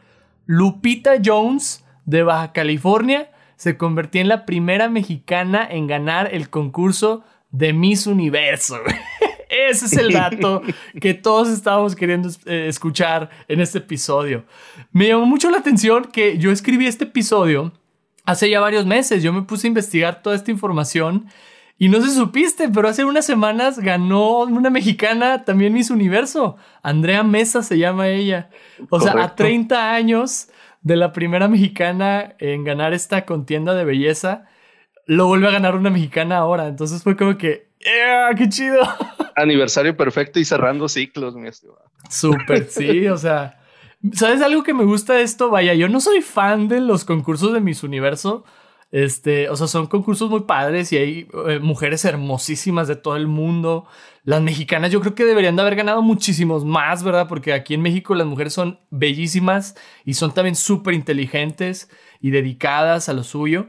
Lupita 0.47 1.13
Jones 1.25 1.85
de 2.07 2.25
Baja 2.25 2.53
California 2.53 3.31
se 3.55 3.77
convirtió 3.77 4.21
en 4.21 4.27
la 4.27 4.45
primera 4.45 4.89
mexicana 4.89 5.65
en 5.71 5.87
ganar 5.87 6.35
el 6.35 6.51
concurso 6.51 7.23
de 7.53 7.73
Miss 7.73 8.09
Universo. 8.09 8.79
Ese 9.49 9.87
es 9.87 9.93
el 9.93 10.13
dato 10.13 10.63
que 11.01 11.15
todos 11.15 11.49
estábamos 11.51 11.95
queriendo 11.95 12.29
eh, 12.47 12.67
escuchar 12.69 13.31
en 13.47 13.61
este 13.61 13.79
episodio. 13.79 14.45
Me 14.91 15.07
llamó 15.07 15.25
mucho 15.25 15.51
la 15.51 15.59
atención 15.59 16.07
que 16.07 16.37
yo 16.39 16.51
escribí 16.51 16.89
este 16.89 17.05
episodio 17.05 17.73
hace 18.25 18.51
ya 18.51 18.59
varios 18.59 18.87
meses. 18.87 19.23
Yo 19.23 19.33
me 19.33 19.43
puse 19.43 19.69
a 19.69 19.69
investigar 19.69 20.21
toda 20.21 20.35
esta 20.35 20.51
información 20.51 21.27
y 21.77 21.89
no 21.89 22.01
se 22.01 22.11
supiste, 22.11 22.69
pero 22.69 22.89
hace 22.89 23.05
unas 23.05 23.27
semanas 23.27 23.79
ganó 23.81 24.41
una 24.41 24.71
mexicana 24.71 25.45
también 25.45 25.73
Miss 25.73 25.91
Universo. 25.91 26.57
Andrea 26.83 27.25
Mesa 27.25 27.63
se 27.63 27.79
llama 27.79 28.09
ella. 28.09 28.49
O 28.91 29.01
sea, 29.01 29.13
a 29.23 29.35
30 29.35 29.93
años 29.93 30.49
de 30.83 30.97
la 30.97 31.13
primera 31.13 31.49
mexicana 31.49 32.35
en 32.39 32.63
ganar 32.63 32.95
esta 32.95 33.25
contienda 33.25 33.75
de 33.75 33.85
belleza, 33.85 34.45
lo 35.07 35.27
vuelve 35.27 35.49
a 35.49 35.53
ganar 35.53 35.75
una 35.75 35.91
mexicana 35.91 36.39
ahora. 36.39 36.69
Entonces 36.69 37.03
fue 37.03 37.17
como 37.17 37.37
que, 37.37 37.69
¡qué 37.81 38.49
chido! 38.49 38.81
Aniversario 39.37 39.97
perfecto 39.97 40.39
y 40.39 40.45
cerrando 40.45 40.89
ciclos, 40.89 41.35
mi 41.35 41.49
estimado. 41.49 41.83
Súper, 42.09 42.65
sí, 42.71 43.09
o 43.09 43.19
sea. 43.19 43.61
¿Sabes 44.13 44.43
algo 44.43 44.63
que 44.63 44.75
me 44.75 44.85
gusta 44.85 45.15
de 45.15 45.23
esto? 45.23 45.51
Vaya, 45.51 45.73
yo 45.75 45.89
no 45.89 45.99
soy 45.99 46.21
fan 46.21 46.69
de 46.69 46.81
los 46.81 47.05
concursos 47.05 47.55
de 47.55 47.61
Miss 47.61 47.83
Universo. 47.83 48.45
Este, 48.95 49.49
o 49.49 49.57
sea, 49.57 49.67
son 49.67 49.89
concursos 49.89 50.31
muy 50.31 50.43
padres 50.43 50.93
y 50.93 50.97
hay 50.99 51.29
eh, 51.49 51.59
mujeres 51.59 52.05
hermosísimas 52.05 52.87
de 52.87 52.95
todo 52.95 53.17
el 53.17 53.27
mundo. 53.27 53.87
Las 54.23 54.41
mexicanas 54.41 54.93
yo 54.93 55.01
creo 55.01 55.17
que 55.17 55.25
deberían 55.25 55.57
de 55.57 55.63
haber 55.63 55.75
ganado 55.75 56.01
muchísimos 56.01 56.65
más, 56.65 57.03
¿verdad? 57.03 57.27
Porque 57.27 57.53
aquí 57.53 57.75
en 57.75 57.83
México 57.83 58.15
las 58.15 58.29
mujeres 58.29 58.53
son 58.53 58.79
bellísimas 58.91 59.75
y 60.05 60.15
son 60.15 60.33
también 60.33 60.55
súper 60.55 60.95
inteligentes 60.95 61.91
y 62.21 62.31
dedicadas 62.31 63.09
a 63.09 63.15
lo 63.15 63.25
suyo. 63.25 63.67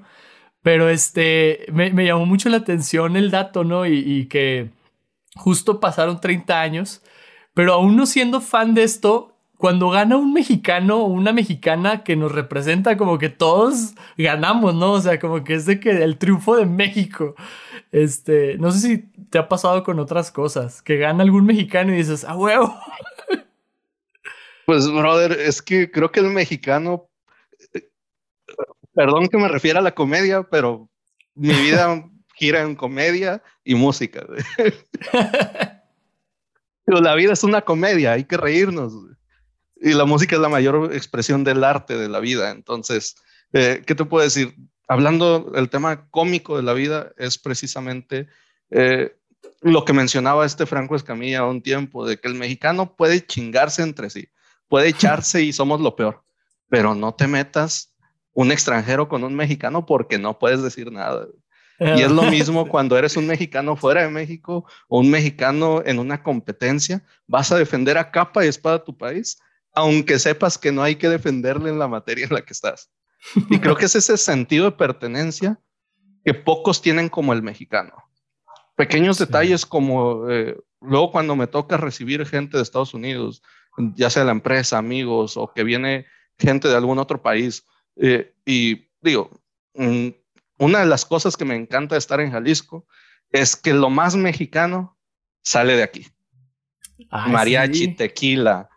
Pero 0.62 0.90
este, 0.90 1.66
me, 1.74 1.90
llamó 2.06 2.28
mucho 2.28 2.50
la 2.50 2.58
atención 2.58 3.18
el 3.18 3.32
dato, 3.32 3.64
¿no? 3.64 3.88
Y, 3.88 3.98
y 3.98 4.28
que 4.28 4.70
justo 5.36 5.80
pasaron 5.80 6.22
30 6.22 6.62
años. 6.62 7.02
Pero 7.56 7.74
aún 7.74 7.96
no 7.96 8.06
siendo 8.06 8.42
fan 8.42 8.76
de 8.76 8.84
esto, 8.84 9.35
cuando 9.66 9.90
gana 9.90 10.16
un 10.16 10.32
mexicano 10.32 11.00
o 11.00 11.06
una 11.06 11.34
mexicana 11.34 12.04
que 12.04 12.16
nos 12.16 12.32
representa, 12.32 12.98
como 12.98 13.18
que 13.18 13.30
todos 13.30 13.96
ganamos, 14.16 14.76
¿no? 14.76 14.92
O 14.92 15.02
sea, 15.02 15.20
como 15.20 15.44
que 15.44 15.56
es 15.56 15.66
de 15.66 15.80
que 15.80 16.04
el 16.04 16.20
triunfo 16.20 16.56
de 16.56 16.68
México. 16.68 17.34
Este, 17.92 18.60
no 18.60 18.70
sé 18.70 18.80
si 18.80 18.98
te 19.32 19.40
ha 19.40 19.50
pasado 19.50 19.84
con 19.84 19.98
otras 19.98 20.30
cosas, 20.30 20.84
que 20.84 20.98
gana 20.98 21.24
algún 21.24 21.48
mexicano 21.48 21.92
y 21.92 21.98
dices, 21.98 22.24
¡ah, 22.26 22.38
huevo! 22.38 22.80
Pues, 24.68 24.88
brother, 24.88 25.32
es 25.32 25.64
que 25.64 25.90
creo 25.90 26.12
que 26.12 26.20
el 26.20 26.30
mexicano, 26.30 27.10
perdón 28.94 29.30
que 29.30 29.38
me 29.38 29.48
refiera 29.48 29.80
a 29.80 29.82
la 29.82 29.96
comedia, 29.96 30.44
pero 30.44 30.88
mi 31.34 31.50
vida 31.50 32.08
gira 32.36 32.62
en 32.62 32.76
comedia 32.76 33.42
y 33.64 33.74
música. 33.74 34.28
pero 36.86 37.02
la 37.02 37.16
vida 37.16 37.34
es 37.34 37.44
una 37.44 37.62
comedia, 37.62 38.12
hay 38.12 38.26
que 38.26 38.38
reírnos 38.38 39.15
y 39.86 39.94
la 39.94 40.06
música 40.06 40.36
es 40.36 40.42
la 40.42 40.50
mayor 40.50 40.96
expresión 40.96 41.44
del 41.44 41.64
arte 41.64 41.96
de 41.96 42.10
la 42.10 42.20
vida. 42.20 42.50
Entonces, 42.50 43.18
eh, 43.54 43.84
¿qué 43.86 43.94
te 43.94 44.04
puedo 44.04 44.24
decir? 44.24 44.56
Hablando 44.88 45.42
del 45.42 45.70
tema 45.70 46.10
cómico 46.10 46.58
de 46.58 46.64
la 46.64 46.74
vida, 46.74 47.12
es 47.18 47.38
precisamente 47.38 48.28
eh, 48.72 49.16
lo 49.62 49.86
que 49.86 49.94
mencionaba 49.94 50.44
este 50.44 50.66
Franco 50.66 50.96
Escamilla 50.96 51.46
un 51.46 51.62
tiempo, 51.62 52.04
de 52.04 52.20
que 52.20 52.28
el 52.28 52.34
mexicano 52.34 52.96
puede 52.96 53.24
chingarse 53.28 53.84
entre 53.84 54.10
sí, 54.10 54.28
puede 54.68 54.88
echarse 54.88 55.44
y 55.44 55.54
somos 55.54 55.80
lo 55.80 55.96
peor, 55.96 56.24
pero 56.68 56.96
no 56.96 57.14
te 57.14 57.28
metas 57.28 57.94
un 58.34 58.52
extranjero 58.52 59.08
con 59.08 59.24
un 59.24 59.36
mexicano 59.36 59.86
porque 59.86 60.18
no 60.18 60.40
puedes 60.40 60.64
decir 60.64 60.92
nada. 60.92 61.28
Y 61.80 62.02
es 62.02 62.10
lo 62.10 62.24
mismo 62.32 62.68
cuando 62.68 62.98
eres 62.98 63.18
un 63.18 63.28
mexicano 63.28 63.76
fuera 63.76 64.02
de 64.02 64.10
México 64.10 64.66
o 64.88 65.02
un 65.02 65.12
mexicano 65.12 65.84
en 65.86 66.00
una 66.00 66.24
competencia, 66.24 67.04
vas 67.28 67.52
a 67.52 67.58
defender 67.58 68.00
a 68.00 68.10
capa 68.10 68.44
y 68.44 68.48
espada 68.48 68.84
tu 68.84 68.98
país, 68.98 69.38
aunque 69.76 70.18
sepas 70.20 70.58
que 70.58 70.72
no 70.72 70.82
hay 70.82 70.96
que 70.96 71.10
defenderle 71.10 71.70
en 71.70 71.80
la 71.80 71.88
materia 71.88 72.26
en 72.26 72.34
la 72.34 72.42
que 72.42 72.54
estás. 72.54 72.90
Y 73.50 73.60
creo 73.60 73.76
que 73.76 73.86
es 73.86 73.96
ese 73.96 74.18
sentido 74.18 74.66
de 74.66 74.78
pertenencia 74.78 75.60
que 76.24 76.34
pocos 76.34 76.82
tienen 76.82 77.10
como 77.10 77.34
el 77.34 77.44
mexicano. 77.44 77.94
Pequeños 78.76 79.18
detalles 79.18 79.66
como 79.66 80.30
eh, 80.30 80.58
luego 80.82 81.12
cuando 81.12 81.36
me 81.36 81.48
toca 81.48 81.78
recibir 81.78 82.26
gente 82.26 82.58
de 82.58 82.64
Estados 82.64 82.94
Unidos, 82.94 83.42
ya 83.96 84.10
sea 84.10 84.24
la 84.24 84.32
empresa, 84.32 84.78
amigos 84.78 85.38
o 85.38 85.52
que 85.54 85.64
viene 85.64 86.06
gente 86.38 86.68
de 86.68 86.76
algún 86.76 87.00
otro 87.00 87.22
país. 87.22 87.66
Eh, 87.96 88.34
y 88.46 88.90
digo, 89.02 89.30
mm, 89.76 90.10
una 90.60 90.80
de 90.80 90.86
las 90.86 91.06
cosas 91.06 91.36
que 91.38 91.46
me 91.46 91.56
encanta 91.56 91.96
de 91.96 92.00
estar 92.00 92.20
en 92.20 92.32
Jalisco 92.32 92.88
es 93.32 93.56
que 93.56 93.74
lo 93.74 93.90
más 93.90 94.16
mexicano 94.16 94.98
sale 95.44 95.76
de 95.76 95.84
aquí. 95.84 96.08
Mariachi, 97.10 97.96
tequila, 97.96 98.70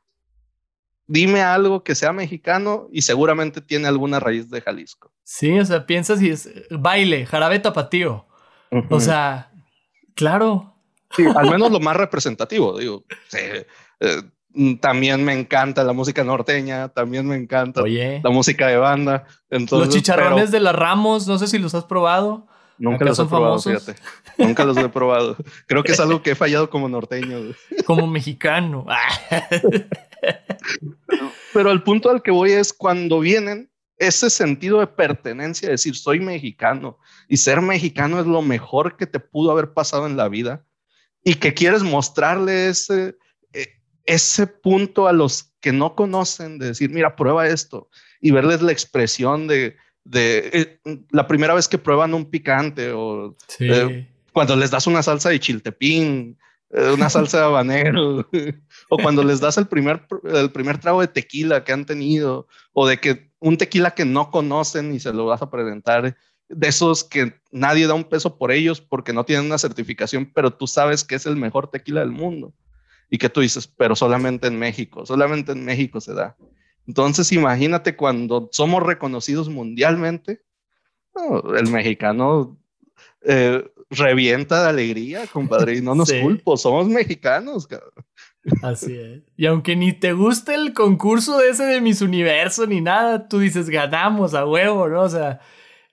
dime 1.09 1.43
algo 1.43 1.83
que 1.83 1.95
sea 1.95 2.13
mexicano 2.13 2.87
y 2.93 3.03
seguramente 3.03 3.61
tiene 3.61 3.89
alguna 3.89 4.21
raíz 4.21 4.49
de 4.51 4.61
Jalisco. 4.61 5.11
Sí, 5.25 5.59
o 5.59 5.65
sea, 5.65 5.87
piensas 5.87 6.23
y 6.23 6.31
es 6.31 6.47
eh, 6.47 6.67
baile, 6.71 7.27
jarabe 7.27 7.59
tapatío. 7.59 8.27
O 8.91 9.01
sea, 9.01 9.51
claro. 10.15 10.77
Sí, 11.17 11.25
al 11.35 11.51
menos 11.51 11.73
lo 11.73 11.81
más 11.81 11.97
representativo, 11.97 12.79
digo. 12.79 13.05
Eh, 13.33 13.67
mm, 14.53 14.75
también 14.77 15.25
me 15.25 15.33
encanta 15.33 15.83
la 15.83 15.95
música 15.95 16.23
norteña, 16.23 16.91
también 16.91 17.27
me 17.27 17.37
encanta 17.37 17.83
la 17.83 18.31
música 18.31 18.67
de 18.67 18.77
banda. 18.77 19.25
los 19.51 19.89
chicharrones 19.89 20.51
de 20.51 20.61
las 20.61 20.77
Ramos, 20.77 21.27
no 21.27 21.39
sé 21.39 21.47
si 21.47 21.59
los 21.59 21.75
has 21.75 21.85
probado. 21.85 22.47
Nunca 22.79 23.05
los 23.05 23.18
he 23.18 23.24
probado, 23.24 23.59
fíjate. 23.61 23.95
Nunca 24.39 24.64
los 24.64 24.76
he 24.76 24.89
probado. 24.89 25.37
Creo 25.66 25.83
que 25.83 25.93
es 25.93 26.01
algo 26.01 26.22
que 26.22 26.31
he 26.31 26.35
fallado 26.35 26.70
como 26.70 26.89
norteño. 26.89 27.55
Como 27.85 28.07
mexicano. 28.07 28.87
Pero 31.53 31.70
el 31.72 31.83
punto 31.83 32.11
al 32.11 32.22
que 32.22 32.31
voy 32.31 32.53
es 32.53 32.72
cuando 32.72 33.20
vienen 33.20 33.70
ese 33.97 34.31
sentido 34.31 34.79
de 34.79 34.87
pertenencia, 34.87 35.68
decir, 35.68 35.97
soy 35.97 36.20
mexicano 36.20 36.99
y 37.29 37.37
ser 37.37 37.61
mexicano 37.61 38.20
es 38.20 38.26
lo 38.26 38.43
mejor 38.43 38.97
que 38.97 39.07
te 39.07 39.18
pudo 39.18 39.51
haber 39.51 39.72
pasado 39.72 40.07
en 40.07 40.16
la 40.16 40.29
vida 40.29 40.64
y 41.24 41.35
que 41.35 41.53
quieres 41.53 41.83
mostrarle 41.83 42.68
ese, 42.68 43.16
e, 43.53 43.66
ese 44.05 44.47
punto 44.47 45.09
a 45.09 45.12
los 45.12 45.53
que 45.61 45.72
no 45.72 45.97
conocen, 45.97 46.59
de 46.59 46.66
decir, 46.66 46.91
mira, 46.91 47.16
prueba 47.16 47.49
esto 47.49 47.91
y 48.20 48.31
verles 48.31 48.62
la 48.62 48.70
expresión 48.70 49.49
de, 49.49 49.76
de 50.05 50.51
eh, 50.85 51.01
la 51.11 51.27
primera 51.27 51.55
vez 51.55 51.69
que 51.69 51.79
prueban 51.79 52.15
un 52.15 52.31
picante 52.31 52.93
o 52.93 53.37
eh, 53.59 54.09
cuando 54.33 54.57
les 54.57 54.71
das 54.71 54.87
una 54.87 55.03
salsa 55.03 55.31
de 55.31 55.41
chiltepín, 55.41 56.39
eh, 56.71 56.91
una 56.95 57.11
salsa 57.11 57.39
de 57.39 57.45
habanero, 57.45 58.29
o 58.89 58.97
cuando 58.99 59.25
les 59.25 59.41
das 59.41 59.59
el 59.59 59.67
primer, 59.67 60.07
el 60.25 60.51
primer 60.51 60.79
trago 60.79 61.01
de 61.01 61.09
tequila 61.09 61.65
que 61.65 61.73
han 61.73 61.87
tenido, 61.87 62.47
o 62.73 62.87
de 62.87 62.99
que 62.99 63.31
un 63.41 63.57
tequila 63.57 63.93
que 63.93 64.05
no 64.05 64.31
conocen 64.31 64.95
y 64.95 65.01
se 65.01 65.13
lo 65.13 65.27
vas 65.27 65.43
a 65.43 65.51
presentar, 65.51 66.17
de 66.49 66.69
esos 66.69 67.05
que 67.05 67.41
nadie 67.51 67.87
da 67.87 67.95
un 67.95 68.05
peso 68.05 68.39
por 68.39 68.53
ellos 68.53 68.81
porque 68.81 69.13
no 69.13 69.25
tienen 69.25 69.47
una 69.47 69.59
certificación, 69.59 70.31
pero 70.35 70.53
tú 70.53 70.67
sabes 70.67 71.05
que 71.05 71.15
es 71.15 71.27
el 71.27 71.37
mejor 71.37 71.71
tequila 71.71 72.01
del 72.01 72.11
mundo. 72.11 72.55
Y 73.11 73.19
que 73.19 73.29
tú 73.29 73.41
dices, 73.41 73.67
pero 73.67 73.97
solamente 73.97 74.49
en 74.49 74.59
México, 74.59 75.07
solamente 75.07 75.53
en 75.53 75.65
México 75.65 76.01
se 76.01 76.13
da. 76.13 76.37
Entonces, 76.89 77.30
imagínate 77.32 77.97
cuando 77.97 78.49
somos 78.51 78.82
reconocidos 78.82 79.51
mundialmente, 79.51 80.41
el 81.55 81.70
mexicano 81.70 82.59
eh, 83.20 83.62
revienta 83.91 84.62
de 84.62 84.68
alegría, 84.70 85.26
compadre, 85.26 85.76
y 85.76 85.82
no 85.82 85.95
nos 85.95 86.11
culpo, 86.22 86.57
somos 86.57 86.89
mexicanos, 86.89 87.66
cabrón. 87.66 88.07
Así 88.62 88.97
es. 88.97 89.20
Y 89.36 89.45
aunque 89.45 89.76
ni 89.76 89.93
te 89.93 90.14
guste 90.14 90.55
el 90.55 90.72
concurso 90.72 91.36
de 91.36 91.51
ese 91.51 91.64
de 91.64 91.82
Miss 91.82 92.01
Universo 92.01 92.66
ni 92.66 92.80
nada, 92.80 93.28
tú 93.28 93.39
dices, 93.39 93.68
ganamos 93.68 94.32
a 94.32 94.47
huevo, 94.47 94.89
¿no? 94.89 95.03
O 95.03 95.09
sea, 95.11 95.41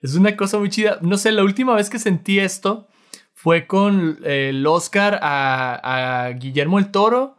es 0.00 0.14
una 0.14 0.34
cosa 0.34 0.58
muy 0.58 0.70
chida. 0.70 0.98
No 1.02 1.18
sé, 1.18 1.30
la 1.30 1.44
última 1.44 1.74
vez 1.74 1.90
que 1.90 1.98
sentí 1.98 2.38
esto 2.38 2.88
fue 3.34 3.66
con 3.66 4.18
eh, 4.24 4.48
el 4.48 4.66
Oscar 4.66 5.18
a, 5.20 6.32
Guillermo 6.38 6.78
el 6.78 6.90
Toro 6.90 7.36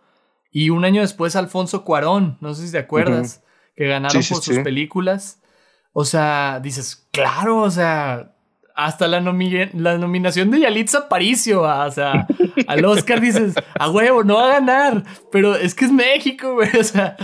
y 0.52 0.70
un 0.70 0.86
año 0.86 1.02
después 1.02 1.36
Alfonso 1.36 1.84
Cuarón, 1.84 2.38
no 2.40 2.54
sé 2.54 2.68
si 2.68 2.72
te 2.72 2.78
acuerdas 2.78 3.42
que 3.78 3.88
ganaron 3.88 4.24
por 4.28 4.42
sus 4.42 4.60
películas. 4.60 5.40
O 5.94 6.04
sea, 6.04 6.60
dices, 6.62 7.08
claro, 7.12 7.62
o 7.62 7.72
sea, 7.72 8.34
hasta 8.76 9.08
la, 9.08 9.20
la 9.20 9.98
nominación 9.98 10.52
de 10.52 10.60
Yalitza 10.60 11.00
Aparicio, 11.00 11.66
ah, 11.66 11.86
o 11.86 11.92
sea, 11.92 12.28
al 12.68 12.86
Oscar 12.86 13.22
dices, 13.22 13.54
a 13.80 13.90
huevo, 13.90 14.24
no 14.24 14.36
va 14.36 14.48
a 14.48 14.60
ganar, 14.60 15.04
pero 15.32 15.56
es 15.56 15.76
que 15.76 15.86
es 15.86 15.92
México, 15.92 16.54
güey, 16.56 16.76
o 16.78 16.84
sea, 16.84 17.16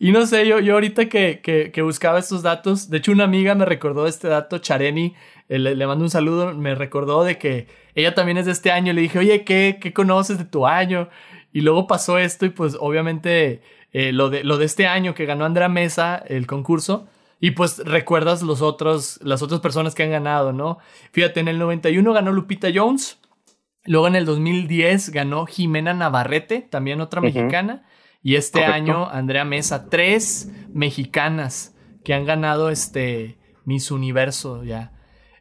y 0.00 0.12
no 0.12 0.26
sé, 0.26 0.46
yo, 0.46 0.58
yo 0.58 0.74
ahorita 0.74 1.08
que, 1.08 1.40
que, 1.42 1.82
buscaba 1.82 2.18
estos 2.18 2.42
datos, 2.42 2.90
de 2.90 2.98
hecho 2.98 3.12
una 3.12 3.24
amiga 3.24 3.54
me 3.54 3.64
recordó 3.64 4.06
este 4.06 4.28
dato, 4.28 4.58
Chareni, 4.58 5.14
eh, 5.48 5.58
le, 5.58 5.86
mando 5.86 6.04
un 6.04 6.10
saludo, 6.10 6.54
me 6.54 6.74
recordó 6.74 7.22
de 7.22 7.38
que 7.38 7.66
ella 7.94 8.14
también 8.14 8.38
es 8.38 8.46
de 8.46 8.52
este 8.52 8.72
año, 8.72 8.92
le 8.92 9.02
dije, 9.02 9.18
oye, 9.18 9.44
¿qué, 9.44 9.78
qué 9.80 9.92
conoces 9.92 10.38
de 10.38 10.44
tu 10.44 10.66
año? 10.66 11.08
Y 11.52 11.60
luego 11.60 11.86
pasó 11.86 12.18
esto 12.18 12.46
y 12.46 12.50
pues 12.50 12.76
obviamente 12.78 13.60
eh, 13.92 14.12
lo, 14.12 14.30
de, 14.30 14.44
lo 14.44 14.58
de 14.58 14.64
este 14.64 14.86
año 14.86 15.14
que 15.14 15.26
ganó 15.26 15.44
Andrea 15.44 15.68
Mesa, 15.68 16.16
el 16.16 16.46
concurso, 16.46 17.08
y 17.40 17.52
pues 17.52 17.78
recuerdas 17.78 18.42
los 18.42 18.62
otros, 18.62 19.18
las 19.22 19.42
otras 19.42 19.60
personas 19.60 19.94
que 19.94 20.02
han 20.02 20.10
ganado, 20.10 20.52
¿no? 20.52 20.78
Fíjate, 21.12 21.40
en 21.40 21.48
el 21.48 21.58
91 21.58 22.12
ganó 22.12 22.32
Lupita 22.32 22.68
Jones, 22.74 23.20
Luego 23.84 24.08
en 24.08 24.16
el 24.16 24.26
2010 24.26 25.10
ganó 25.10 25.46
Jimena 25.46 25.94
Navarrete, 25.94 26.60
también 26.60 27.00
otra 27.00 27.20
mexicana. 27.20 27.84
Y 28.22 28.34
este 28.34 28.64
año 28.64 29.08
Andrea 29.08 29.44
Mesa, 29.44 29.88
tres 29.88 30.50
mexicanas 30.72 31.74
que 32.04 32.12
han 32.12 32.26
ganado 32.26 32.68
este 32.68 33.38
Miss 33.64 33.90
Universo 33.90 34.62
ya. 34.64 34.92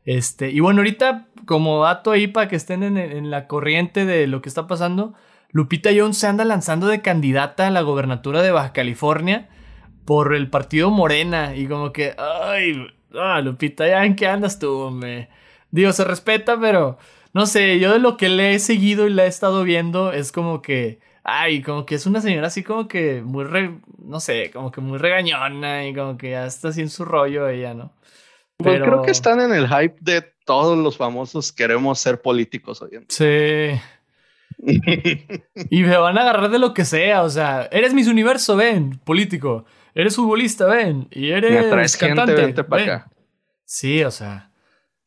Este, 0.05 0.49
y 0.51 0.61
bueno, 0.61 0.79
ahorita 0.79 1.27
como 1.45 1.83
dato 1.83 2.11
ahí 2.11 2.27
para 2.27 2.47
que 2.47 2.55
estén 2.55 2.83
en, 2.83 2.97
en, 2.97 3.29
la 3.29 3.47
corriente 3.47 4.05
de 4.05 4.27
lo 4.27 4.41
que 4.41 4.47
está 4.47 4.65
pasando, 4.65 5.13
Lupita 5.51 5.89
Jones 5.95 6.17
se 6.17 6.27
anda 6.27 6.45
lanzando 6.45 6.87
de 6.87 7.01
candidata 7.01 7.67
a 7.67 7.71
la 7.71 7.81
gobernatura 7.81 8.41
de 8.41 8.51
Baja 8.51 8.73
California 8.73 9.49
por 10.05 10.35
el 10.35 10.49
partido 10.49 10.89
Morena 10.91 11.55
y 11.55 11.67
como 11.67 11.91
que, 11.91 12.15
ay, 12.17 12.87
ah, 13.15 13.41
Lupita, 13.41 13.87
ya 13.87 14.05
en 14.05 14.15
qué 14.15 14.27
andas 14.27 14.59
tú, 14.59 14.91
me 14.91 15.29
digo, 15.71 15.91
se 15.91 16.03
respeta, 16.03 16.59
pero 16.59 16.97
no 17.33 17.45
sé, 17.45 17.79
yo 17.79 17.93
de 17.93 17.99
lo 17.99 18.17
que 18.17 18.29
le 18.29 18.53
he 18.53 18.59
seguido 18.59 19.07
y 19.07 19.11
le 19.11 19.23
he 19.23 19.27
estado 19.27 19.63
viendo 19.63 20.11
es 20.11 20.31
como 20.31 20.61
que, 20.61 20.99
ay, 21.23 21.61
como 21.61 21.85
que 21.85 21.95
es 21.95 22.05
una 22.05 22.21
señora 22.21 22.47
así 22.47 22.63
como 22.63 22.87
que 22.87 23.21
muy, 23.21 23.45
no 23.97 24.19
sé, 24.19 24.51
como 24.51 24.71
que 24.71 24.81
muy 24.81 24.97
regañona 24.97 25.87
y 25.87 25.93
como 25.93 26.17
que 26.17 26.31
ya 26.31 26.45
está 26.45 26.69
así 26.69 26.81
en 26.81 26.89
su 26.89 27.05
rollo 27.05 27.47
ella, 27.47 27.73
¿no? 27.73 27.93
Pues 28.57 28.81
creo 28.81 29.01
que 29.03 29.11
están 29.11 29.39
en 29.39 29.53
el 29.53 29.67
hype 29.67 29.95
de 30.01 30.21
todos 30.43 30.77
los 30.77 30.97
famosos 30.97 31.53
queremos 31.53 31.99
ser 31.99 32.21
políticos 32.21 32.81
hoy 32.81 32.89
en 32.93 32.99
día. 33.01 33.07
Sí. 33.09 33.81
y 35.69 35.83
me 35.83 35.97
van 35.97 36.17
a 36.17 36.21
agarrar 36.21 36.49
de 36.49 36.59
lo 36.59 36.73
que 36.73 36.85
sea, 36.85 37.23
o 37.23 37.29
sea, 37.29 37.67
eres 37.71 37.93
Miss 37.93 38.07
Universo, 38.07 38.55
ven, 38.55 38.99
político 39.03 39.65
eres 39.93 40.15
futbolista, 40.15 40.65
ven, 40.65 41.07
y 41.11 41.29
eres 41.29 41.97
cantante, 41.97 42.63
para 42.63 42.83
acá. 42.83 43.11
Sí, 43.65 44.03
o 44.03 44.11
sea, 44.11 44.51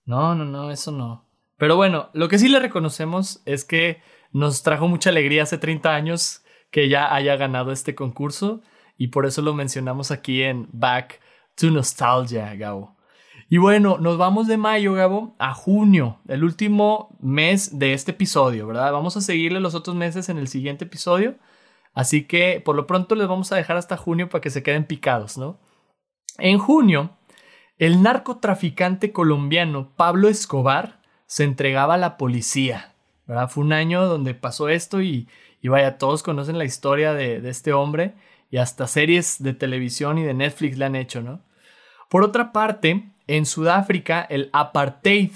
no, 0.04 0.34
no, 0.34 0.44
no, 0.44 0.70
eso 0.70 0.92
no. 0.92 1.28
Pero 1.56 1.76
bueno, 1.76 2.10
lo 2.12 2.28
que 2.28 2.38
sí 2.38 2.48
le 2.48 2.60
reconocemos 2.60 3.42
es 3.44 3.64
que 3.64 4.02
nos 4.32 4.62
trajo 4.62 4.88
mucha 4.88 5.10
alegría 5.10 5.44
hace 5.44 5.58
30 5.58 5.94
años 5.94 6.44
que 6.70 6.88
ya 6.88 7.14
haya 7.14 7.36
ganado 7.36 7.72
este 7.72 7.94
concurso 7.94 8.62
y 8.96 9.08
por 9.08 9.26
eso 9.26 9.42
lo 9.42 9.54
mencionamos 9.54 10.10
aquí 10.10 10.42
en 10.42 10.68
Back 10.72 11.20
to 11.54 11.70
Nostalgia, 11.70 12.54
Gabo. 12.54 12.96
Y 13.52 13.58
bueno, 13.58 13.98
nos 13.98 14.16
vamos 14.16 14.46
de 14.46 14.56
mayo, 14.56 14.94
Gabo, 14.94 15.36
a 15.38 15.52
junio, 15.52 16.20
el 16.26 16.42
último 16.42 17.14
mes 17.20 17.78
de 17.78 17.92
este 17.92 18.12
episodio, 18.12 18.66
¿verdad? 18.66 18.90
Vamos 18.92 19.14
a 19.18 19.20
seguirle 19.20 19.60
los 19.60 19.74
otros 19.74 19.94
meses 19.94 20.30
en 20.30 20.38
el 20.38 20.48
siguiente 20.48 20.86
episodio. 20.86 21.34
Así 21.92 22.24
que 22.24 22.62
por 22.64 22.74
lo 22.74 22.86
pronto 22.86 23.14
les 23.14 23.28
vamos 23.28 23.52
a 23.52 23.56
dejar 23.56 23.76
hasta 23.76 23.98
junio 23.98 24.30
para 24.30 24.40
que 24.40 24.48
se 24.48 24.62
queden 24.62 24.86
picados, 24.86 25.36
¿no? 25.36 25.60
En 26.38 26.56
junio, 26.56 27.18
el 27.76 28.02
narcotraficante 28.02 29.12
colombiano 29.12 29.92
Pablo 29.96 30.30
Escobar 30.30 31.02
se 31.26 31.44
entregaba 31.44 31.96
a 31.96 31.98
la 31.98 32.16
policía. 32.16 32.94
¿verdad? 33.26 33.50
Fue 33.50 33.64
un 33.64 33.74
año 33.74 34.06
donde 34.06 34.32
pasó 34.32 34.70
esto 34.70 35.02
y, 35.02 35.28
vaya, 35.62 35.98
todos 35.98 36.22
conocen 36.22 36.56
la 36.56 36.64
historia 36.64 37.12
de, 37.12 37.42
de, 37.42 37.50
este 37.50 37.74
hombre 37.74 38.14
y 38.50 38.56
hasta 38.56 38.86
series 38.86 39.42
de 39.42 39.52
televisión 39.52 40.16
y 40.16 40.22
de 40.22 40.32
Netflix 40.32 40.78
le 40.78 40.86
han 40.86 40.96
hecho, 40.96 41.20
¿no? 41.20 41.42
Por 42.08 42.24
otra 42.24 42.52
parte, 42.52 43.11
en 43.26 43.46
Sudáfrica 43.46 44.26
el 44.28 44.50
apartheid 44.52 45.32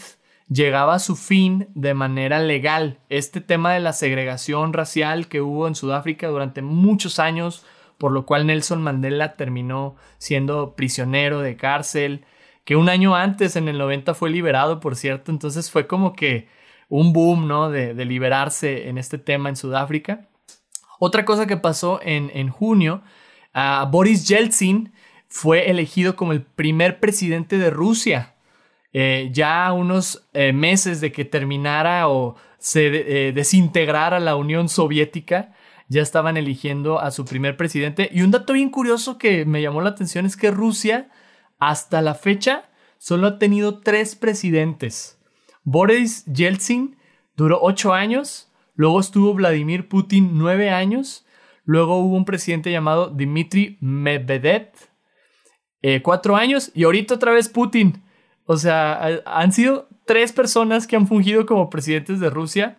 llegaba 0.48 0.94
a 0.94 0.98
su 0.98 1.16
fin 1.16 1.68
de 1.74 1.94
manera 1.94 2.38
legal. 2.40 2.98
Este 3.08 3.40
tema 3.40 3.72
de 3.72 3.80
la 3.80 3.92
segregación 3.92 4.72
racial 4.72 5.28
que 5.28 5.40
hubo 5.40 5.66
en 5.66 5.74
Sudáfrica 5.74 6.28
durante 6.28 6.62
muchos 6.62 7.18
años, 7.18 7.64
por 7.98 8.12
lo 8.12 8.26
cual 8.26 8.46
Nelson 8.46 8.82
Mandela 8.82 9.36
terminó 9.36 9.96
siendo 10.18 10.74
prisionero 10.76 11.40
de 11.40 11.56
cárcel, 11.56 12.24
que 12.64 12.76
un 12.76 12.88
año 12.88 13.14
antes, 13.14 13.56
en 13.56 13.68
el 13.68 13.78
90, 13.78 14.14
fue 14.14 14.30
liberado, 14.30 14.80
por 14.80 14.96
cierto, 14.96 15.30
entonces 15.30 15.70
fue 15.70 15.86
como 15.86 16.14
que 16.14 16.48
un 16.88 17.12
boom, 17.12 17.46
¿no? 17.46 17.70
De, 17.70 17.94
liberarse 18.04 18.88
en 18.88 18.98
este 18.98 19.18
tema 19.18 19.48
en 19.48 19.56
Sudáfrica. 19.56 20.28
Otra 20.98 21.24
cosa 21.24 21.46
que 21.46 21.56
pasó 21.56 22.00
en, 22.02 22.30
en 22.34 22.48
junio, 22.48 23.02
Boris 23.90 24.26
Yeltsin 24.28 24.92
fue 25.28 25.70
elegido 25.70 26.16
como 26.16 26.32
el 26.32 26.42
primer 26.42 27.00
presidente 27.00 27.58
de 27.58 27.70
Rusia 27.70 28.36
eh, 28.98 29.28
ya 29.30 29.74
unos 29.74 30.26
eh, 30.32 30.54
meses 30.54 31.02
de 31.02 31.12
que 31.12 31.26
terminara 31.26 32.08
o 32.08 32.34
se 32.56 32.86
eh, 33.28 33.32
desintegrara 33.32 34.20
la 34.20 34.36
Unión 34.36 34.70
Soviética, 34.70 35.52
ya 35.88 36.00
estaban 36.00 36.38
eligiendo 36.38 36.98
a 36.98 37.10
su 37.10 37.26
primer 37.26 37.58
presidente. 37.58 38.08
Y 38.10 38.22
un 38.22 38.30
dato 38.30 38.54
bien 38.54 38.70
curioso 38.70 39.18
que 39.18 39.44
me 39.44 39.60
llamó 39.60 39.82
la 39.82 39.90
atención 39.90 40.24
es 40.24 40.34
que 40.34 40.50
Rusia, 40.50 41.10
hasta 41.58 42.00
la 42.00 42.14
fecha, 42.14 42.70
solo 42.96 43.26
ha 43.26 43.38
tenido 43.38 43.80
tres 43.80 44.14
presidentes. 44.14 45.18
Boris 45.62 46.24
Yeltsin 46.24 46.96
duró 47.36 47.58
ocho 47.60 47.92
años, 47.92 48.50
luego 48.76 48.98
estuvo 48.98 49.34
Vladimir 49.34 49.90
Putin 49.90 50.38
nueve 50.38 50.70
años, 50.70 51.26
luego 51.66 51.98
hubo 51.98 52.16
un 52.16 52.24
presidente 52.24 52.70
llamado 52.70 53.10
Dmitry 53.10 53.76
Medvedev, 53.82 54.70
cuatro 56.02 56.36
años, 56.36 56.70
y 56.74 56.84
ahorita 56.84 57.14
otra 57.14 57.32
vez 57.32 57.48
Putin. 57.48 58.02
O 58.46 58.56
sea, 58.56 59.22
han 59.24 59.52
sido 59.52 59.88
tres 60.04 60.32
personas 60.32 60.86
que 60.86 60.96
han 60.96 61.06
fungido 61.06 61.46
como 61.46 61.68
presidentes 61.70 62.20
de 62.20 62.30
Rusia, 62.30 62.78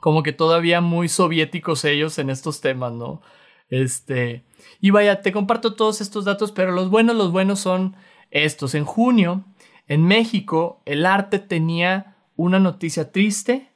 como 0.00 0.22
que 0.22 0.32
todavía 0.32 0.80
muy 0.80 1.08
soviéticos 1.08 1.84
ellos 1.84 2.18
en 2.18 2.30
estos 2.30 2.60
temas, 2.60 2.92
¿no? 2.92 3.20
Este, 3.68 4.44
y 4.80 4.90
vaya, 4.90 5.22
te 5.22 5.32
comparto 5.32 5.74
todos 5.74 6.00
estos 6.00 6.24
datos, 6.24 6.52
pero 6.52 6.72
los 6.72 6.90
buenos, 6.90 7.16
los 7.16 7.32
buenos 7.32 7.60
son 7.60 7.96
estos. 8.30 8.74
En 8.74 8.84
junio, 8.84 9.44
en 9.86 10.06
México, 10.06 10.82
el 10.86 11.06
arte 11.06 11.38
tenía 11.38 12.16
una 12.36 12.58
noticia 12.58 13.12
triste, 13.12 13.68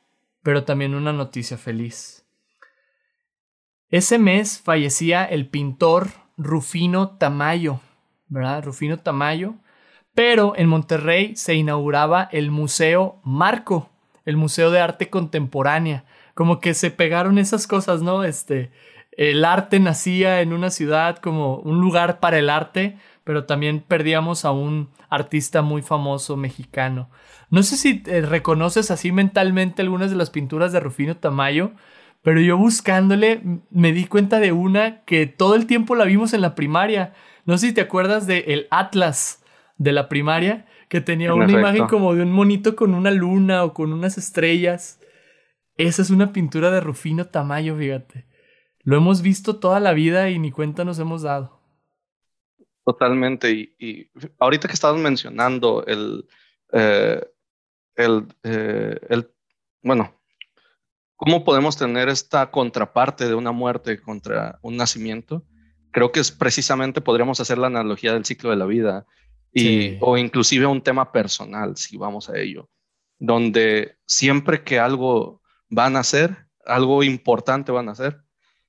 pero 0.43 0.64
también 0.64 0.95
una 0.95 1.12
noticia 1.12 1.59
feliz. 1.59 2.25
Ese 3.89 4.18
mes 4.18 4.61
fallecía 4.61 5.25
el 5.25 5.49
pintor 5.49 6.09
Rufino 6.37 7.16
Tamayo, 7.16 7.81
¿verdad? 8.35 8.64
Rufino 8.64 8.99
Tamayo, 8.99 9.55
pero 10.14 10.55
en 10.57 10.68
Monterrey 10.68 11.35
se 11.37 11.55
inauguraba 11.55 12.28
el 12.32 12.51
Museo 12.51 13.20
Marco, 13.24 13.89
el 14.26 14.37
Museo 14.37 14.70
de 14.70 14.80
Arte 14.80 15.09
Contemporánea. 15.09 16.05
Como 16.35 16.61
que 16.61 16.74
se 16.74 16.91
pegaron 16.91 17.39
esas 17.39 17.66
cosas, 17.66 18.03
¿no? 18.03 18.24
Este, 18.24 18.72
el 19.16 19.45
arte 19.45 19.78
nacía 19.78 20.41
en 20.41 20.53
una 20.53 20.70
ciudad 20.70 21.18
como 21.18 21.57
un 21.59 21.80
lugar 21.80 22.20
para 22.20 22.39
el 22.39 22.51
arte, 22.51 22.99
pero 23.22 23.45
también 23.45 23.80
perdíamos 23.80 24.45
a 24.45 24.51
un 24.51 24.91
artista 25.09 25.62
muy 25.62 25.82
famoso 25.82 26.37
mexicano. 26.37 27.09
No 27.51 27.62
sé 27.62 27.76
si 27.76 28.03
eh, 28.07 28.22
reconoces 28.22 28.91
así 28.91 29.12
mentalmente 29.12 29.82
algunas 29.82 30.11
de 30.11 30.16
las 30.16 30.30
pinturas 30.30 30.72
de 30.72 30.80
Rufino 30.80 31.16
Tamayo, 31.16 31.72
pero 32.22 32.41
yo 32.41 32.57
buscándole 32.57 33.41
me 33.70 33.93
di 33.93 34.07
cuenta 34.07 34.41
de 34.41 34.51
una 34.51 35.03
que 35.05 35.26
todo 35.26 35.55
el 35.55 35.66
tiempo 35.66 35.95
la 35.95 36.05
vimos 36.05 36.32
en 36.32 36.41
la 36.41 36.55
primaria. 36.55 37.12
No 37.47 37.59
sé 37.59 37.68
si 37.68 37.74
te 37.74 37.80
acuerdas 37.80 38.26
de 38.26 38.38
el 38.49 38.66
Atlas 38.70 39.42
de 39.76 39.92
la 39.92 40.09
primaria 40.09 40.66
que 40.88 41.01
tenía 41.01 41.34
una 41.34 41.51
imagen 41.51 41.86
como 41.86 42.14
de 42.14 42.22
un 42.22 42.32
monito 42.32 42.76
con 42.76 42.95
una 42.95 43.11
luna 43.11 43.64
o 43.64 43.74
con 43.74 43.92
unas 43.92 44.16
estrellas. 44.16 45.01
Esa 45.76 46.03
es 46.03 46.11
una 46.11 46.32
pintura 46.32 46.70
de 46.70 46.80
Rufino 46.80 47.26
Tamayo, 47.26 47.76
fíjate. 47.76 48.26
Lo 48.84 48.97
hemos 48.97 49.22
visto 49.22 49.57
toda 49.57 49.80
la 49.80 49.92
vida 49.92 50.30
y 50.30 50.38
ni 50.38 50.53
cuenta 50.53 50.84
nos 50.84 50.99
hemos 50.99 51.22
dado. 51.22 51.61
Totalmente. 52.84 53.51
Y, 53.78 54.11
ahorita 54.38 54.68
que 54.68 54.74
estabas 54.74 55.01
mencionando 55.01 55.84
el, 55.86 56.28
eh, 56.72 57.26
el, 57.97 58.28
eh, 58.42 59.01
el, 59.09 59.30
bueno, 59.82 60.14
¿cómo 61.16 61.45
podemos 61.45 61.76
tener 61.76 62.09
esta 62.09 62.51
contraparte 62.51 63.26
de 63.26 63.34
una 63.34 63.53
muerte 63.53 64.01
contra 64.01 64.59
un 64.62 64.76
nacimiento? 64.76 65.45
Creo 65.95 66.11
que 66.11 66.18
es 66.18 66.32
precisamente, 66.32 67.01
podríamos 67.01 67.38
hacer 67.38 67.57
la 67.57 67.68
analogía 67.68 68.12
del 68.12 68.24
ciclo 68.24 68.51
de 68.51 68.57
la 68.57 68.66
vida 68.66 69.07
o 70.01 70.18
inclusive 70.18 70.66
un 70.66 70.82
tema 70.82 71.12
personal, 71.12 71.76
si 71.76 71.97
vamos 71.97 72.28
a 72.28 72.36
ello, 72.36 72.68
donde 73.20 73.97
siempre 74.05 74.64
que 74.64 74.80
algo 74.80 75.40
van 75.68 75.95
a 75.95 76.01
hacer, 76.01 76.49
algo 76.66 77.05
importante 77.05 77.70
van 77.70 77.88
a 77.88 77.92
hacer, 77.92 78.20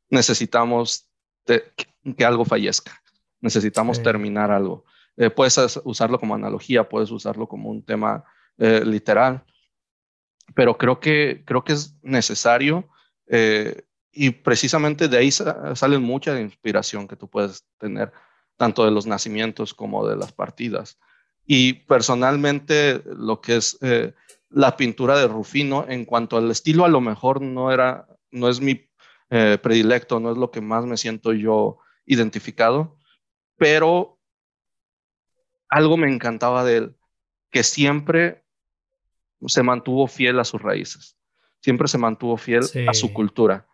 necesitamos 0.07 1.09
que 1.43 2.23
algo 2.23 2.45
fallezca, 2.45 3.01
necesitamos 3.41 4.03
terminar 4.03 4.51
algo. 4.51 4.85
Eh, 5.17 5.31
puedes 5.31 5.79
usarlo 5.83 6.19
como 6.19 6.35
analogía, 6.35 6.87
puedes 6.87 7.09
usarlo 7.09 7.47
como 7.47 7.71
un 7.71 7.83
tema 7.83 8.23
eh, 8.59 8.83
literal, 8.85 9.43
pero 10.53 10.77
creo 10.77 10.99
que, 10.99 11.41
creo 11.43 11.63
que 11.63 11.73
es 11.73 11.95
necesario 12.03 12.87
eh, 13.25 13.81
y 14.15 14.29
precisamente 14.29 15.09
de 15.09 15.17
ahí 15.17 15.29
sale 15.29 15.99
mucha 15.99 16.39
inspiración 16.39 17.05
que 17.07 17.17
tú 17.17 17.29
puedes 17.29 17.65
tener 17.77 18.13
tanto 18.55 18.85
de 18.85 18.91
los 18.91 19.05
nacimientos 19.05 19.73
como 19.73 20.07
de 20.07 20.15
las 20.15 20.31
partidas. 20.31 20.97
Y 21.45 21.73
personalmente 21.73 23.03
lo 23.05 23.41
que 23.41 23.57
es 23.57 23.77
eh, 23.81 24.13
la 24.49 24.77
pintura 24.77 25.19
de 25.19 25.27
Rufino, 25.27 25.85
en 25.89 26.05
cuanto 26.05 26.37
al 26.37 26.49
estilo, 26.49 26.85
a 26.85 26.89
lo 26.89 27.01
mejor 27.01 27.41
no 27.41 27.71
era, 27.71 28.07
no 28.31 28.47
es 28.47 28.61
mi 28.61 28.89
eh, 29.29 29.57
predilecto, 29.61 30.21
no 30.21 30.31
es 30.31 30.37
lo 30.37 30.49
que 30.49 30.61
más 30.61 30.85
me 30.85 30.95
siento 30.95 31.33
yo 31.33 31.79
identificado, 32.05 32.97
pero 33.57 34.17
algo 35.67 35.97
me 35.97 36.11
encantaba 36.11 36.63
de 36.63 36.77
él, 36.77 36.95
que 37.51 37.63
siempre 37.63 38.45
se 39.45 39.61
mantuvo 39.61 40.07
fiel 40.07 40.39
a 40.39 40.45
sus 40.45 40.61
raíces, 40.61 41.17
siempre 41.59 41.89
se 41.89 41.97
mantuvo 41.97 42.37
fiel 42.37 42.63
a 42.87 42.93
su 42.93 43.11
cultura. 43.11 43.67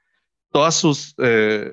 Todas 0.51 0.75
sus, 0.75 1.15
eh, 1.17 1.71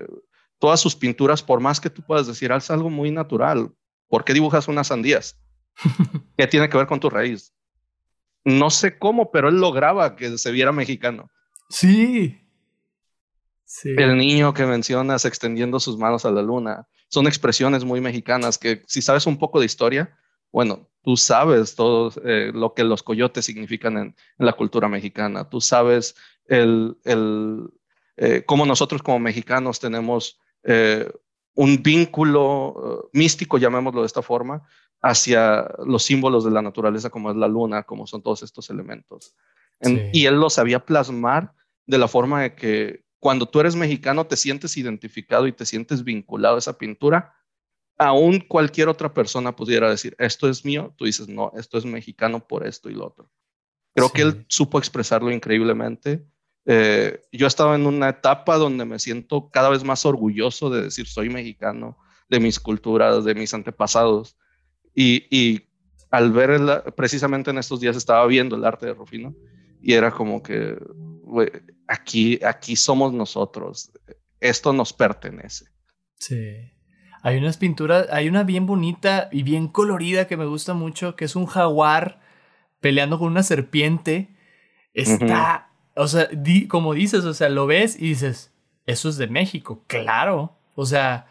todas 0.58 0.80
sus 0.80 0.94
pinturas, 0.94 1.42
por 1.42 1.60
más 1.60 1.80
que 1.80 1.90
tú 1.90 2.02
puedas 2.02 2.26
decir, 2.26 2.52
es 2.52 2.70
algo 2.70 2.90
muy 2.90 3.10
natural. 3.10 3.70
¿Por 4.08 4.24
qué 4.24 4.32
dibujas 4.32 4.68
unas 4.68 4.88
sandías? 4.88 5.38
¿Qué 6.36 6.46
tiene 6.46 6.68
que 6.68 6.76
ver 6.76 6.86
con 6.86 7.00
tu 7.00 7.10
raíz? 7.10 7.52
No 8.44 8.70
sé 8.70 8.98
cómo, 8.98 9.30
pero 9.30 9.48
él 9.48 9.60
lograba 9.60 10.16
que 10.16 10.38
se 10.38 10.50
viera 10.50 10.72
mexicano. 10.72 11.30
Sí. 11.68 12.40
sí. 13.64 13.90
El 13.96 14.16
niño 14.16 14.54
que 14.54 14.64
mencionas 14.64 15.24
extendiendo 15.24 15.80
sus 15.80 15.98
manos 15.98 16.24
a 16.24 16.30
la 16.30 16.42
luna. 16.42 16.88
Son 17.08 17.26
expresiones 17.26 17.84
muy 17.84 18.00
mexicanas 18.00 18.58
que 18.58 18.82
si 18.86 19.02
sabes 19.02 19.26
un 19.26 19.38
poco 19.38 19.60
de 19.60 19.66
historia, 19.66 20.16
bueno, 20.50 20.88
tú 21.02 21.16
sabes 21.16 21.74
todo 21.74 22.12
eh, 22.24 22.52
lo 22.54 22.74
que 22.74 22.84
los 22.84 23.02
coyotes 23.02 23.44
significan 23.44 23.98
en, 23.98 24.16
la 24.38 24.52
cultura 24.54 24.88
mexicana. 24.88 25.48
Tú 25.48 25.60
sabes 25.60 26.14
el, 26.46 26.96
el 27.04 27.70
eh, 28.18 28.42
cómo 28.44 28.66
nosotros 28.66 29.02
como 29.02 29.18
mexicanos 29.18 29.80
tenemos 29.80 30.38
eh, 30.64 31.10
un 31.54 31.82
vínculo 31.82 33.10
místico, 33.12 33.58
llamémoslo 33.58 34.02
de 34.02 34.06
esta 34.06 34.22
forma, 34.22 34.62
hacia 35.00 35.68
los 35.84 36.04
símbolos 36.04 36.44
de 36.44 36.50
la 36.50 36.62
naturaleza 36.62 37.10
como 37.10 37.30
es 37.30 37.36
la 37.36 37.48
luna, 37.48 37.84
como 37.84 38.06
son 38.06 38.22
todos 38.22 38.42
estos 38.42 38.70
elementos. 38.70 39.34
Y 40.12 40.26
él 40.26 40.34
lo 40.34 40.50
sabía 40.50 40.84
plasmar 40.84 41.54
de 41.86 41.98
la 41.98 42.08
forma 42.08 42.42
de 42.42 42.54
que 42.54 43.04
cuando 43.20 43.46
tú 43.46 43.60
eres 43.60 43.74
mexicano 43.74 44.26
te 44.26 44.36
sientes 44.36 44.76
identificado 44.76 45.46
y 45.46 45.52
te 45.52 45.66
sientes 45.66 46.04
vinculado 46.04 46.56
a 46.56 46.58
esa 46.58 46.78
pintura, 46.78 47.34
aún 47.96 48.40
cualquier 48.40 48.88
otra 48.88 49.12
persona 49.12 49.54
pudiera 49.54 49.90
decir, 49.90 50.14
esto 50.18 50.48
es 50.48 50.64
mío, 50.64 50.94
tú 50.96 51.04
dices, 51.04 51.28
no, 51.28 51.52
esto 51.56 51.78
es 51.78 51.84
mexicano 51.84 52.46
por 52.46 52.66
esto 52.66 52.90
y 52.90 52.94
lo 52.94 53.06
otro. 53.06 53.30
Creo 53.94 54.10
que 54.10 54.22
él 54.22 54.44
supo 54.48 54.78
expresarlo 54.78 55.32
increíblemente. 55.32 56.24
Eh, 56.70 57.22
yo 57.32 57.46
he 57.46 57.48
estado 57.48 57.74
en 57.74 57.86
una 57.86 58.10
etapa 58.10 58.58
donde 58.58 58.84
me 58.84 58.98
siento 58.98 59.48
cada 59.50 59.70
vez 59.70 59.84
más 59.84 60.04
orgulloso 60.04 60.68
de 60.68 60.82
decir, 60.82 61.06
soy 61.06 61.30
mexicano, 61.30 61.96
de 62.28 62.40
mis 62.40 62.60
culturas, 62.60 63.24
de 63.24 63.34
mis 63.34 63.54
antepasados. 63.54 64.36
Y, 64.94 65.62
al 66.10 66.30
ver, 66.30 66.84
precisamente 66.94 67.50
en 67.50 67.58
estos 67.58 67.80
días 67.80 67.96
estaba 67.96 68.26
viendo 68.26 68.56
el 68.56 68.66
arte 68.66 68.84
de 68.84 68.92
Rufino 68.92 69.34
y 69.80 69.94
era 69.94 70.10
como 70.10 70.42
que, 70.42 70.76
aquí, 71.86 72.38
aquí 72.44 72.76
somos 72.76 73.14
nosotros, 73.14 73.90
esto 74.38 74.74
nos 74.74 74.92
pertenece. 74.92 75.66
Sí. 76.16 76.70
Hay 77.22 77.38
unas 77.38 77.56
pinturas, 77.56 78.08
hay 78.10 78.28
una 78.28 78.42
bien 78.42 78.66
bonita 78.66 79.30
y 79.32 79.42
bien 79.42 79.68
colorida 79.68 80.26
que 80.26 80.36
me 80.36 80.44
gusta 80.44 80.74
mucho, 80.74 81.16
que 81.16 81.24
es 81.24 81.34
un 81.34 81.46
jaguar 81.46 82.20
peleando 82.80 83.18
con 83.18 83.28
una 83.28 83.42
serpiente. 83.42 84.36
Está, 84.92 85.67
o 85.99 86.07
sea, 86.07 86.28
como 86.68 86.94
dices, 86.94 87.24
o 87.24 87.34
sea, 87.34 87.49
lo 87.49 87.66
ves 87.66 87.96
y 87.96 88.11
dices, 88.11 88.55
eso 88.86 89.09
es 89.09 89.18
de 89.18 89.26
México, 89.26 89.84
claro. 89.88 90.57
O 90.76 90.86
sea, 90.86 91.26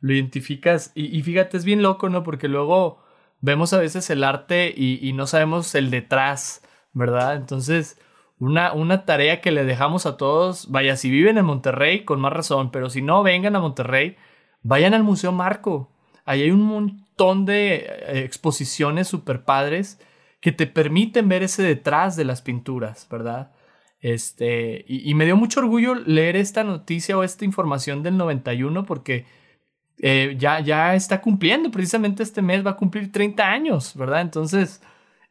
lo 0.00 0.12
identificas 0.12 0.92
y, 0.94 1.22
fíjate, 1.22 1.56
es 1.56 1.64
bien 1.64 1.82
loco, 1.82 2.10
¿no? 2.10 2.22
Porque 2.22 2.46
luego 2.46 3.02
vemos 3.40 3.72
a 3.72 3.78
veces 3.78 4.10
el 4.10 4.22
arte 4.22 4.72
y, 4.76 5.12
no 5.14 5.26
sabemos 5.26 5.74
el 5.74 5.90
detrás, 5.90 6.62
¿verdad? 6.92 7.36
Entonces, 7.36 7.98
una, 8.38 8.74
una, 8.74 9.06
tarea 9.06 9.40
que 9.40 9.52
le 9.52 9.64
dejamos 9.64 10.04
a 10.04 10.18
todos, 10.18 10.70
vaya, 10.70 10.96
si 10.96 11.10
viven 11.10 11.38
en 11.38 11.46
Monterrey, 11.46 12.04
con 12.04 12.20
más 12.20 12.32
razón, 12.32 12.70
pero 12.70 12.90
si 12.90 13.00
no, 13.00 13.22
vengan 13.22 13.56
a 13.56 13.60
Monterrey, 13.60 14.16
vayan 14.62 14.92
al 14.92 15.02
Museo 15.02 15.32
Marco. 15.32 15.90
Ahí 16.26 16.42
hay 16.42 16.50
un 16.50 16.62
montón 16.62 17.46
de 17.46 17.86
eh, 17.86 18.24
exposiciones 18.24 19.08
super 19.08 19.44
padres 19.44 19.98
que 20.40 20.52
te 20.52 20.66
permiten 20.66 21.28
ver 21.28 21.42
ese 21.42 21.62
detrás 21.62 22.16
de 22.16 22.24
las 22.24 22.42
pinturas, 22.42 23.06
¿verdad? 23.10 23.52
Este, 24.00 24.84
y, 24.88 25.12
me 25.14 25.26
dio 25.26 25.36
mucho 25.36 25.60
orgullo 25.60 25.94
leer 25.94 26.36
esta 26.36 26.64
noticia 26.64 27.18
o 27.18 27.22
esta 27.22 27.44
información 27.44 28.02
del 28.02 28.16
91 28.16 28.84
porque 28.86 29.26
eh, 29.98 30.36
ya, 30.38 30.60
ya 30.60 30.94
está 30.94 31.20
cumpliendo, 31.20 31.70
precisamente 31.70 32.22
este 32.22 32.40
mes 32.40 32.64
va 32.64 32.70
a 32.72 32.76
cumplir 32.76 33.12
30 33.12 33.44
años, 33.44 33.94
¿verdad? 33.94 34.22
Entonces, 34.22 34.82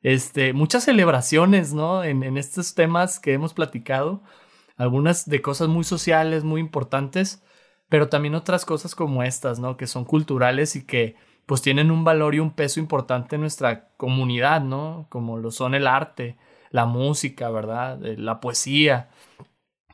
este, 0.03 0.53
muchas 0.53 0.84
celebraciones, 0.84 1.74
¿no? 1.74 2.03
En, 2.03 2.24
en 2.24 2.38
estos 2.38 2.76
temas 2.76 3.20
que 3.20 3.34
hemos 3.34 3.55
platicado, 3.55 4.22
algunas 4.78 5.28
de 5.28 5.41
cosas 5.41 5.67
muy 5.67 5.84
sociales, 5.84 6.43
muy 6.43 6.61
importantes, 6.61 7.43
pero 7.89 8.07
también 8.07 8.36
otras 8.36 8.65
cosas 8.65 8.93
como 8.93 9.24
estas, 9.24 9.59
¿no? 9.59 9.78
Que 9.78 9.88
son 9.88 10.05
culturales 10.05 10.76
y 10.76 10.86
que 10.86 11.15
pues 11.47 11.63
tienen 11.63 11.89
un 11.89 12.03
valor 12.03 12.36
y 12.36 12.39
un 12.39 12.51
peso 12.51 12.80
importante 12.80 13.36
en 13.36 13.41
nuestra 13.41 13.89
comunidad, 13.97 14.61
¿no? 14.61 15.07
Como 15.09 15.39
lo 15.39 15.49
son 15.49 15.74
el 15.74 15.88
arte, 15.88 16.38
la 16.72 16.86
música, 16.86 17.49
¿verdad? 17.49 18.03
Eh, 18.05 18.15
la 18.17 18.39
poesía, 18.39 19.09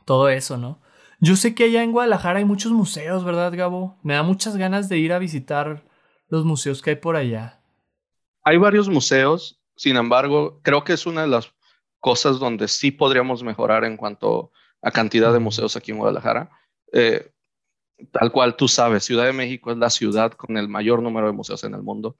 todo 0.04 0.28
eso, 0.28 0.56
¿no? 0.56 0.80
Yo 1.18 1.36
sé 1.36 1.54
que 1.54 1.64
allá 1.64 1.82
en 1.82 1.92
Guadalajara 1.92 2.38
hay 2.38 2.44
muchos 2.44 2.72
museos, 2.72 3.24
¿verdad, 3.24 3.52
Gabo? 3.56 3.96
Me 4.02 4.14
da 4.14 4.22
muchas 4.22 4.56
ganas 4.56 4.88
de 4.88 4.98
ir 4.98 5.12
a 5.12 5.18
visitar 5.18 5.82
los 6.28 6.44
museos 6.44 6.82
que 6.82 6.90
hay 6.90 6.96
por 6.96 7.16
allá. 7.16 7.60
Hay 8.42 8.58
varios 8.58 8.88
museos, 8.88 9.60
sin 9.76 9.96
embargo, 9.96 10.60
creo 10.62 10.84
que 10.84 10.92
es 10.92 11.06
una 11.06 11.22
de 11.22 11.28
las 11.28 11.52
cosas 12.00 12.38
donde 12.38 12.68
sí 12.68 12.90
podríamos 12.90 13.42
mejorar 13.42 13.84
en 13.84 13.96
cuanto 13.96 14.52
a 14.82 14.90
cantidad 14.90 15.32
de 15.32 15.38
museos 15.38 15.74
aquí 15.74 15.90
en 15.90 15.98
Guadalajara. 15.98 16.50
Eh, 16.92 17.32
tal 18.12 18.30
cual 18.30 18.56
tú 18.56 18.68
sabes, 18.68 19.04
Ciudad 19.04 19.24
de 19.24 19.32
México 19.32 19.70
es 19.70 19.78
la 19.78 19.90
ciudad 19.90 20.32
con 20.32 20.56
el 20.56 20.68
mayor 20.68 21.02
número 21.02 21.26
de 21.26 21.32
museos 21.32 21.64
en 21.64 21.74
el 21.74 21.82
mundo. 21.82 22.16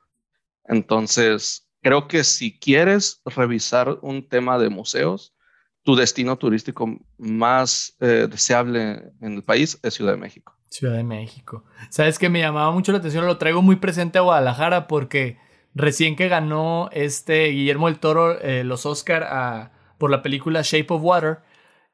Entonces, 0.65 1.66
creo 1.87 2.09
que 2.09 2.25
si 2.25 2.59
quieres 2.59 3.23
revisar 3.25 4.01
un 4.03 4.29
tema 4.29 4.59
de 4.59 4.71
museos, 4.71 5.37
tu 5.85 5.95
destino 5.95 6.37
turístico 6.37 6.99
más 7.17 7.97
eh, 8.01 8.27
deseable 8.29 9.13
en 9.21 9.35
el 9.35 9.45
país 9.45 9.79
es 9.85 9.95
Ciudad 9.95 10.11
de 10.11 10.19
México. 10.19 10.57
Ciudad 10.69 10.95
de 10.95 11.05
México. 11.05 11.63
Sabes 11.91 12.19
que 12.19 12.29
me 12.29 12.41
llamaba 12.41 12.73
mucho 12.73 12.91
la 12.91 12.99
atención, 12.99 13.25
lo 13.25 13.39
traigo 13.39 13.63
muy 13.63 13.77
presente 13.77 14.19
a 14.19 14.23
Guadalajara 14.23 14.89
porque 14.89 15.39
recién 15.77 16.17
que 16.17 16.27
ganó 16.27 16.91
este 16.91 17.47
Guillermo 17.51 17.87
del 17.87 18.01
Toro 18.01 18.37
eh, 18.41 18.65
los 18.65 18.85
Oscar 18.85 19.71
por 19.97 20.11
la 20.11 20.23
película 20.23 20.63
Shape 20.65 20.93
of 20.93 21.03
Water, 21.05 21.39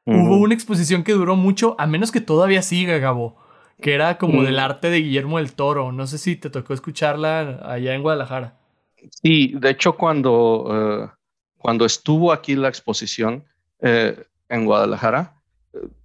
hubo 0.07 0.38
una 0.38 0.55
exposición 0.55 1.05
que 1.05 1.12
duró 1.12 1.36
mucho, 1.36 1.76
a 1.78 1.86
menos 1.86 2.11
que 2.11 2.22
todavía 2.22 2.62
siga, 2.62 2.97
Gabo, 2.97 3.36
que 3.82 3.93
era 3.93 4.16
como 4.16 4.40
mm. 4.40 4.45
del 4.47 4.59
arte 4.59 4.88
de 4.88 5.03
Guillermo 5.03 5.36
del 5.36 5.53
Toro. 5.53 5.93
No 5.93 6.07
sé 6.07 6.16
si 6.16 6.34
te 6.36 6.49
tocó 6.49 6.72
escucharla 6.72 7.61
allá 7.62 7.95
en 7.95 8.01
Guadalajara. 8.01 8.61
Sí, 9.11 9.55
de 9.57 9.70
hecho 9.70 9.96
cuando, 9.96 10.68
eh, 10.70 11.11
cuando 11.57 11.84
estuvo 11.84 12.32
aquí 12.32 12.55
la 12.55 12.68
exposición, 12.68 13.44
eh, 13.80 14.24
en 14.48 14.64
Guadalajara, 14.64 15.34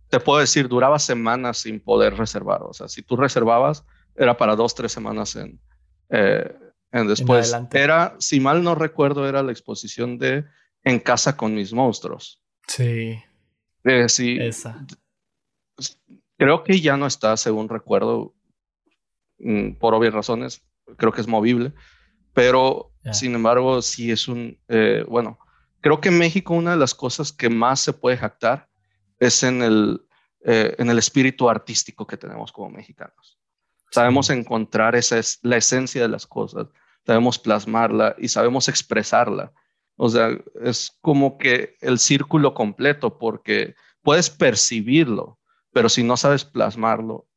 te 0.09 0.19
puedo 0.19 0.39
decir, 0.39 0.67
duraba 0.67 0.99
semanas 0.99 1.59
sin 1.59 1.79
poder 1.79 2.15
reservar. 2.15 2.63
O 2.63 2.73
sea, 2.73 2.87
si 2.87 3.01
tú 3.01 3.17
reservabas, 3.17 3.85
era 4.15 4.37
para 4.37 4.55
dos, 4.55 4.73
tres 4.73 4.91
semanas 4.91 5.35
en, 5.35 5.59
eh, 6.09 6.55
en 6.91 7.07
después. 7.07 7.55
era, 7.71 8.15
si 8.19 8.39
mal 8.39 8.63
no 8.63 8.73
recuerdo, 8.73 9.27
era 9.27 9.43
la 9.43 9.51
exposición 9.51 10.17
de 10.17 10.45
En 10.83 10.99
casa 10.99 11.35
con 11.35 11.53
mis 11.53 11.73
monstruos. 11.73 12.41
Sí. 12.67 13.21
Sí. 14.07 14.37
Esa. 14.39 14.85
Creo 16.37 16.63
que 16.63 16.79
ya 16.79 16.95
no 16.95 17.05
está, 17.05 17.35
según 17.35 17.67
recuerdo, 17.67 18.33
mm, 19.39 19.73
por 19.73 19.93
obvias 19.93 20.13
razones. 20.13 20.61
Creo 20.95 21.11
que 21.11 21.21
es 21.21 21.27
movible. 21.27 21.73
Pero, 22.37 22.91
sin 23.11 23.33
embargo, 23.33 23.81
sí 23.81 24.11
es 24.11 24.27
un, 24.27 24.59
bueno, 25.07 25.39
Creo 25.81 26.01
que 26.01 26.09
en 26.09 26.17
México 26.17 26.53
una 26.53 26.71
de 26.71 26.77
las 26.77 26.93
cosas 26.93 27.31
que 27.31 27.49
más 27.49 27.79
se 27.79 27.93
puede 27.93 28.17
jactar 28.17 28.67
es 29.19 29.43
en 29.43 29.61
el, 29.61 30.01
eh, 30.43 30.75
en 30.77 30.89
el 30.89 30.97
espíritu 30.97 31.49
artístico 31.49 32.05
que 32.05 32.17
tenemos 32.17 32.51
como 32.51 32.69
mexicanos. 32.69 33.39
Sabemos 33.91 34.29
encontrar 34.29 34.95
esa 34.95 35.17
es 35.17 35.39
la 35.43 35.57
esencia 35.57 36.01
de 36.01 36.09
las 36.09 36.27
cosas, 36.27 36.67
sabemos 37.05 37.39
plasmarla 37.39 38.15
y 38.17 38.27
sabemos 38.27 38.67
expresarla. 38.67 39.53
O 39.95 40.09
sea, 40.09 40.29
es 40.61 40.97
como 41.01 41.37
que 41.37 41.77
el 41.79 41.99
círculo 41.99 42.53
completo 42.53 43.17
porque 43.17 43.75
puedes 44.01 44.29
percibirlo, 44.29 45.39
pero 45.71 45.87
si 45.89 46.03
no 46.03 46.17
sabes 46.17 46.43
plasmarlo, 46.43 47.27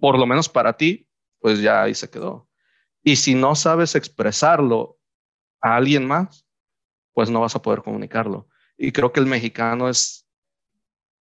por 0.00 0.18
lo 0.18 0.26
menos 0.26 0.48
para 0.48 0.76
ti, 0.76 1.06
pues 1.38 1.60
ya 1.60 1.82
ahí 1.82 1.94
se 1.94 2.10
quedó. 2.10 2.47
Y 3.08 3.16
si 3.16 3.34
no 3.34 3.54
sabes 3.54 3.94
expresarlo 3.94 4.98
a 5.62 5.76
alguien 5.76 6.06
más, 6.06 6.46
pues 7.14 7.30
no 7.30 7.40
vas 7.40 7.56
a 7.56 7.62
poder 7.62 7.80
comunicarlo. 7.80 8.50
Y 8.76 8.92
creo 8.92 9.10
que 9.10 9.20
el 9.20 9.24
mexicano 9.24 9.88
es 9.88 10.28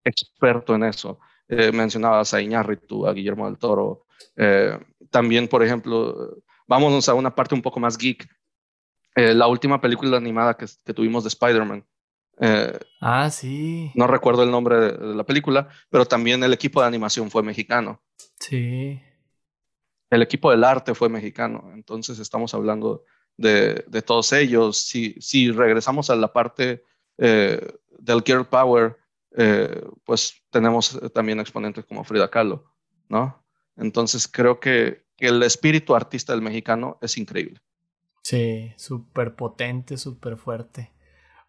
experto 0.03 0.75
en 0.75 0.83
eso. 0.83 1.17
Eh, 1.47 1.71
mencionabas 1.71 2.33
a 2.33 2.41
Iñárritu, 2.41 3.07
a 3.07 3.13
Guillermo 3.13 3.45
del 3.45 3.57
Toro. 3.57 4.05
Eh, 4.35 4.77
también, 5.09 5.47
por 5.47 5.63
ejemplo, 5.63 6.43
vámonos 6.67 7.07
a 7.07 7.13
una 7.13 7.33
parte 7.33 7.55
un 7.55 7.61
poco 7.61 7.79
más 7.79 7.97
geek. 7.97 8.27
Eh, 9.15 9.33
la 9.33 9.47
última 9.47 9.79
película 9.79 10.17
animada 10.17 10.57
que, 10.57 10.67
tuvimos 10.93 11.23
de 11.23 11.29
Spider-Man. 11.29 11.87
ah, 12.99 13.29
sí. 13.31 13.93
No 13.95 14.07
recuerdo 14.07 14.43
el 14.43 14.51
nombre 14.51 14.75
de, 14.75 15.15
la 15.15 15.23
película, 15.23 15.69
pero 15.89 16.05
también 16.05 16.43
el 16.43 16.51
equipo 16.51 16.81
de 16.81 16.87
animación 16.87 17.31
fue 17.31 17.43
mexicano. 17.43 18.01
Sí. 18.41 18.99
El 20.09 20.21
equipo 20.21 20.51
del 20.51 20.63
arte 20.63 20.93
fue 20.95 21.09
mexicano. 21.09 21.71
Entonces 21.73 22.19
estamos 22.19 22.53
hablando 22.53 23.03
de, 23.37 23.83
todos 24.05 24.33
ellos. 24.33 24.77
Si, 24.77 25.15
si, 25.19 25.51
regresamos 25.51 26.09
a 26.09 26.15
la 26.15 26.31
parte 26.31 26.83
eh, 27.17 27.75
del 27.99 28.23
Girl 28.25 28.45
Power, 28.45 28.97
eh, 29.35 29.85
pues 30.03 30.41
tenemos 30.49 30.99
también 31.13 31.39
exponentes 31.39 31.85
como 31.85 32.03
Frida 32.03 32.29
Kahlo, 32.29 32.65
¿no? 33.09 33.43
Entonces 33.75 34.27
creo 34.27 34.59
que, 34.59 35.05
el 35.19 35.41
espíritu 35.41 35.95
artista 35.95 36.33
del 36.33 36.43
mexicano 36.43 36.99
es 37.01 37.17
increíble. 37.17 37.59
Sí, 38.21 38.71
súper 38.77 39.35
potente, 39.35 39.97
súper 39.97 40.37
fuerte. 40.37 40.91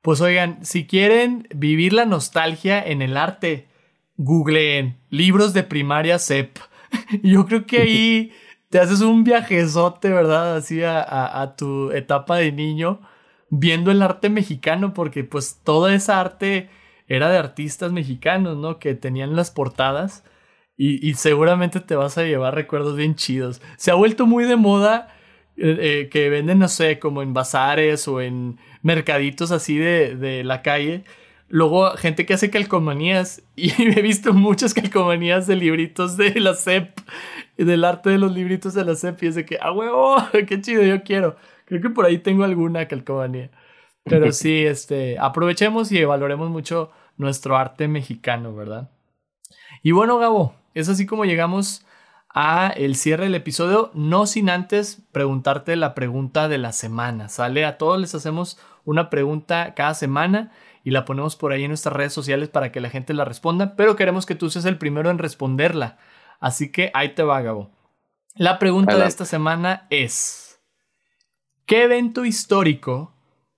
Pues 0.01 0.23
oigan, 0.23 0.65
si 0.65 0.87
quieren 0.87 1.47
vivir 1.55 1.93
la 1.93 2.07
nostalgia 2.07 2.83
en 2.83 3.03
el 3.03 3.19
arte, 3.19 3.69
googleen 4.17 4.99
libros 5.11 5.53
de 5.53 5.65
primaria 5.65 6.19
CEP. 6.19 6.57
Yo 7.23 7.45
creo 7.45 7.67
que 7.67 7.83
ahí 7.83 8.33
te 8.71 8.79
haces 8.79 9.01
un 9.01 9.25
viajezote, 9.25 10.11
¿verdad? 10.11 10.57
Así 10.57 10.83
a, 10.83 11.41
a, 11.43 11.57
tu 11.57 11.91
etapa 11.93 12.37
de 12.37 12.53
niño, 12.53 13.01
viendo 13.51 13.91
el 13.91 14.03
arte 14.03 14.31
mexicano, 14.31 14.95
porque 14.95 15.25
pues 15.25 15.61
toda 15.64 15.95
esa 15.95 16.21
arte 16.21 16.71
era 17.07 17.31
de 17.31 17.39
artistas 17.39 17.93
mexicanos, 17.93 18.57
¿no? 18.57 18.79
Que 18.79 18.95
tenían 18.95 19.37
las 19.37 19.51
portadas 19.51 20.25
y, 20.81 21.14
seguramente 21.14 21.81
te 21.81 21.97
vas 21.97 22.19
a 22.19 22.23
llevar 22.23 22.55
recuerdos 22.55 22.97
bien 22.97 23.16
chidos. 23.16 23.61
Se 23.77 23.91
ha 23.91 23.95
vuelto 23.95 24.27
muy 24.27 24.45
de 24.45 24.55
moda 24.55 25.09
eh, 25.57 25.77
eh, 25.81 26.09
que 26.09 26.29
venden, 26.31 26.61
no 26.61 26.69
sé, 26.69 27.01
como 27.01 27.21
en 27.23 27.35
bazares 27.35 28.07
o 28.07 28.21
en 28.21 28.59
mercaditos 28.83 29.51
así 29.51 29.77
de, 29.77 30.14
de 30.14 30.45
la 30.45 30.62
calle. 30.62 31.03
Luego, 31.49 31.91
gente 31.97 32.27
que 32.27 32.35
hace 32.35 32.51
calcomanías. 32.51 33.43
Y 33.57 33.71
he 33.83 34.03
visto 34.03 34.33
muchas 34.33 34.75
calcomanías 34.75 35.47
de 35.47 35.57
libritos 35.57 36.17
de 36.17 36.39
la 36.41 36.55
CEP. 36.55 36.99
Del 37.57 37.85
arte 37.85 38.11
de 38.11 38.19
los 38.19 38.33
libritos 38.33 38.75
de 38.75 38.85
la 38.85 38.95
CEP. 38.95 39.23
Y 39.23 39.27
es 39.27 39.35
de 39.35 39.45
que, 39.45 39.59
¡ah, 39.61 39.73
huevo! 39.73 40.17
¡Qué 40.47 40.61
chido! 40.61 40.83
Yo 40.83 41.03
quiero. 41.03 41.37
Creo 41.65 41.81
que 41.81 41.91
por 41.91 42.07
ahí 42.07 42.19
tengo 42.19 42.45
alguna 42.45 42.87
calcomanía. 42.87 43.51
Pero 44.05 44.33
sí, 44.33 44.65
este, 44.65 45.19
aprovechemos 45.19 45.93
y 45.93 46.03
valoremos 46.05 46.49
mucho 46.51 46.91
nuestro 47.19 47.57
arte 47.57 47.89
mexicano, 47.89 48.55
¿verdad? 48.55 48.91
Y 49.83 49.93
bueno, 49.93 50.19
Gabo, 50.19 50.55
es 50.75 50.89
así 50.89 51.05
como 51.05 51.25
llegamos 51.25 51.85
a 52.31 52.69
el 52.69 52.97
cierre 52.97 53.25
del 53.25 53.35
episodio, 53.35 53.91
no 53.95 54.27
sin 54.27 54.49
antes 54.51 55.03
preguntarte 55.13 55.77
la 55.77 55.95
pregunta 55.95 56.49
de 56.49 56.59
la 56.59 56.73
semana, 56.73 57.29
¿sale? 57.29 57.65
A 57.65 57.79
todos 57.79 58.01
les 58.01 58.15
hacemos 58.15 58.59
una 58.85 59.11
pregunta 59.11 59.75
cada 59.75 59.95
semana 59.95 60.53
y 60.85 60.91
la 60.91 61.05
ponemos 61.05 61.37
por 61.37 61.53
ahí 61.53 61.64
en 61.64 61.70
nuestras 61.70 61.95
redes 61.95 62.12
sociales 62.12 62.49
para 62.49 62.72
que 62.72 62.81
la 62.81 62.91
gente 62.91 63.14
la 63.14 63.24
responda, 63.24 63.76
pero 63.76 63.97
queremos 63.97 64.26
que 64.26 64.35
tú 64.35 64.51
seas 64.51 64.64
el 64.64 64.79
primero 64.79 65.11
en 65.11 65.18
responderla. 65.18 65.99
Así 66.41 66.70
que 66.70 66.91
ahí 66.95 67.14
te 67.14 67.22
va, 67.22 67.43
Gabo. 67.43 67.70
La 68.35 68.59
pregunta 68.59 68.97
de 68.97 69.07
esta 69.07 69.24
semana 69.24 69.87
es, 69.91 70.61
¿qué 71.66 71.85
evento 71.85 72.24
histórico 72.24 73.12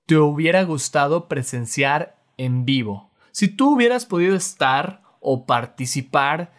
te 0.06 0.16
hubiera 0.16 0.62
gustado 0.64 1.28
presenciar 1.28 2.16
en 2.38 2.64
vivo? 2.64 3.10
Si 3.32 3.48
tú 3.48 3.74
hubieras 3.74 4.06
podido 4.06 4.34
estar 4.34 5.02
o 5.20 5.44
participar 5.44 6.52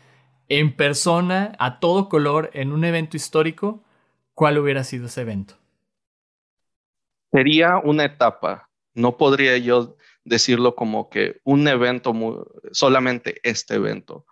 en 0.50 0.76
persona, 0.76 1.56
a 1.60 1.80
todo 1.80 2.10
color, 2.10 2.52
en 2.54 2.72
un 2.72 2.86
evento 2.86 3.18
histórico, 3.18 3.84
¿cuál 4.34 4.58
hubiera 4.58 4.84
sido 4.84 5.08
ese 5.08 5.22
evento? 5.22 5.56
Sería 7.32 7.78
una 7.78 8.06
etapa. 8.06 8.70
No 8.94 9.18
podría 9.18 9.58
yo 9.58 9.96
decirlo 10.24 10.76
como 10.76 11.10
que 11.10 11.42
un 11.44 11.68
evento, 11.68 12.14
solamente 12.72 13.40
este 13.44 13.76
evento, 13.76 14.26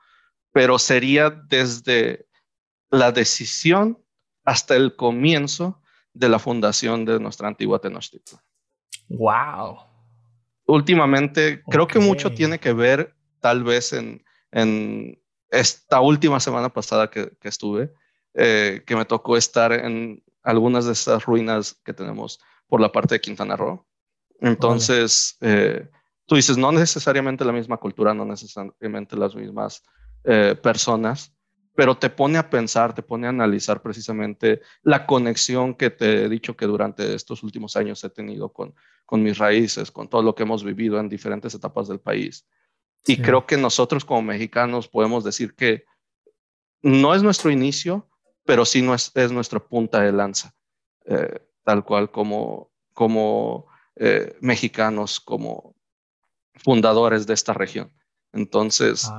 pero 0.51 0.79
sería 0.79 1.29
desde 1.29 2.27
la 2.89 3.11
decisión 3.11 4.03
hasta 4.43 4.75
el 4.75 4.95
comienzo 4.95 5.81
de 6.13 6.29
la 6.29 6.39
fundación 6.39 7.05
de 7.05 7.19
nuestra 7.19 7.47
antigua 7.47 7.79
Tenochtitlan. 7.79 8.41
Wow. 9.09 9.79
Últimamente, 10.65 11.63
creo 11.69 11.87
que 11.87 11.99
mucho 11.99 12.31
tiene 12.31 12.59
que 12.59 12.73
ver 12.73 13.15
tal 13.39 13.63
vez 13.63 13.93
en, 13.93 14.23
esta 15.49 15.99
última 16.01 16.39
semana 16.39 16.69
pasada 16.69 17.09
que, 17.09 17.31
estuve, 17.41 17.91
eh, 18.35 18.83
que 18.85 18.95
me 18.95 19.05
tocó 19.05 19.35
estar 19.37 19.71
en 19.71 20.23
algunas 20.43 20.85
de 20.85 20.93
esas 20.93 21.25
ruinas 21.25 21.79
que 21.83 21.93
tenemos 21.93 22.39
por 22.67 22.81
la 22.81 22.91
parte 22.91 23.15
de 23.15 23.21
Quintana 23.21 23.55
Roo. 23.55 23.85
Entonces, 24.41 25.37
eh, 25.41 25.87
tú 26.25 26.35
dices, 26.35 26.57
no 26.57 26.71
necesariamente 26.71 27.45
la 27.45 27.51
misma 27.51 27.77
cultura, 27.77 28.13
no 28.13 28.25
necesariamente 28.25 29.15
las 29.15 29.35
mismas 29.35 29.83
eh, 30.23 30.55
personas, 30.61 31.33
pero 31.75 31.97
te 31.97 32.09
pone 32.09 32.37
a 32.37 32.49
pensar, 32.49 32.93
te 32.93 33.03
pone 33.03 33.27
a 33.27 33.29
analizar 33.29 33.81
precisamente 33.81 34.61
la 34.83 35.05
conexión 35.05 35.75
que 35.75 35.89
te 35.89 36.25
he 36.25 36.29
dicho 36.29 36.55
que 36.55 36.65
durante 36.65 37.15
estos 37.15 37.41
últimos 37.41 37.75
años 37.75 38.03
he 38.03 38.09
tenido 38.09 38.49
con, 38.49 38.73
con 39.05 39.23
mis 39.23 39.37
raíces, 39.37 39.91
con 39.91 40.09
todo 40.09 40.21
lo 40.21 40.35
que 40.35 40.43
hemos 40.43 40.63
vivido 40.63 40.99
en 40.99 41.09
diferentes 41.09 41.53
etapas 41.53 41.87
del 41.87 41.99
país. 41.99 42.45
Y 43.07 43.21
creo 43.21 43.45
que 43.45 43.57
nosotros 43.57 44.03
como 44.03 44.21
mexicanos 44.21 44.87
podemos 44.87 45.23
decir 45.23 45.55
que 45.55 45.85
no 46.81 47.15
es 47.15 47.23
nuestro 47.23 47.49
inicio, 47.49 48.09
pero 48.45 48.65
sí 48.65 48.81
no 48.81 48.93
es, 48.93 49.13
nuestra 49.31 49.59
punta 49.59 50.01
de 50.01 50.11
lanza, 50.11 50.53
eh, 51.05 51.39
tal 51.63 51.83
cual 51.85 52.11
como, 52.11 52.71
como 52.93 53.67
eh, 54.01 54.35
mexicanos, 54.39 55.19
como 55.19 55.75
fundadores 56.55 57.27
de 57.27 57.33
esta 57.33 57.53
región. 57.53 57.91
Entonces, 58.31 59.09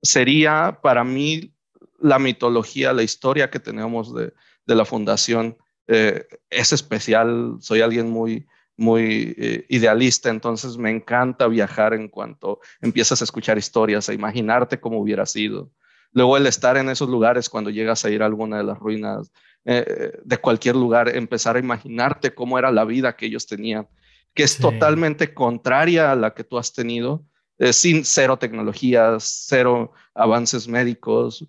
sería 0.00 0.78
para 0.80 1.02
mí 1.02 1.54
la 1.98 2.20
mitología, 2.20 2.92
la 2.92 3.02
historia 3.02 3.50
que 3.50 3.58
tenemos 3.58 4.14
de, 4.14 4.32
la 4.66 4.84
fundación 4.84 5.58
eh, 5.88 6.24
es 6.50 6.72
especial. 6.72 7.56
Soy 7.58 7.80
alguien 7.80 8.08
muy, 8.08 8.46
muy 8.76 9.34
eh, 9.36 9.66
idealista, 9.68 10.30
entonces 10.30 10.76
me 10.76 10.90
encanta 10.90 11.48
viajar 11.48 11.92
en 11.92 12.08
cuanto 12.08 12.60
empiezas 12.80 13.20
a 13.20 13.24
escuchar 13.24 13.58
historias, 13.58 14.08
a 14.08 14.14
imaginarte 14.14 14.78
cómo 14.78 15.00
hubiera 15.00 15.26
sido. 15.26 15.72
Luego 16.12 16.36
el 16.36 16.46
estar 16.46 16.76
en 16.76 16.88
esos 16.90 17.08
lugares 17.08 17.48
cuando 17.48 17.70
llegas 17.70 18.04
a 18.04 18.10
ir 18.10 18.22
a 18.22 18.26
alguna 18.26 18.58
de 18.58 18.64
las 18.64 18.78
ruinas 18.78 19.32
eh, 19.64 20.18
de 20.24 20.38
cualquier 20.38 20.76
lugar, 20.76 21.14
empezar 21.14 21.56
a 21.56 21.58
imaginarte 21.58 22.34
cómo 22.34 22.58
era 22.58 22.70
la 22.72 22.84
vida 22.84 23.16
que 23.16 23.26
ellos 23.26 23.46
tenían, 23.46 23.88
que 24.34 24.42
es 24.42 24.56
totalmente 24.56 25.34
contraria 25.34 26.12
a 26.12 26.16
la 26.16 26.32
que 26.32 26.44
tú 26.44 26.56
has 26.58 26.72
tenido, 26.72 27.24
eh, 27.58 27.72
sin 27.74 28.04
cero 28.04 28.38
tecnologías, 28.38 29.44
cero 29.46 29.92
avances 30.14 30.66
médicos, 30.66 31.46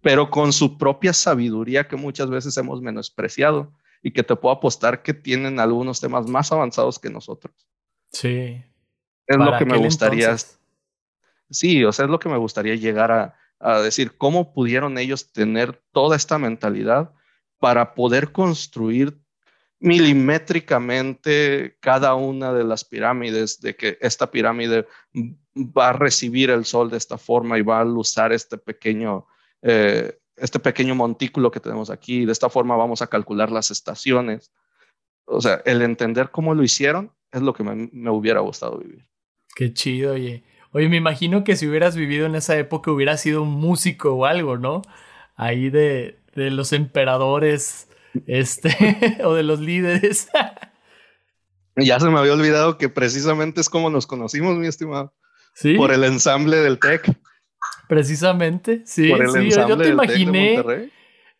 pero 0.00 0.30
con 0.30 0.52
su 0.52 0.78
propia 0.78 1.12
sabiduría 1.12 1.88
que 1.88 1.96
muchas 1.96 2.30
veces 2.30 2.56
hemos 2.56 2.80
menospreciado 2.80 3.72
y 4.02 4.12
que 4.12 4.22
te 4.22 4.34
puedo 4.34 4.54
apostar 4.54 5.02
que 5.02 5.14
tienen 5.14 5.60
algunos 5.60 6.00
temas 6.00 6.26
más 6.26 6.52
avanzados 6.52 6.98
que 6.98 7.10
nosotros. 7.10 7.54
Sí. 8.10 8.62
Es 9.26 9.36
lo 9.36 9.56
que 9.58 9.66
me 9.66 9.76
gustaría. 9.76 10.36
Sí, 11.50 11.84
o 11.84 11.92
sea, 11.92 12.06
es 12.06 12.10
lo 12.10 12.18
que 12.18 12.28
me 12.28 12.38
gustaría 12.38 12.74
llegar 12.76 13.12
a, 13.12 13.36
a 13.60 13.80
decir, 13.80 14.16
cómo 14.16 14.54
pudieron 14.54 14.96
ellos 14.98 15.32
tener 15.32 15.82
toda 15.92 16.16
esta 16.16 16.38
mentalidad 16.38 17.12
para 17.62 17.94
poder 17.94 18.32
construir 18.32 19.16
milimétricamente 19.78 21.76
cada 21.78 22.16
una 22.16 22.52
de 22.52 22.64
las 22.64 22.84
pirámides, 22.84 23.60
de 23.60 23.76
que 23.76 23.98
esta 24.00 24.32
pirámide 24.32 24.88
va 25.56 25.90
a 25.90 25.92
recibir 25.92 26.50
el 26.50 26.64
sol 26.64 26.90
de 26.90 26.96
esta 26.96 27.18
forma 27.18 27.56
y 27.58 27.62
va 27.62 27.82
a 27.82 27.84
usar 27.84 28.32
este 28.32 28.58
pequeño 28.58 29.28
eh, 29.62 30.18
este 30.36 30.58
pequeño 30.58 30.96
montículo 30.96 31.52
que 31.52 31.60
tenemos 31.60 31.88
aquí. 31.88 32.24
De 32.24 32.32
esta 32.32 32.50
forma 32.50 32.74
vamos 32.74 33.00
a 33.00 33.06
calcular 33.06 33.52
las 33.52 33.70
estaciones. 33.70 34.50
O 35.24 35.40
sea, 35.40 35.62
el 35.64 35.82
entender 35.82 36.32
cómo 36.32 36.52
lo 36.52 36.64
hicieron 36.64 37.12
es 37.30 37.42
lo 37.42 37.54
que 37.54 37.62
me, 37.62 38.10
hubiera 38.10 38.40
gustado 38.40 38.78
vivir. 38.78 39.06
Qué 39.54 39.72
chido, 39.72 40.14
oye. 40.14 40.42
Oye, 40.72 40.88
me 40.88 40.96
imagino 40.96 41.44
que 41.44 41.54
si 41.54 41.68
hubieras 41.68 41.94
vivido 41.94 42.26
en 42.26 42.34
esa 42.34 42.58
época 42.58 42.90
hubieras 42.90 43.20
sido 43.20 43.42
un 43.42 43.52
músico 43.52 44.14
o 44.14 44.24
algo, 44.24 44.58
¿no? 44.58 44.82
Ahí 45.36 45.70
de, 45.70 46.21
de 46.34 46.50
los 46.50 46.72
emperadores, 46.72 47.88
este, 48.26 49.18
o 49.24 49.34
de 49.34 49.42
los 49.42 49.60
líderes. 49.60 50.28
ya 51.76 52.00
se 52.00 52.08
me 52.08 52.18
había 52.18 52.32
olvidado 52.32 52.78
que 52.78 52.88
precisamente 52.88 53.60
es 53.60 53.68
como 53.68 53.90
nos 53.90 54.06
conocimos, 54.06 54.56
mi 54.56 54.66
estimado. 54.66 55.14
Sí. 55.54 55.74
Por 55.74 55.92
el 55.92 56.04
ensamble 56.04 56.58
del 56.58 56.78
TEC. 56.78 57.14
Precisamente, 57.88 58.82
sí, 58.86 59.12
sí 59.32 59.50
yo, 59.50 59.76
te 59.76 59.88
imaginé. 59.90 60.90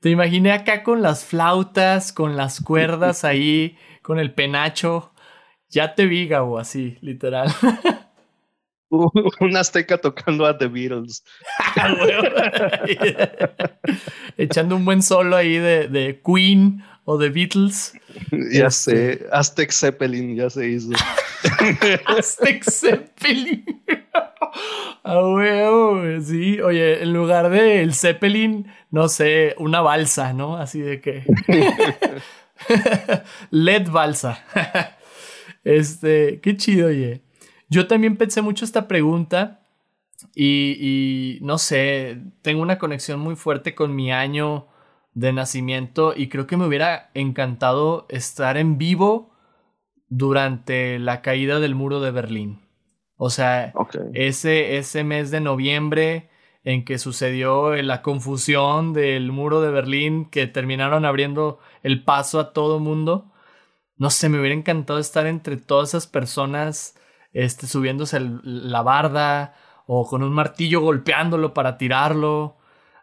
Te 0.01 0.11
imaginé 0.11 0.51
acá 0.51 0.83
con 0.83 1.01
las 1.01 1.25
flautas, 1.25 2.13
con 2.13 2.37
las 2.37 2.61
cuerdas 2.61 3.25
ahí, 3.25 3.79
con 4.03 4.19
el 4.19 4.35
penacho. 4.35 5.13
Ya 5.69 5.95
te 5.95 6.07
vi, 6.07 6.27
Gabo, 6.27 6.59
así, 6.59 6.99
literal. 7.01 7.49
Un 9.41 9.57
azteca 9.57 9.99
tocando 9.99 10.45
a 10.45 10.57
The 10.57 10.69
Beatles. 10.69 11.25
Echando 14.37 14.77
un 14.77 14.85
buen 14.85 15.03
solo 15.03 15.37
ahí 15.37 15.57
de, 15.57 15.89
de 15.89 16.21
Queen 16.25 16.85
o 17.05 17.17
de 17.17 17.31
Beatles. 17.31 17.95
Ya 18.53 18.67
este 18.67 19.17
sé, 19.17 19.27
Aztec 19.33 19.73
Zeppelin 19.73 20.37
ya 20.37 20.51
se 20.51 20.69
hizo. 20.69 20.91
Aztec 22.07 22.65
Zeppelin. 22.65 23.65
Ah, 25.03 25.23
huevo, 25.23 26.03
sí. 26.21 26.61
Oye, 26.61 27.03
en 27.03 27.15
lugar 27.15 27.49
de 27.49 27.83
el 27.83 27.95
Zeppelin, 27.95 28.71
no 28.91 29.09
sé, 29.09 29.55
una 29.59 29.81
balsa, 29.81 30.35
¿no? 30.35 30.59
Así 30.59 30.81
de 30.81 31.01
que. 31.01 31.25
LED 33.51 33.89
balsa. 33.89 34.45
este, 35.65 36.41
qué 36.43 36.57
chido, 36.59 36.89
oye. 36.89 37.23
Yo 37.73 37.87
también 37.87 38.19
pensé 38.19 38.43
mucho 38.43 38.67
esta 38.67 38.87
pregunta 38.87 39.63
y, 40.35 41.39
no 41.41 41.57
sé, 41.57 42.21
tengo 42.43 42.61
una 42.61 42.79
conexión 42.79 43.19
muy 43.19 43.35
fuerte 43.35 43.75
con 43.75 43.97
mi 43.97 44.13
año 44.13 44.67
de 45.15 45.33
nacimiento 45.33 46.13
y 46.15 46.29
creo 46.29 46.47
que 46.47 46.59
me 46.59 46.67
hubiera 46.67 47.11
encantado 47.15 48.05
estar 48.11 48.59
en 48.59 48.77
vivo 48.77 49.31
durante 50.11 50.99
la 50.99 51.23
caída 51.23 51.61
del 51.61 51.75
muro 51.75 52.01
de 52.01 52.11
Berlín. 52.11 52.61
O 53.17 53.31
sea, 53.31 53.73
ese, 54.13 54.77
ese 54.77 55.03
mes 55.03 55.31
de 55.31 55.41
noviembre 55.41 56.29
en 56.65 56.85
que 56.85 56.99
sucedió 56.99 57.75
la 57.77 58.03
confusión 58.03 58.93
del 58.93 59.33
muro 59.33 59.63
de 59.63 59.71
Berlín 59.71 60.27
que 60.27 60.47
terminaron 60.47 61.07
abriendo 61.07 61.59
el 61.83 62.05
paso 62.05 62.39
a 62.39 62.53
todo 62.53 62.81
mundo. 62.81 63.33
No 63.97 64.11
sé, 64.11 64.29
me 64.29 64.39
hubiera 64.39 64.55
encantado 64.55 64.99
estar 64.99 65.27
entre 65.27 65.57
todas 65.57 65.89
esas 65.89 66.07
personas 66.07 66.97
este, 67.33 67.67
subiéndose 67.67 68.21
la 68.43 68.83
barda 68.83 69.55
o 69.87 70.07
con 70.07 70.23
un 70.23 70.33
martillo 70.33 70.81
golpeándolo 70.81 71.55
para 71.55 71.79
tirarlo. 71.79 72.57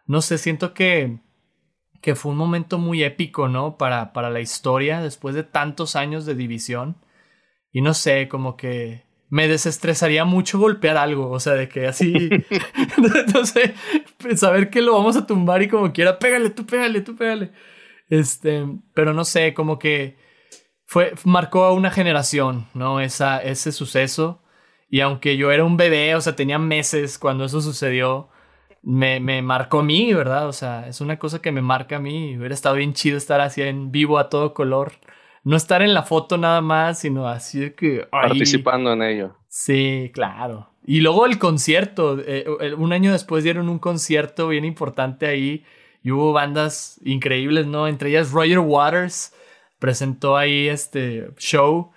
No 0.06 0.22
sé, 0.22 0.38
siento 0.38 0.74
que, 0.74 1.20
que 2.00 2.14
fue 2.14 2.32
un 2.32 2.38
momento 2.38 2.78
muy 2.78 3.02
épico, 3.02 3.48
¿no? 3.48 3.76
Para, 3.76 4.12
para 4.12 4.30
la 4.30 4.40
historia 4.40 5.00
después 5.00 5.34
de 5.34 5.44
tantos 5.44 5.96
años 5.96 6.26
de 6.26 6.34
división. 6.34 6.96
Y 7.72 7.82
no 7.82 7.94
sé, 7.94 8.28
como 8.28 8.56
que 8.56 9.04
me 9.28 9.46
desestresaría 9.46 10.24
mucho 10.24 10.58
golpear 10.58 10.96
algo, 10.96 11.30
o 11.30 11.38
sea, 11.38 11.54
de 11.54 11.68
que 11.68 11.86
así, 11.86 12.12
no 13.34 13.46
sé, 13.46 13.74
saber 14.36 14.70
que 14.70 14.82
lo 14.82 14.94
vamos 14.94 15.16
a 15.16 15.26
tumbar 15.26 15.62
y 15.62 15.68
como 15.68 15.92
quiera, 15.92 16.18
pégale, 16.18 16.50
tú 16.50 16.66
pégale, 16.66 17.00
tú 17.00 17.16
pégale. 17.16 17.52
Este, 18.08 18.66
pero 18.92 19.14
no 19.14 19.24
sé, 19.24 19.54
como 19.54 19.78
que 19.78 20.18
fue, 20.90 21.12
marcó 21.24 21.64
a 21.64 21.72
una 21.72 21.90
generación, 21.90 22.66
¿no? 22.74 23.00
Esa, 23.00 23.38
ese 23.38 23.70
suceso. 23.70 24.42
Y 24.88 25.00
aunque 25.00 25.36
yo 25.36 25.52
era 25.52 25.64
un 25.64 25.76
bebé, 25.76 26.16
o 26.16 26.20
sea, 26.20 26.34
tenía 26.34 26.58
meses 26.58 27.16
cuando 27.16 27.44
eso 27.44 27.60
sucedió, 27.60 28.28
me, 28.82 29.20
me 29.20 29.40
marcó 29.40 29.80
a 29.80 29.84
mí, 29.84 30.12
¿verdad? 30.12 30.48
O 30.48 30.52
sea, 30.52 30.88
es 30.88 31.00
una 31.00 31.18
cosa 31.18 31.40
que 31.40 31.52
me 31.52 31.62
marca 31.62 31.96
a 31.96 32.00
mí. 32.00 32.36
Hubiera 32.36 32.54
estado 32.54 32.74
bien 32.74 32.92
chido 32.92 33.16
estar 33.16 33.40
así 33.40 33.62
en 33.62 33.92
vivo 33.92 34.18
a 34.18 34.28
todo 34.28 34.52
color 34.52 34.92
no 35.42 35.56
estar 35.56 35.82
en 35.82 35.94
la 35.94 36.02
foto 36.02 36.36
nada 36.36 36.60
más, 36.60 37.00
sino 37.00 37.26
así 37.26 37.60
de 37.60 37.74
que... 37.74 38.06
Participando 38.10 38.92
en 38.92 39.02
ello. 39.02 39.36
Sí, 39.48 40.10
claro. 40.12 40.68
Y 40.84 41.00
luego 41.00 41.26
el 41.26 41.38
concierto, 41.38 42.18
eh, 42.24 42.44
un 42.76 42.92
año 42.92 43.12
después 43.12 43.44
dieron 43.44 43.68
un 43.68 43.78
concierto 43.78 44.48
bien 44.48 44.64
importante 44.64 45.26
ahí 45.26 45.64
y 46.02 46.10
hubo 46.10 46.32
bandas 46.32 47.00
increíbles, 47.04 47.66
¿no? 47.66 47.86
Entre 47.86 48.10
ellas 48.10 48.32
Roger 48.32 48.58
Waters 48.58 49.32
presentó 49.80 50.36
ahí 50.36 50.68
este 50.68 51.32
show. 51.38 51.90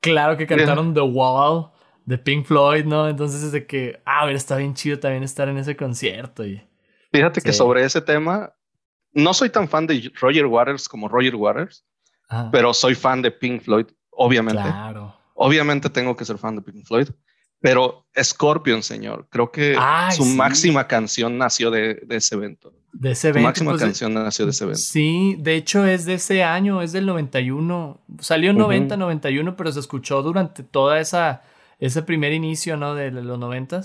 Claro 0.00 0.36
que 0.36 0.46
cantaron 0.46 0.94
The 0.94 1.00
Wall 1.00 1.72
de 2.04 2.18
Pink 2.18 2.46
Floyd, 2.46 2.84
¿no? 2.84 3.08
Entonces 3.08 3.42
es 3.42 3.50
de 3.50 3.66
que, 3.66 4.00
ah, 4.04 4.24
ver, 4.26 4.36
está 4.36 4.56
bien 4.56 4.74
chido 4.74 5.00
también 5.00 5.24
estar 5.24 5.48
en 5.48 5.58
ese 5.58 5.76
concierto. 5.76 6.46
Y, 6.46 6.62
Fíjate 7.12 7.40
que 7.40 7.52
sobre 7.52 7.84
ese 7.84 8.00
tema, 8.00 8.52
no 9.12 9.34
soy 9.34 9.50
tan 9.50 9.68
fan 9.68 9.86
de 9.86 10.12
Roger 10.20 10.46
Waters 10.46 10.88
como 10.88 11.08
Roger 11.08 11.34
Waters, 11.34 11.84
pero 12.50 12.72
soy 12.72 12.94
fan 12.94 13.22
de 13.22 13.30
Pink 13.30 13.62
Floyd, 13.62 13.86
obviamente. 14.10 14.62
Claro. 14.62 15.14
Obviamente 15.34 15.90
tengo 15.90 16.16
que 16.16 16.24
ser 16.24 16.38
fan 16.38 16.56
de 16.56 16.62
Pink 16.62 16.86
Floyd. 16.86 17.08
Pero 17.62 18.06
Scorpion, 18.20 18.82
señor, 18.82 19.28
creo 19.30 19.52
que 19.52 19.76
su 20.10 20.24
máxima 20.24 20.88
canción 20.88 21.38
nació 21.38 21.70
de, 21.70 22.04
ese 22.10 22.34
evento. 22.34 22.74
De 22.92 23.12
ese 23.12 23.28
evento. 23.28 23.40
Su 23.40 23.48
máxima 23.48 23.70
pues, 23.70 23.82
canción 23.82 24.14
nació 24.14 24.46
de 24.46 24.50
ese 24.50 24.64
evento. 24.64 24.80
Sí, 24.80 25.36
de 25.38 25.54
hecho 25.54 25.86
es 25.86 26.04
de 26.04 26.14
ese 26.14 26.42
año, 26.42 26.82
es 26.82 26.90
del 26.90 27.06
91. 27.06 28.04
Salió 28.18 28.50
en 28.50 28.58
90, 28.58 28.96
91, 28.96 29.56
pero 29.56 29.70
se 29.70 29.78
escuchó 29.78 30.22
durante 30.22 30.64
toda 30.64 31.00
esa, 31.00 31.42
ese 31.78 32.02
primer 32.02 32.32
inicio, 32.32 32.76
¿no? 32.76 32.96
De, 32.96 33.12
los 33.12 33.38
90 33.38 33.80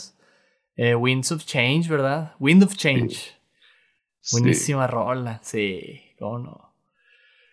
eh, 0.75 0.95
Winds 0.95 1.31
of 1.31 1.45
Change, 1.45 1.87
¿verdad? 1.87 2.33
Wind 2.39 2.63
of 2.63 2.75
Change. 2.75 3.35
Buenísima 4.31 4.87
rola, 4.87 5.39
sí, 5.43 6.01
cómo 6.19 6.39
no. 6.39 6.66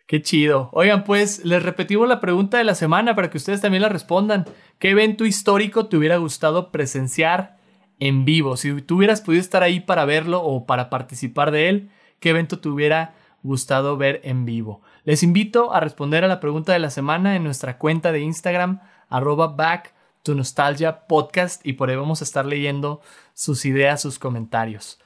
Qué 0.07 0.21
chido. 0.21 0.69
Oigan, 0.73 1.05
pues 1.05 1.47
les 1.47 1.63
repetimos 1.63 2.07
la 2.07 2.21
pregunta 2.21 2.59
de 2.59 2.65
la 2.65 2.75
semana 2.75 3.15
para 3.15 3.31
que 3.31 3.39
ustedes 3.39 3.63
también 3.63 3.83
la 3.83 3.89
respondan. 3.89 4.45
¿Qué 4.79 4.91
evento 4.91 5.25
histórico 5.25 5.87
te 5.87 5.97
hubiera 5.97 6.19
gustado 6.19 6.71
presenciar 6.71 7.57
en 8.01 8.27
vivo? 8.27 8.59
Si 8.59 8.83
tú 8.83 8.97
hubieras 8.97 9.23
podido 9.23 9.41
estar 9.41 9.63
ahí 9.63 9.81
para 9.81 10.05
verlo 10.05 10.43
o 10.43 10.67
para 10.67 10.91
participar 10.91 11.51
de 11.53 11.71
él, 11.71 11.91
¿qué 12.21 12.31
evento 12.31 12.59
te 12.59 12.69
hubiera 12.69 13.15
gustado 13.43 13.97
ver 13.97 14.21
en 14.25 14.45
vivo? 14.45 14.83
Les 15.05 15.23
invito 15.23 15.73
a 15.73 15.81
responder 15.81 16.23
a 16.23 16.29
la 16.29 16.41
pregunta 16.41 16.75
de 16.75 16.81
la 16.81 16.91
semana 16.91 17.35
en 17.35 17.45
nuestra 17.45 17.79
cuenta 17.79 18.13
de 18.13 18.21
Instagram, 18.21 18.81
arroba 19.09 19.49
back 19.49 19.95
to 20.23 20.35
nostalgia 20.35 21.07
podcast, 21.07 21.67
y 21.67 21.75
por 21.75 21.89
ahí 21.89 21.97
vamos 21.97 22.21
a 22.21 22.25
estar 22.25 22.45
leyendo 22.45 23.01
sus 23.33 23.65
ideas, 23.65 24.03
sus 24.03 24.19
comentarios. 24.19 24.99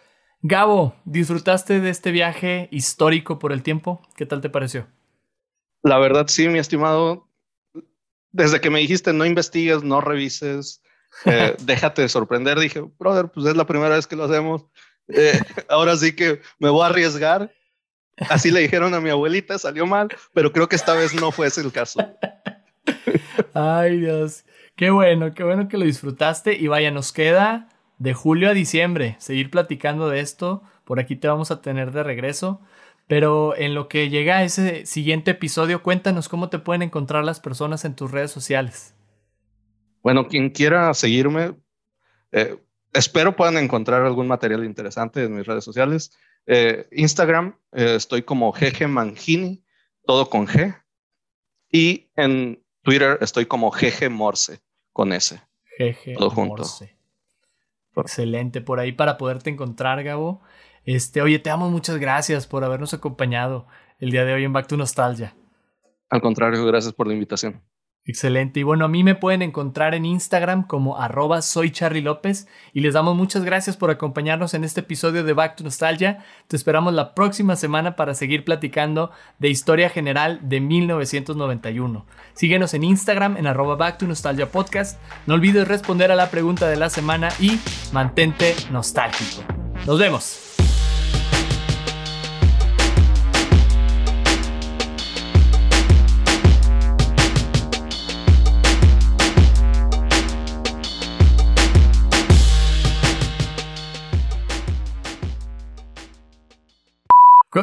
Gabo, 0.42 0.94
¿disfrutaste 1.04 1.80
de 1.80 1.90
este 1.90 2.12
viaje 2.12 2.68
histórico 2.70 3.40
por 3.40 3.50
el 3.50 3.64
tiempo? 3.64 4.02
¿Qué 4.14 4.24
tal 4.24 4.40
te 4.40 4.48
pareció? 4.48 4.86
La 5.82 5.98
verdad, 5.98 6.26
sí, 6.28 6.48
mi 6.48 6.60
estimado. 6.60 7.28
Desde 8.30 8.60
que 8.60 8.70
me 8.70 8.78
dijiste 8.78 9.12
no 9.12 9.26
investigues, 9.26 9.82
no 9.82 10.00
revises, 10.00 10.80
eh, 11.24 11.56
déjate 11.64 12.02
de 12.02 12.08
sorprender, 12.08 12.56
dije, 12.60 12.84
brother, 12.98 13.28
pues 13.28 13.46
es 13.46 13.56
la 13.56 13.66
primera 13.66 13.96
vez 13.96 14.06
que 14.06 14.14
lo 14.14 14.24
hacemos. 14.24 14.66
Eh, 15.08 15.40
ahora 15.68 15.96
sí 15.96 16.14
que 16.14 16.40
me 16.60 16.70
voy 16.70 16.84
a 16.84 16.86
arriesgar. 16.86 17.52
Así 18.28 18.52
le 18.52 18.60
dijeron 18.60 18.94
a 18.94 19.00
mi 19.00 19.10
abuelita, 19.10 19.58
salió 19.58 19.86
mal, 19.86 20.08
pero 20.34 20.52
creo 20.52 20.68
que 20.68 20.76
esta 20.76 20.94
vez 20.94 21.14
no 21.14 21.32
fue 21.32 21.48
ese 21.48 21.62
el 21.62 21.72
caso. 21.72 22.00
Ay, 23.54 23.98
Dios. 23.98 24.44
Qué 24.76 24.90
bueno, 24.90 25.34
qué 25.34 25.42
bueno 25.42 25.68
que 25.68 25.78
lo 25.78 25.84
disfrutaste. 25.84 26.56
Y 26.56 26.68
vaya, 26.68 26.92
nos 26.92 27.12
queda 27.12 27.68
de 27.98 28.14
julio 28.14 28.50
a 28.50 28.54
diciembre, 28.54 29.16
seguir 29.18 29.50
platicando 29.50 30.08
de 30.08 30.20
esto. 30.20 30.62
Por 30.84 31.00
aquí 31.00 31.16
te 31.16 31.28
vamos 31.28 31.50
a 31.50 31.60
tener 31.60 31.92
de 31.92 32.02
regreso. 32.02 32.60
Pero 33.06 33.56
en 33.56 33.74
lo 33.74 33.88
que 33.88 34.10
llega 34.10 34.38
a 34.38 34.44
ese 34.44 34.84
siguiente 34.84 35.30
episodio, 35.30 35.82
cuéntanos 35.82 36.28
cómo 36.28 36.50
te 36.50 36.58
pueden 36.58 36.82
encontrar 36.82 37.24
las 37.24 37.40
personas 37.40 37.84
en 37.84 37.96
tus 37.96 38.10
redes 38.10 38.30
sociales. 38.30 38.94
Bueno, 40.02 40.28
quien 40.28 40.50
quiera 40.50 40.92
seguirme, 40.92 41.54
eh, 42.32 42.58
espero 42.92 43.34
puedan 43.34 43.56
encontrar 43.56 44.02
algún 44.02 44.28
material 44.28 44.64
interesante 44.64 45.24
en 45.24 45.36
mis 45.36 45.46
redes 45.46 45.64
sociales. 45.64 46.12
Eh, 46.46 46.86
Instagram, 46.92 47.58
eh, 47.72 47.94
estoy 47.96 48.22
como 48.22 48.52
GG 48.52 48.88
Mangini, 48.88 49.64
todo 50.04 50.28
con 50.28 50.46
G. 50.46 50.82
Y 51.72 52.10
en 52.14 52.62
Twitter 52.82 53.18
estoy 53.22 53.46
como 53.46 53.70
GG 53.70 54.10
Morse, 54.10 54.60
con 54.92 55.12
S. 55.14 55.40
GG 55.78 56.18
junto. 56.30 56.64
Excelente, 58.02 58.60
por 58.60 58.80
ahí 58.80 58.92
para 58.92 59.16
poderte 59.16 59.50
encontrar, 59.50 60.02
Gabo. 60.02 60.42
Este, 60.84 61.20
oye, 61.22 61.38
te 61.38 61.50
damos 61.50 61.70
muchas 61.70 61.98
gracias 61.98 62.46
por 62.46 62.64
habernos 62.64 62.94
acompañado 62.94 63.66
el 63.98 64.10
día 64.10 64.24
de 64.24 64.34
hoy 64.34 64.44
en 64.44 64.52
Back 64.52 64.68
to 64.68 64.76
Nostalgia. 64.76 65.34
Al 66.08 66.20
contrario, 66.20 66.64
gracias 66.64 66.94
por 66.94 67.06
la 67.06 67.12
invitación. 67.12 67.62
Excelente. 68.08 68.60
Y 68.60 68.62
bueno, 68.62 68.86
a 68.86 68.88
mí 68.88 69.04
me 69.04 69.14
pueden 69.14 69.42
encontrar 69.42 69.94
en 69.94 70.06
Instagram 70.06 70.66
como 70.66 70.98
arroba 70.98 71.42
soy 71.42 71.70
Charlie 71.70 72.00
López 72.00 72.48
y 72.72 72.80
les 72.80 72.94
damos 72.94 73.14
muchas 73.14 73.44
gracias 73.44 73.76
por 73.76 73.90
acompañarnos 73.90 74.54
en 74.54 74.64
este 74.64 74.80
episodio 74.80 75.24
de 75.24 75.34
Back 75.34 75.56
to 75.56 75.64
Nostalgia. 75.64 76.24
Te 76.46 76.56
esperamos 76.56 76.94
la 76.94 77.14
próxima 77.14 77.54
semana 77.54 77.96
para 77.96 78.14
seguir 78.14 78.46
platicando 78.46 79.10
de 79.38 79.50
historia 79.50 79.90
general 79.90 80.40
de 80.40 80.58
1991. 80.58 82.06
Síguenos 82.32 82.72
en 82.72 82.84
Instagram 82.84 83.36
en 83.36 83.46
arroba 83.46 83.76
Back 83.76 83.98
to 83.98 84.06
Nostalgia 84.06 84.50
Podcast. 84.50 84.98
No 85.26 85.34
olvides 85.34 85.68
responder 85.68 86.10
a 86.10 86.16
la 86.16 86.30
pregunta 86.30 86.66
de 86.66 86.76
la 86.76 86.88
semana 86.88 87.28
y 87.38 87.60
mantente 87.92 88.56
nostálgico. 88.70 89.42
Nos 89.86 89.98
vemos. 89.98 90.47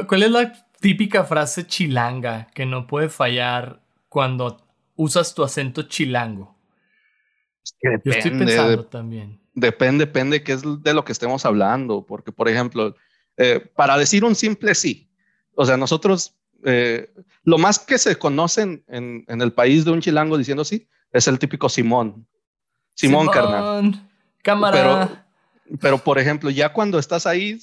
¿Cuál 0.07 0.23
es 0.23 0.31
la 0.31 0.53
típica 0.79 1.23
frase 1.23 1.65
chilanga 1.65 2.47
que 2.53 2.65
no 2.65 2.87
puede 2.87 3.09
fallar 3.09 3.81
cuando 4.09 4.61
usas 4.95 5.33
tu 5.33 5.43
acento 5.43 5.83
chilango? 5.83 6.55
depende, 7.81 8.01
Yo 8.05 8.11
estoy 8.11 8.31
pensando 8.31 8.85
también. 8.85 9.39
Depende, 9.53 10.05
depende 10.05 10.43
qué 10.43 10.53
es 10.53 10.63
de 10.83 10.93
lo 10.93 11.05
que 11.05 11.11
estemos 11.11 11.45
hablando, 11.45 12.05
porque 12.05 12.31
por 12.31 12.49
ejemplo, 12.49 12.95
eh, 13.37 13.59
para 13.75 13.97
decir 13.97 14.23
un 14.23 14.35
simple 14.35 14.75
sí, 14.75 15.09
o 15.55 15.65
sea, 15.65 15.77
nosotros, 15.77 16.35
eh, 16.65 17.09
lo 17.43 17.57
más 17.57 17.79
que 17.79 17.97
se 17.97 18.17
conocen 18.17 18.83
en, 18.87 19.23
en, 19.27 19.41
el 19.41 19.53
país 19.53 19.85
de 19.85 19.91
un 19.91 20.01
chilango 20.01 20.37
diciendo 20.37 20.65
sí, 20.65 20.87
es 21.11 21.27
el 21.27 21.39
típico 21.39 21.69
Simón. 21.69 22.27
Simón, 22.93 23.21
Simón 23.21 23.27
carnal. 23.27 24.09
Cámara. 24.41 25.25
Pero, 25.65 25.79
pero, 25.79 25.97
por 25.97 26.19
ejemplo, 26.19 26.49
ya 26.49 26.71
cuando 26.71 26.99
estás 26.99 27.25
ahí, 27.25 27.57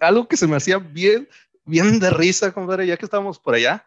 algo 0.00 0.26
que 0.28 0.36
se 0.36 0.46
me 0.46 0.56
hacía 0.56 0.78
bien, 0.78 1.28
bien 1.64 1.98
de 1.98 2.10
risa, 2.10 2.52
compadre, 2.52 2.86
ya 2.86 2.96
que 2.96 3.04
estábamos 3.04 3.38
por 3.38 3.54
allá, 3.54 3.84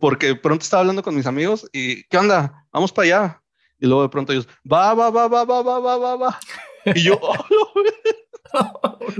porque 0.00 0.34
pronto 0.34 0.62
estaba 0.62 0.80
hablando 0.80 1.02
con 1.02 1.14
mis 1.14 1.26
amigos 1.26 1.68
y, 1.72 2.04
¿qué 2.04 2.18
onda? 2.18 2.66
Vamos 2.72 2.92
para 2.92 3.06
allá. 3.06 3.42
Y 3.78 3.86
luego 3.86 4.02
de 4.02 4.08
pronto 4.08 4.32
ellos, 4.32 4.48
va, 4.70 4.92
va, 4.94 5.10
va, 5.10 5.28
va, 5.28 5.44
va, 5.44 5.62
va, 5.62 5.78
va, 5.78 5.96
va, 5.98 6.16
va. 6.16 6.40
Y 6.94 7.02
yo, 7.02 7.18
oh, 7.20 7.34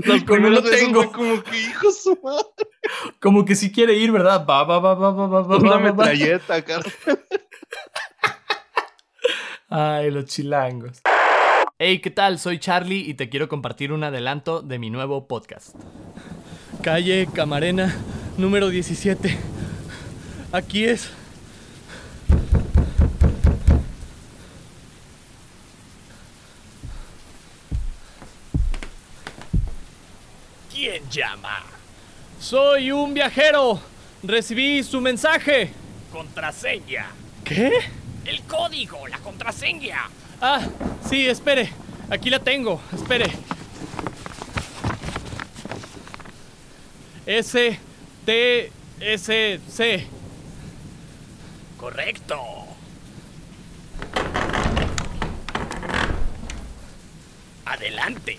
las 0.05 0.23
Con 0.23 0.39
uno 0.43 0.61
primeras 0.61 0.63
veces 0.63 0.79
tengo. 0.79 1.11
como 1.11 1.43
que 1.43 1.59
hijo 1.59 1.91
su 1.91 2.17
madre, 2.23 2.45
Como 3.21 3.45
que 3.45 3.55
si 3.55 3.71
quiere 3.71 3.93
ir, 3.93 4.11
¿verdad? 4.11 4.45
Va, 4.49 4.63
va, 4.63 4.79
va, 4.79 4.95
va, 4.95 5.11
va, 5.11 5.27
va, 5.27 5.41
va, 5.43 5.57
una 5.57 5.69
va, 5.71 5.77
va. 5.77 5.79
metralleta, 5.79 6.63
cara. 6.63 6.83
Ay, 9.69 10.09
los 10.09 10.25
chilangos. 10.25 11.01
Hey, 11.77 11.99
¿qué 11.99 12.09
tal? 12.09 12.39
Soy 12.39 12.59
Charlie 12.59 13.07
y 13.07 13.13
te 13.13 13.29
quiero 13.29 13.47
compartir 13.47 13.93
un 13.93 14.03
adelanto 14.03 14.61
de 14.61 14.79
mi 14.79 14.89
nuevo 14.89 15.27
podcast. 15.27 15.75
Calle 16.91 17.27
Camarena, 17.31 17.95
número 18.35 18.69
17. 18.69 19.37
Aquí 20.51 20.85
es. 20.85 21.11
¿Quién 30.73 31.07
llama? 31.11 31.61
Soy 32.39 32.91
un 32.91 33.13
viajero. 33.13 33.79
Recibí 34.23 34.81
su 34.81 34.99
mensaje. 34.99 35.71
Contraseña. 36.11 37.05
¿Qué? 37.43 37.71
El 38.25 38.41
código, 38.45 39.07
la 39.07 39.19
contraseña. 39.19 40.09
Ah, 40.41 40.67
sí, 41.07 41.27
espere. 41.27 41.69
Aquí 42.09 42.31
la 42.31 42.39
tengo. 42.39 42.81
Espere. 42.91 43.27
S 47.29 47.79
T 48.25 48.71
S 48.99 49.59
C. 49.67 50.07
Correcto. 51.77 52.39
Adelante. 57.65 58.35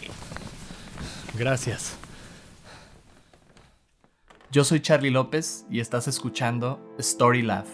Gracias. 1.39 1.97
Yo 4.51 4.65
soy 4.65 4.81
Charlie 4.81 5.11
López 5.11 5.67
y 5.71 5.79
estás 5.79 6.09
escuchando 6.09 6.81
Story 6.99 7.43
Lab, 7.43 7.67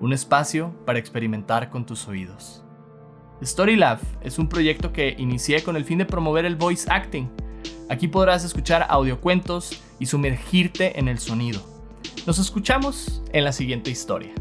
un 0.00 0.14
espacio 0.14 0.74
para 0.86 0.98
experimentar 0.98 1.68
con 1.68 1.84
tus 1.84 2.08
oídos. 2.08 2.64
Story 3.42 3.76
Lab 3.76 3.98
es 4.22 4.38
un 4.38 4.48
proyecto 4.48 4.90
que 4.94 5.16
inicié 5.18 5.62
con 5.62 5.76
el 5.76 5.84
fin 5.84 5.98
de 5.98 6.06
promover 6.06 6.46
el 6.46 6.56
voice 6.56 6.90
acting. 6.90 7.30
Aquí 7.90 8.08
podrás 8.08 8.42
escuchar 8.42 8.86
audiocuentos 8.88 9.82
y 10.02 10.06
sumergirte 10.06 10.98
en 10.98 11.06
el 11.06 11.20
sonido. 11.20 11.62
Nos 12.26 12.40
escuchamos 12.40 13.22
en 13.32 13.44
la 13.44 13.52
siguiente 13.52 13.88
historia. 13.92 14.32